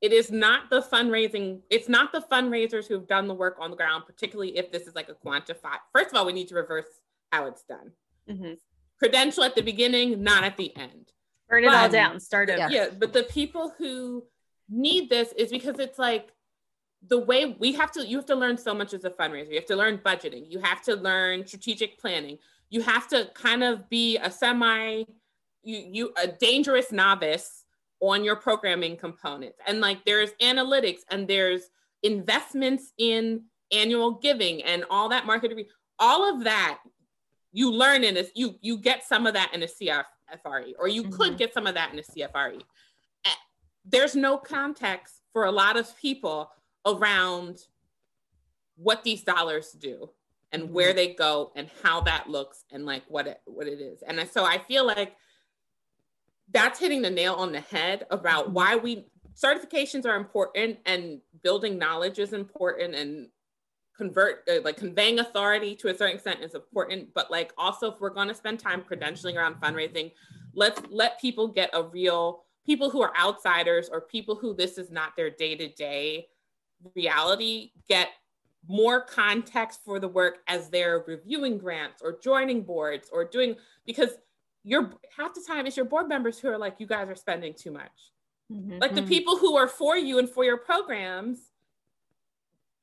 It 0.00 0.12
is 0.12 0.30
not 0.30 0.70
the 0.70 0.80
fundraising, 0.80 1.60
it's 1.68 1.88
not 1.88 2.12
the 2.12 2.20
fundraisers 2.20 2.86
who've 2.86 3.06
done 3.06 3.28
the 3.28 3.34
work 3.34 3.58
on 3.60 3.70
the 3.70 3.76
ground, 3.76 4.04
particularly 4.06 4.56
if 4.56 4.72
this 4.72 4.86
is 4.86 4.94
like 4.94 5.10
a 5.10 5.14
quantified. 5.14 5.78
First 5.92 6.10
of 6.10 6.16
all, 6.16 6.24
we 6.24 6.32
need 6.32 6.48
to 6.48 6.54
reverse 6.54 6.86
how 7.30 7.46
it's 7.46 7.62
done. 7.64 7.92
Mm-hmm. 8.28 8.54
Credential 8.98 9.44
at 9.44 9.54
the 9.54 9.62
beginning, 9.62 10.22
not 10.22 10.42
at 10.42 10.56
the 10.56 10.74
end. 10.76 11.12
Burn 11.48 11.64
it 11.64 11.68
but, 11.68 11.76
all 11.76 11.88
down, 11.88 12.18
start 12.18 12.48
over. 12.48 12.70
Yeah, 12.70 12.88
but 12.98 13.12
the 13.12 13.24
people 13.24 13.74
who 13.76 14.24
need 14.70 15.10
this 15.10 15.32
is 15.32 15.50
because 15.50 15.78
it's 15.78 15.98
like 15.98 16.32
the 17.06 17.18
way 17.18 17.56
we 17.58 17.72
have 17.72 17.92
to, 17.92 18.06
you 18.06 18.16
have 18.16 18.26
to 18.26 18.34
learn 18.34 18.56
so 18.56 18.72
much 18.72 18.94
as 18.94 19.04
a 19.04 19.10
fundraiser. 19.10 19.50
You 19.50 19.56
have 19.56 19.66
to 19.66 19.76
learn 19.76 19.98
budgeting, 19.98 20.50
you 20.50 20.60
have 20.60 20.82
to 20.82 20.94
learn 20.94 21.46
strategic 21.46 21.98
planning, 21.98 22.38
you 22.70 22.80
have 22.82 23.06
to 23.08 23.28
kind 23.34 23.62
of 23.62 23.88
be 23.90 24.16
a 24.16 24.30
semi 24.30 25.04
you 25.62 25.84
you 25.90 26.12
a 26.22 26.26
dangerous 26.26 26.92
novice 26.92 27.64
on 28.00 28.24
your 28.24 28.36
programming 28.36 28.96
components 28.96 29.58
and 29.66 29.80
like 29.80 30.04
there's 30.04 30.30
analytics 30.42 31.00
and 31.10 31.28
there's 31.28 31.70
investments 32.02 32.92
in 32.98 33.42
annual 33.72 34.12
giving 34.12 34.62
and 34.62 34.84
all 34.90 35.08
that 35.08 35.26
market 35.26 35.52
all 35.98 36.34
of 36.34 36.44
that 36.44 36.78
you 37.52 37.70
learn 37.70 38.04
in 38.04 38.14
this 38.14 38.30
you 38.34 38.56
you 38.60 38.78
get 38.78 39.04
some 39.04 39.26
of 39.26 39.34
that 39.34 39.52
in 39.54 39.62
a 39.62 39.66
CFRE 39.66 40.72
or 40.78 40.88
you 40.88 41.02
mm-hmm. 41.02 41.12
could 41.12 41.38
get 41.38 41.52
some 41.52 41.66
of 41.66 41.74
that 41.74 41.92
in 41.92 41.98
a 41.98 42.02
CFRE 42.02 42.60
eh, 43.26 43.30
there's 43.84 44.16
no 44.16 44.38
context 44.38 45.20
for 45.32 45.44
a 45.44 45.52
lot 45.52 45.76
of 45.76 45.96
people 45.98 46.50
around 46.86 47.58
what 48.76 49.04
these 49.04 49.22
dollars 49.22 49.72
do 49.72 50.08
and 50.52 50.62
mm-hmm. 50.62 50.72
where 50.72 50.92
they 50.92 51.14
go 51.14 51.52
and 51.54 51.68
how 51.82 52.00
that 52.00 52.28
looks 52.28 52.64
and 52.70 52.86
like 52.86 53.02
what 53.08 53.26
it 53.26 53.40
what 53.44 53.66
it 53.66 53.80
is 53.80 54.02
and 54.02 54.26
so 54.32 54.44
i 54.44 54.58
feel 54.58 54.86
like 54.86 55.14
that's 56.52 56.78
hitting 56.78 57.02
the 57.02 57.10
nail 57.10 57.34
on 57.34 57.52
the 57.52 57.60
head 57.60 58.06
about 58.10 58.46
mm-hmm. 58.46 58.54
why 58.54 58.76
we 58.76 59.06
certifications 59.36 60.04
are 60.06 60.16
important 60.16 60.78
and 60.86 61.20
building 61.42 61.78
knowledge 61.78 62.18
is 62.18 62.32
important 62.32 62.94
and 62.94 63.28
convert 63.96 64.48
uh, 64.48 64.60
like 64.64 64.76
conveying 64.76 65.18
authority 65.18 65.74
to 65.74 65.88
a 65.88 65.94
certain 65.94 66.14
extent 66.14 66.40
is 66.42 66.54
important 66.54 67.08
but 67.14 67.30
like 67.30 67.52
also 67.58 67.92
if 67.92 68.00
we're 68.00 68.10
going 68.10 68.28
to 68.28 68.34
spend 68.34 68.58
time 68.58 68.82
credentialing 68.82 69.36
around 69.36 69.54
fundraising 69.56 70.10
let's 70.54 70.80
let 70.90 71.20
people 71.20 71.46
get 71.46 71.70
a 71.74 71.82
real 71.82 72.44
people 72.64 72.90
who 72.90 73.02
are 73.02 73.12
outsiders 73.18 73.88
or 73.90 74.00
people 74.00 74.34
who 74.34 74.54
this 74.54 74.78
is 74.78 74.90
not 74.90 75.14
their 75.16 75.30
day-to-day 75.30 76.26
reality 76.94 77.72
get 77.88 78.08
more 78.68 79.00
context 79.00 79.80
for 79.84 79.98
the 79.98 80.08
work 80.08 80.38
as 80.46 80.68
they're 80.68 81.04
reviewing 81.06 81.58
grants 81.58 82.02
or 82.02 82.18
joining 82.22 82.62
boards 82.62 83.08
or 83.12 83.24
doing 83.24 83.54
because 83.86 84.10
you're 84.62 84.92
half 85.16 85.34
the 85.34 85.42
time 85.46 85.66
it's 85.66 85.76
your 85.76 85.86
board 85.86 86.08
members 86.08 86.38
who 86.38 86.48
are 86.48 86.58
like, 86.58 86.76
you 86.78 86.86
guys 86.86 87.08
are 87.08 87.14
spending 87.14 87.54
too 87.54 87.70
much. 87.70 88.12
Mm-hmm. 88.52 88.78
Like 88.78 88.94
the 88.94 89.02
people 89.02 89.36
who 89.36 89.56
are 89.56 89.68
for 89.68 89.96
you 89.96 90.18
and 90.18 90.28
for 90.28 90.44
your 90.44 90.56
programs 90.56 91.38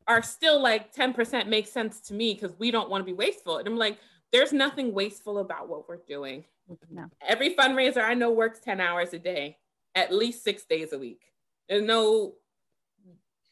are 0.07 0.23
still 0.23 0.61
like 0.61 0.95
10% 0.95 1.47
makes 1.47 1.69
sense 1.71 1.99
to 2.01 2.13
me 2.13 2.33
because 2.33 2.57
we 2.57 2.71
don't 2.71 2.89
want 2.89 3.01
to 3.01 3.05
be 3.05 3.13
wasteful. 3.13 3.57
And 3.57 3.67
I'm 3.67 3.75
like, 3.75 3.99
there's 4.31 4.53
nothing 4.53 4.93
wasteful 4.93 5.39
about 5.39 5.67
what 5.67 5.87
we're 5.87 5.99
doing. 6.07 6.45
No. 6.89 7.05
Every 7.25 7.55
fundraiser 7.55 8.03
I 8.03 8.13
know 8.13 8.31
works 8.31 8.59
10 8.59 8.79
hours 8.79 9.13
a 9.13 9.19
day, 9.19 9.57
at 9.95 10.13
least 10.13 10.43
six 10.43 10.65
days 10.65 10.93
a 10.93 10.97
week. 10.97 11.21
And 11.69 11.85
no, 11.85 12.35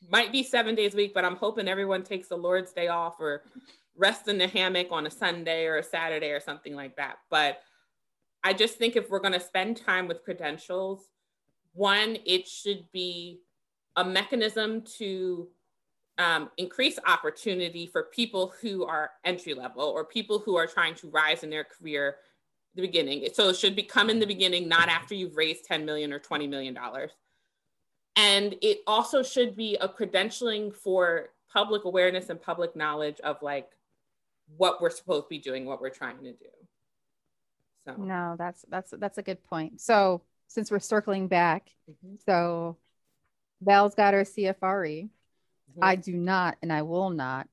might 0.09 0.32
be 0.32 0.43
seven 0.43 0.76
days 0.76 0.93
a 0.93 0.97
week, 0.97 1.13
but 1.13 1.26
I'm 1.26 1.36
hoping 1.36 1.67
everyone 1.67 2.03
takes 2.03 2.28
the 2.28 2.38
Lord's 2.38 2.71
Day 2.71 2.88
off 2.88 3.19
or 3.19 3.43
rest 3.97 4.28
in 4.28 4.38
the 4.38 4.47
hammock 4.47 4.88
on 4.91 5.07
a 5.07 5.11
Sunday 5.11 5.65
or 5.65 5.78
a 5.78 5.84
Saturday 5.84 6.30
or 6.32 6.39
something 6.39 6.76
like 6.76 6.95
that. 6.97 7.17
But 7.30 7.61
I 8.45 8.53
just 8.53 8.77
think 8.77 8.95
if 8.95 9.09
we're 9.09 9.19
going 9.19 9.33
to 9.33 9.39
spend 9.39 9.75
time 9.75 10.07
with 10.07 10.23
credentials, 10.23 11.09
one, 11.73 12.19
it 12.25 12.47
should 12.47 12.85
be 12.91 13.41
a 13.95 14.05
mechanism 14.05 14.83
to 14.99 15.47
um, 16.19 16.51
increase 16.57 16.99
opportunity 17.07 17.87
for 17.87 18.03
people 18.03 18.53
who 18.61 18.85
are 18.85 19.09
entry 19.23 19.55
level 19.55 19.83
or 19.83 20.05
people 20.05 20.37
who 20.37 20.55
are 20.57 20.67
trying 20.67 20.93
to 20.95 21.09
rise 21.09 21.43
in 21.43 21.49
their 21.49 21.63
career 21.63 22.17
the 22.75 22.83
beginning. 22.83 23.27
So 23.33 23.49
it 23.49 23.55
should 23.55 23.75
become 23.75 24.11
in 24.11 24.19
the 24.19 24.27
beginning, 24.27 24.69
not 24.69 24.89
after 24.89 25.15
you've 25.15 25.37
raised 25.37 25.65
10 25.65 25.83
million 25.83 26.13
or 26.13 26.19
20 26.19 26.45
million 26.45 26.75
dollars. 26.75 27.11
And 28.15 28.55
it 28.61 28.81
also 28.85 29.23
should 29.23 29.55
be 29.55 29.75
a 29.81 29.89
credentialing 29.89 30.71
for 30.71 31.29
public 31.51 31.85
awareness 31.85 32.29
and 32.29 32.39
public 32.39 32.75
knowledge 32.75 33.19
of 33.21 33.41
like 33.41 33.69
what 34.55 34.81
we're 34.81 34.91
supposed 34.91 35.23
to 35.23 35.29
be 35.29 35.39
doing, 35.39 35.65
what 35.65 35.81
we're 35.81 35.89
trying 35.89 36.19
to 36.19 36.31
do. 36.33 36.45
So 37.86 37.95
no, 37.97 38.36
that's 38.38 38.65
that's 38.69 38.93
that's 38.97 39.17
a 39.17 39.23
good 39.23 39.43
point. 39.45 39.81
So 39.81 40.21
since 40.47 40.71
we're 40.71 40.79
circling 40.79 41.27
back, 41.27 41.69
mm-hmm. 41.89 42.15
so 42.25 42.77
Val's 43.61 43.95
got 43.95 44.13
her 44.13 44.23
CFRE. 44.23 45.03
Mm-hmm. 45.03 45.83
I 45.83 45.95
do 45.95 46.13
not, 46.13 46.57
and 46.61 46.71
I 46.71 46.83
will 46.83 47.09
not. 47.09 47.47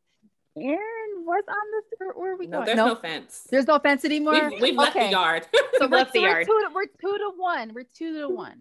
Erin 0.57 1.25
was 1.25 1.45
on 1.49 1.55
the 1.55 1.97
third. 1.97 2.13
where 2.15 2.33
are 2.33 2.37
we 2.37 2.47
no, 2.47 2.59
going? 2.59 2.67
There's 2.67 2.77
no, 2.77 2.89
no 2.89 2.95
fence. 2.95 3.47
There's 3.51 3.67
no 3.67 3.79
fence 3.79 4.05
anymore. 4.05 4.51
We've, 4.51 4.61
we've 4.61 4.75
left 4.77 4.95
the 4.95 5.09
yard. 5.09 5.47
so 5.79 5.89
we're, 5.89 5.99
left 5.99 6.13
the 6.13 6.21
yard. 6.21 6.47
We're 6.49 6.69
two, 6.69 6.75
we're 6.75 6.87
two 6.87 7.19
to 7.19 7.33
one. 7.37 7.73
We're 7.75 7.85
two 7.85 8.21
to 8.21 8.29
one. 8.29 8.61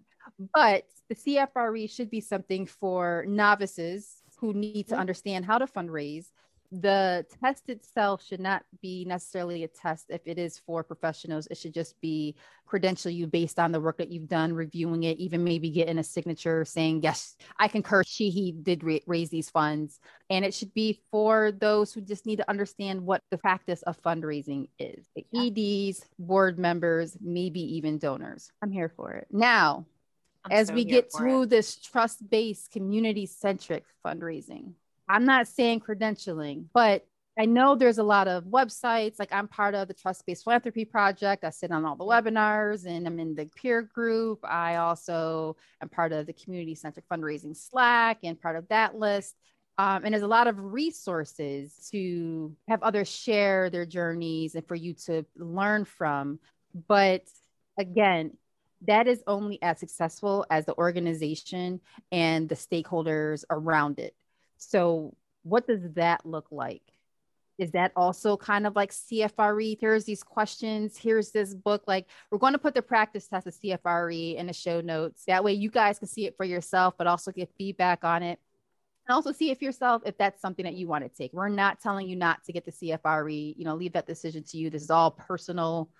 But 0.54 0.86
the 1.08 1.14
CFRE 1.14 1.90
should 1.90 2.10
be 2.10 2.20
something 2.20 2.66
for 2.66 3.24
novices 3.28 4.22
who 4.38 4.54
need 4.54 4.84
to 4.84 4.92
mm-hmm. 4.92 5.00
understand 5.00 5.44
how 5.44 5.58
to 5.58 5.66
fundraise 5.66 6.26
the 6.72 7.26
test 7.42 7.68
itself 7.68 8.24
should 8.24 8.40
not 8.40 8.64
be 8.80 9.04
necessarily 9.04 9.62
a 9.62 9.68
test 9.68 10.06
if 10.08 10.22
it 10.24 10.38
is 10.38 10.58
for 10.58 10.82
professionals. 10.82 11.46
It 11.50 11.58
should 11.58 11.74
just 11.74 12.00
be 12.00 12.34
credential 12.64 13.10
you 13.10 13.26
based 13.26 13.58
on 13.58 13.72
the 13.72 13.80
work 13.80 13.98
that 13.98 14.10
you've 14.10 14.28
done 14.28 14.54
reviewing 14.54 15.02
it 15.02 15.18
even 15.18 15.44
maybe 15.44 15.68
getting 15.68 15.98
a 15.98 16.02
signature 16.02 16.64
saying 16.64 17.02
yes 17.02 17.36
i 17.58 17.68
concur. 17.68 18.02
She 18.06 18.30
he 18.30 18.52
did 18.52 18.82
ra- 18.82 18.98
raise 19.06 19.28
these 19.28 19.50
funds. 19.50 20.00
And 20.30 20.44
it 20.46 20.54
should 20.54 20.72
be 20.72 20.98
for 21.10 21.52
those 21.52 21.92
who 21.92 22.00
just 22.00 22.24
need 22.24 22.36
to 22.36 22.48
understand 22.48 23.04
what 23.04 23.22
the 23.30 23.36
practice 23.36 23.82
of 23.82 24.00
fundraising 24.00 24.68
is. 24.78 25.06
The 25.14 25.26
eds 25.34 26.06
board 26.18 26.58
members 26.58 27.18
maybe 27.20 27.60
even 27.76 27.98
donors. 27.98 28.50
I'm 28.62 28.70
here 28.70 28.88
for 28.88 29.12
it. 29.12 29.26
Now 29.30 29.84
I'm 30.44 30.52
as 30.52 30.68
so 30.68 30.74
we 30.74 30.84
get 30.86 31.12
through 31.14 31.42
it. 31.42 31.50
this 31.50 31.76
trust-based 31.76 32.72
community-centric 32.72 33.84
fundraising 34.04 34.72
I'm 35.08 35.24
not 35.24 35.48
saying 35.48 35.80
credentialing, 35.80 36.66
but 36.72 37.06
I 37.38 37.46
know 37.46 37.74
there's 37.74 37.98
a 37.98 38.02
lot 38.02 38.28
of 38.28 38.44
websites. 38.44 39.18
Like 39.18 39.32
I'm 39.32 39.48
part 39.48 39.74
of 39.74 39.88
the 39.88 39.94
Trust 39.94 40.26
Based 40.26 40.44
Philanthropy 40.44 40.84
Project. 40.84 41.44
I 41.44 41.50
sit 41.50 41.72
on 41.72 41.84
all 41.84 41.96
the 41.96 42.04
webinars 42.04 42.86
and 42.86 43.06
I'm 43.06 43.18
in 43.18 43.34
the 43.34 43.46
peer 43.56 43.82
group. 43.82 44.40
I 44.44 44.76
also 44.76 45.56
am 45.80 45.88
part 45.88 46.12
of 46.12 46.26
the 46.26 46.34
Community 46.34 46.74
Centric 46.74 47.08
Fundraising 47.08 47.56
Slack 47.56 48.18
and 48.22 48.40
part 48.40 48.56
of 48.56 48.68
that 48.68 48.96
list. 48.96 49.34
Um, 49.78 50.04
and 50.04 50.12
there's 50.12 50.22
a 50.22 50.28
lot 50.28 50.46
of 50.46 50.58
resources 50.58 51.88
to 51.90 52.54
have 52.68 52.82
others 52.82 53.08
share 53.08 53.70
their 53.70 53.86
journeys 53.86 54.54
and 54.54 54.66
for 54.68 54.74
you 54.74 54.92
to 55.06 55.24
learn 55.36 55.86
from. 55.86 56.38
But 56.86 57.22
again, 57.78 58.32
that 58.86 59.06
is 59.08 59.22
only 59.26 59.62
as 59.62 59.78
successful 59.78 60.44
as 60.50 60.66
the 60.66 60.76
organization 60.76 61.80
and 62.10 62.48
the 62.48 62.54
stakeholders 62.54 63.44
around 63.48 63.98
it. 63.98 64.14
So, 64.70 65.14
what 65.42 65.66
does 65.66 65.80
that 65.94 66.24
look 66.24 66.46
like? 66.50 66.82
Is 67.58 67.72
that 67.72 67.92
also 67.94 68.36
kind 68.36 68.66
of 68.66 68.74
like 68.74 68.90
CFRE? 68.90 69.76
Here's 69.80 70.04
these 70.04 70.22
questions. 70.22 70.96
Here's 70.96 71.30
this 71.30 71.54
book. 71.54 71.84
Like, 71.86 72.06
we're 72.30 72.38
going 72.38 72.54
to 72.54 72.58
put 72.58 72.74
the 72.74 72.82
practice 72.82 73.26
test 73.26 73.46
of 73.46 73.54
CFRE 73.54 74.36
in 74.36 74.46
the 74.46 74.52
show 74.52 74.80
notes. 74.80 75.24
That 75.26 75.44
way, 75.44 75.52
you 75.52 75.70
guys 75.70 75.98
can 75.98 76.08
see 76.08 76.26
it 76.26 76.36
for 76.36 76.44
yourself, 76.44 76.94
but 76.96 77.06
also 77.06 77.30
get 77.30 77.50
feedback 77.58 78.04
on 78.04 78.22
it. 78.22 78.38
And 79.06 79.14
also 79.14 79.32
see 79.32 79.50
if 79.50 79.60
yourself 79.60 80.02
if 80.06 80.16
that's 80.16 80.40
something 80.40 80.64
that 80.64 80.74
you 80.74 80.86
want 80.86 81.04
to 81.04 81.10
take. 81.10 81.32
We're 81.32 81.48
not 81.48 81.80
telling 81.80 82.08
you 82.08 82.16
not 82.16 82.44
to 82.44 82.52
get 82.52 82.64
the 82.64 82.72
CFRE. 82.72 83.54
You 83.56 83.64
know, 83.64 83.74
leave 83.74 83.92
that 83.94 84.06
decision 84.06 84.44
to 84.44 84.56
you. 84.56 84.70
This 84.70 84.82
is 84.82 84.90
all 84.90 85.10
personal 85.10 85.90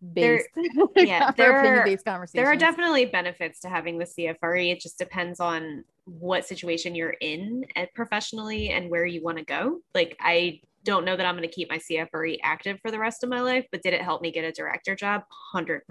based 0.14 0.48
there, 0.54 1.04
yeah 1.04 1.30
there 1.32 1.52
are, 1.54 1.86
there 2.32 2.46
are 2.46 2.56
definitely 2.56 3.04
benefits 3.04 3.60
to 3.60 3.68
having 3.68 3.98
the 3.98 4.06
cfre 4.06 4.72
it 4.72 4.80
just 4.80 4.96
depends 4.96 5.40
on 5.40 5.84
what 6.18 6.44
situation 6.44 6.94
you're 6.94 7.16
in 7.20 7.64
professionally 7.94 8.70
and 8.70 8.90
where 8.90 9.06
you 9.06 9.22
want 9.22 9.38
to 9.38 9.44
go. 9.44 9.78
Like 9.94 10.16
i 10.20 10.60
don't 10.82 11.04
know 11.04 11.14
that 11.14 11.26
i'm 11.26 11.36
going 11.36 11.46
to 11.46 11.54
keep 11.54 11.68
my 11.68 11.76
cfre 11.78 12.38
active 12.42 12.78
for 12.80 12.90
the 12.90 12.98
rest 12.98 13.22
of 13.22 13.28
my 13.28 13.40
life 13.40 13.66
but 13.70 13.82
did 13.82 13.92
it 13.92 14.00
help 14.00 14.22
me 14.22 14.30
get 14.30 14.44
a 14.44 14.52
director 14.52 14.94
job? 14.94 15.22
100% 15.54 15.82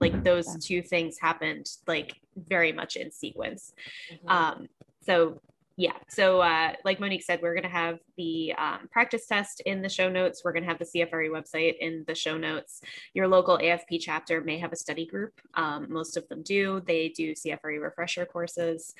like 0.00 0.24
those 0.24 0.62
two 0.62 0.82
things 0.82 1.16
happened 1.18 1.66
like 1.86 2.14
very 2.36 2.72
much 2.72 2.96
in 2.96 3.10
sequence. 3.10 3.72
Mm-hmm. 4.12 4.28
um 4.28 4.66
so 5.02 5.40
yeah. 5.76 5.92
So, 6.08 6.40
uh, 6.40 6.72
like 6.84 7.00
Monique 7.00 7.22
said, 7.22 7.40
we're 7.42 7.52
going 7.52 7.62
to 7.64 7.68
have 7.68 7.98
the 8.16 8.54
um, 8.56 8.88
practice 8.90 9.26
test 9.26 9.60
in 9.60 9.82
the 9.82 9.88
show 9.90 10.08
notes. 10.08 10.40
We're 10.42 10.52
going 10.52 10.62
to 10.62 10.68
have 10.68 10.78
the 10.78 10.86
CFRE 10.86 11.28
website 11.28 11.76
in 11.80 12.02
the 12.06 12.14
show 12.14 12.38
notes. 12.38 12.80
Your 13.12 13.28
local 13.28 13.58
AFP 13.58 14.00
chapter 14.00 14.40
may 14.40 14.58
have 14.58 14.72
a 14.72 14.76
study 14.76 15.04
group. 15.04 15.38
Um, 15.52 15.88
most 15.90 16.16
of 16.16 16.26
them 16.28 16.42
do. 16.42 16.82
They 16.86 17.10
do 17.10 17.32
CFRE 17.32 17.82
refresher 17.82 18.24
courses. 18.24 18.94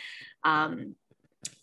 Um, 0.45 0.97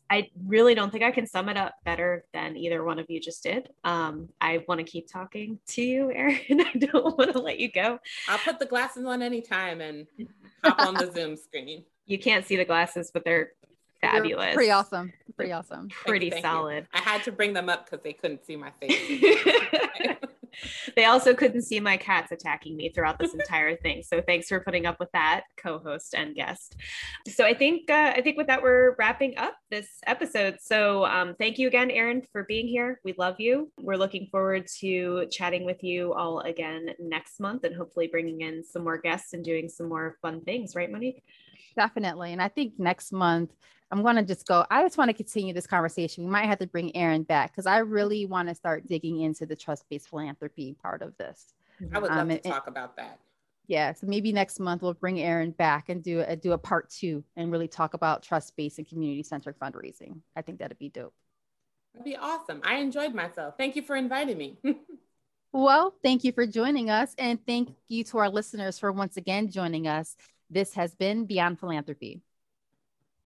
I 0.09 0.30
really 0.45 0.76
don't 0.76 0.91
think 0.91 1.03
I 1.03 1.11
can 1.11 1.28
sum 1.28 1.47
it 1.47 1.57
up 1.57 1.76
better 1.86 2.26
than 2.34 2.57
either 2.57 2.84
one 2.84 2.99
of 2.99 3.09
you 3.09 3.20
just 3.20 3.43
did. 3.43 3.70
Um, 3.84 4.30
I 4.41 4.64
want 4.68 4.80
to 4.80 4.84
keep 4.84 5.07
talking 5.11 5.59
to 5.68 5.82
you, 5.82 6.11
Erin. 6.11 6.39
I 6.61 6.78
don't 6.78 7.18
want 7.18 7.34
to 7.34 7.39
let 7.39 7.59
you 7.59 7.72
go. 7.72 7.99
I'll 8.28 8.39
put 8.39 8.57
the 8.57 8.66
glasses 8.66 9.05
on 9.05 9.22
anytime 9.22 9.80
and 9.80 10.07
hop 10.64 10.80
on 10.80 10.95
the 10.95 11.11
Zoom 11.11 11.36
screen. 11.36 11.84
You 12.05 12.20
can't 12.20 12.45
see 12.45 12.57
the 12.57 12.66
glasses, 12.66 13.11
but 13.14 13.24
they're 13.24 13.51
fabulous. 14.12 14.45
You're 14.45 14.54
pretty 14.54 14.72
awesome. 14.72 15.14
Pretty 15.36 15.51
awesome. 15.51 15.89
Pretty 16.06 16.30
thank 16.30 16.45
solid. 16.45 16.88
You. 16.93 16.99
I 16.99 17.01
had 17.01 17.24
to 17.24 17.32
bring 17.32 17.54
them 17.54 17.70
up 17.70 17.86
because 17.86 18.04
they 18.04 18.14
couldn't 18.14 18.45
see 18.45 18.56
my 18.56 18.72
face. 18.82 20.18
they 20.95 21.06
also 21.06 21.34
couldn't 21.34 21.64
see 21.64 21.80
my 21.80 21.97
cats 21.97 22.32
attacking 22.32 22.76
me 22.76 22.89
throughout 22.89 23.20
this 23.20 23.34
entire 23.34 23.76
thing. 23.76 24.04
So 24.04 24.22
thanks 24.22 24.47
for 24.47 24.60
putting 24.60 24.86
up 24.86 24.99
with 24.99 25.12
that, 25.14 25.43
co-host 25.58 26.14
and 26.14 26.36
guest. 26.36 26.76
So 27.28 27.45
I 27.45 27.54
think 27.54 27.89
uh, 27.89 28.14
I 28.16 28.22
think 28.22 28.38
with 28.38 28.47
that 28.47 28.62
we're 28.62 28.95
wrapping 28.97 29.38
up 29.38 29.56
this 29.72 29.88
episode. 30.06 30.58
So 30.62 31.06
um, 31.06 31.36
thank 31.39 31.58
you 31.58 31.68
again, 31.68 31.89
Erin, 31.89 32.22
for 32.32 32.43
being 32.43 32.68
here. 32.68 32.99
We 33.04 33.16
love 33.18 33.39
you. 33.39 33.72
We're 33.82 33.97
looking 33.97 34.28
forward 34.32 34.68
to 34.80 35.26
chatting 35.32 35.66
with 35.66 35.84
you 35.84 36.14
all 36.14 36.41
again 36.41 36.89
next 36.99 37.39
month 37.39 37.64
and 37.64 37.76
hopefully 37.76 38.08
bringing 38.08 38.41
in 38.41 38.64
some 38.64 38.84
more 38.84 38.97
guests 38.97 39.34
and 39.34 39.43
doing 39.43 39.70
some 39.70 39.89
more 39.89 40.18
fun 40.22 40.41
things. 40.41 40.76
Right, 40.76 40.91
Monique? 40.91 41.24
Definitely. 41.76 42.34
And 42.34 42.41
I 42.41 42.49
think 42.49 42.74
next 42.78 43.12
month 43.12 43.51
I'm 43.93 44.01
going 44.01 44.15
to 44.15 44.23
just 44.23 44.47
go. 44.47 44.65
I 44.71 44.81
just 44.81 44.97
want 44.97 45.09
to 45.09 45.13
continue 45.13 45.53
this 45.53 45.67
conversation. 45.67 46.23
We 46.23 46.31
might 46.31 46.47
have 46.47 46.57
to 46.57 46.65
bring 46.65 46.95
Erin 46.97 47.21
back 47.21 47.51
because 47.51 47.67
I 47.67 47.77
really 47.77 48.25
want 48.25 48.49
to 48.49 48.55
start 48.55 48.87
digging 48.87 49.21
into 49.21 49.45
the 49.45 49.55
trust 49.55 49.85
based 49.87 50.09
philanthropy 50.09 50.75
part 50.81 51.03
of 51.03 51.15
this. 51.17 51.53
I 51.93 51.99
would 51.99 52.09
love 52.09 52.21
um, 52.21 52.29
to 52.29 52.33
and, 52.33 52.43
talk 52.43 52.65
about 52.65 52.95
that. 52.97 53.19
Yeah, 53.67 53.93
so 53.93 54.07
maybe 54.07 54.33
next 54.33 54.59
month 54.59 54.81
we'll 54.81 54.95
bring 54.95 55.19
Erin 55.19 55.51
back 55.51 55.89
and 55.89 56.01
do 56.01 56.21
a 56.21 56.35
do 56.35 56.53
a 56.53 56.57
part 56.57 56.89
two 56.89 57.23
and 57.35 57.51
really 57.51 57.67
talk 57.67 57.93
about 57.93 58.23
trust 58.23 58.57
based 58.57 58.79
and 58.79 58.87
community 58.87 59.21
centric 59.21 59.59
fundraising. 59.59 60.21
I 60.35 60.41
think 60.41 60.57
that'd 60.57 60.79
be 60.79 60.89
dope. 60.89 61.13
That'd 61.93 62.03
be 62.03 62.17
awesome. 62.17 62.61
I 62.63 62.77
enjoyed 62.77 63.13
myself. 63.13 63.53
Thank 63.59 63.75
you 63.75 63.83
for 63.83 63.95
inviting 63.95 64.39
me. 64.39 64.57
well, 65.53 65.93
thank 66.01 66.23
you 66.23 66.31
for 66.31 66.47
joining 66.47 66.89
us, 66.89 67.13
and 67.19 67.37
thank 67.45 67.75
you 67.89 68.03
to 68.05 68.17
our 68.17 68.29
listeners 68.29 68.79
for 68.79 68.91
once 68.91 69.17
again 69.17 69.51
joining 69.51 69.87
us. 69.87 70.15
This 70.49 70.73
has 70.73 70.95
been 70.95 71.27
Beyond 71.27 71.59
Philanthropy. 71.59 72.23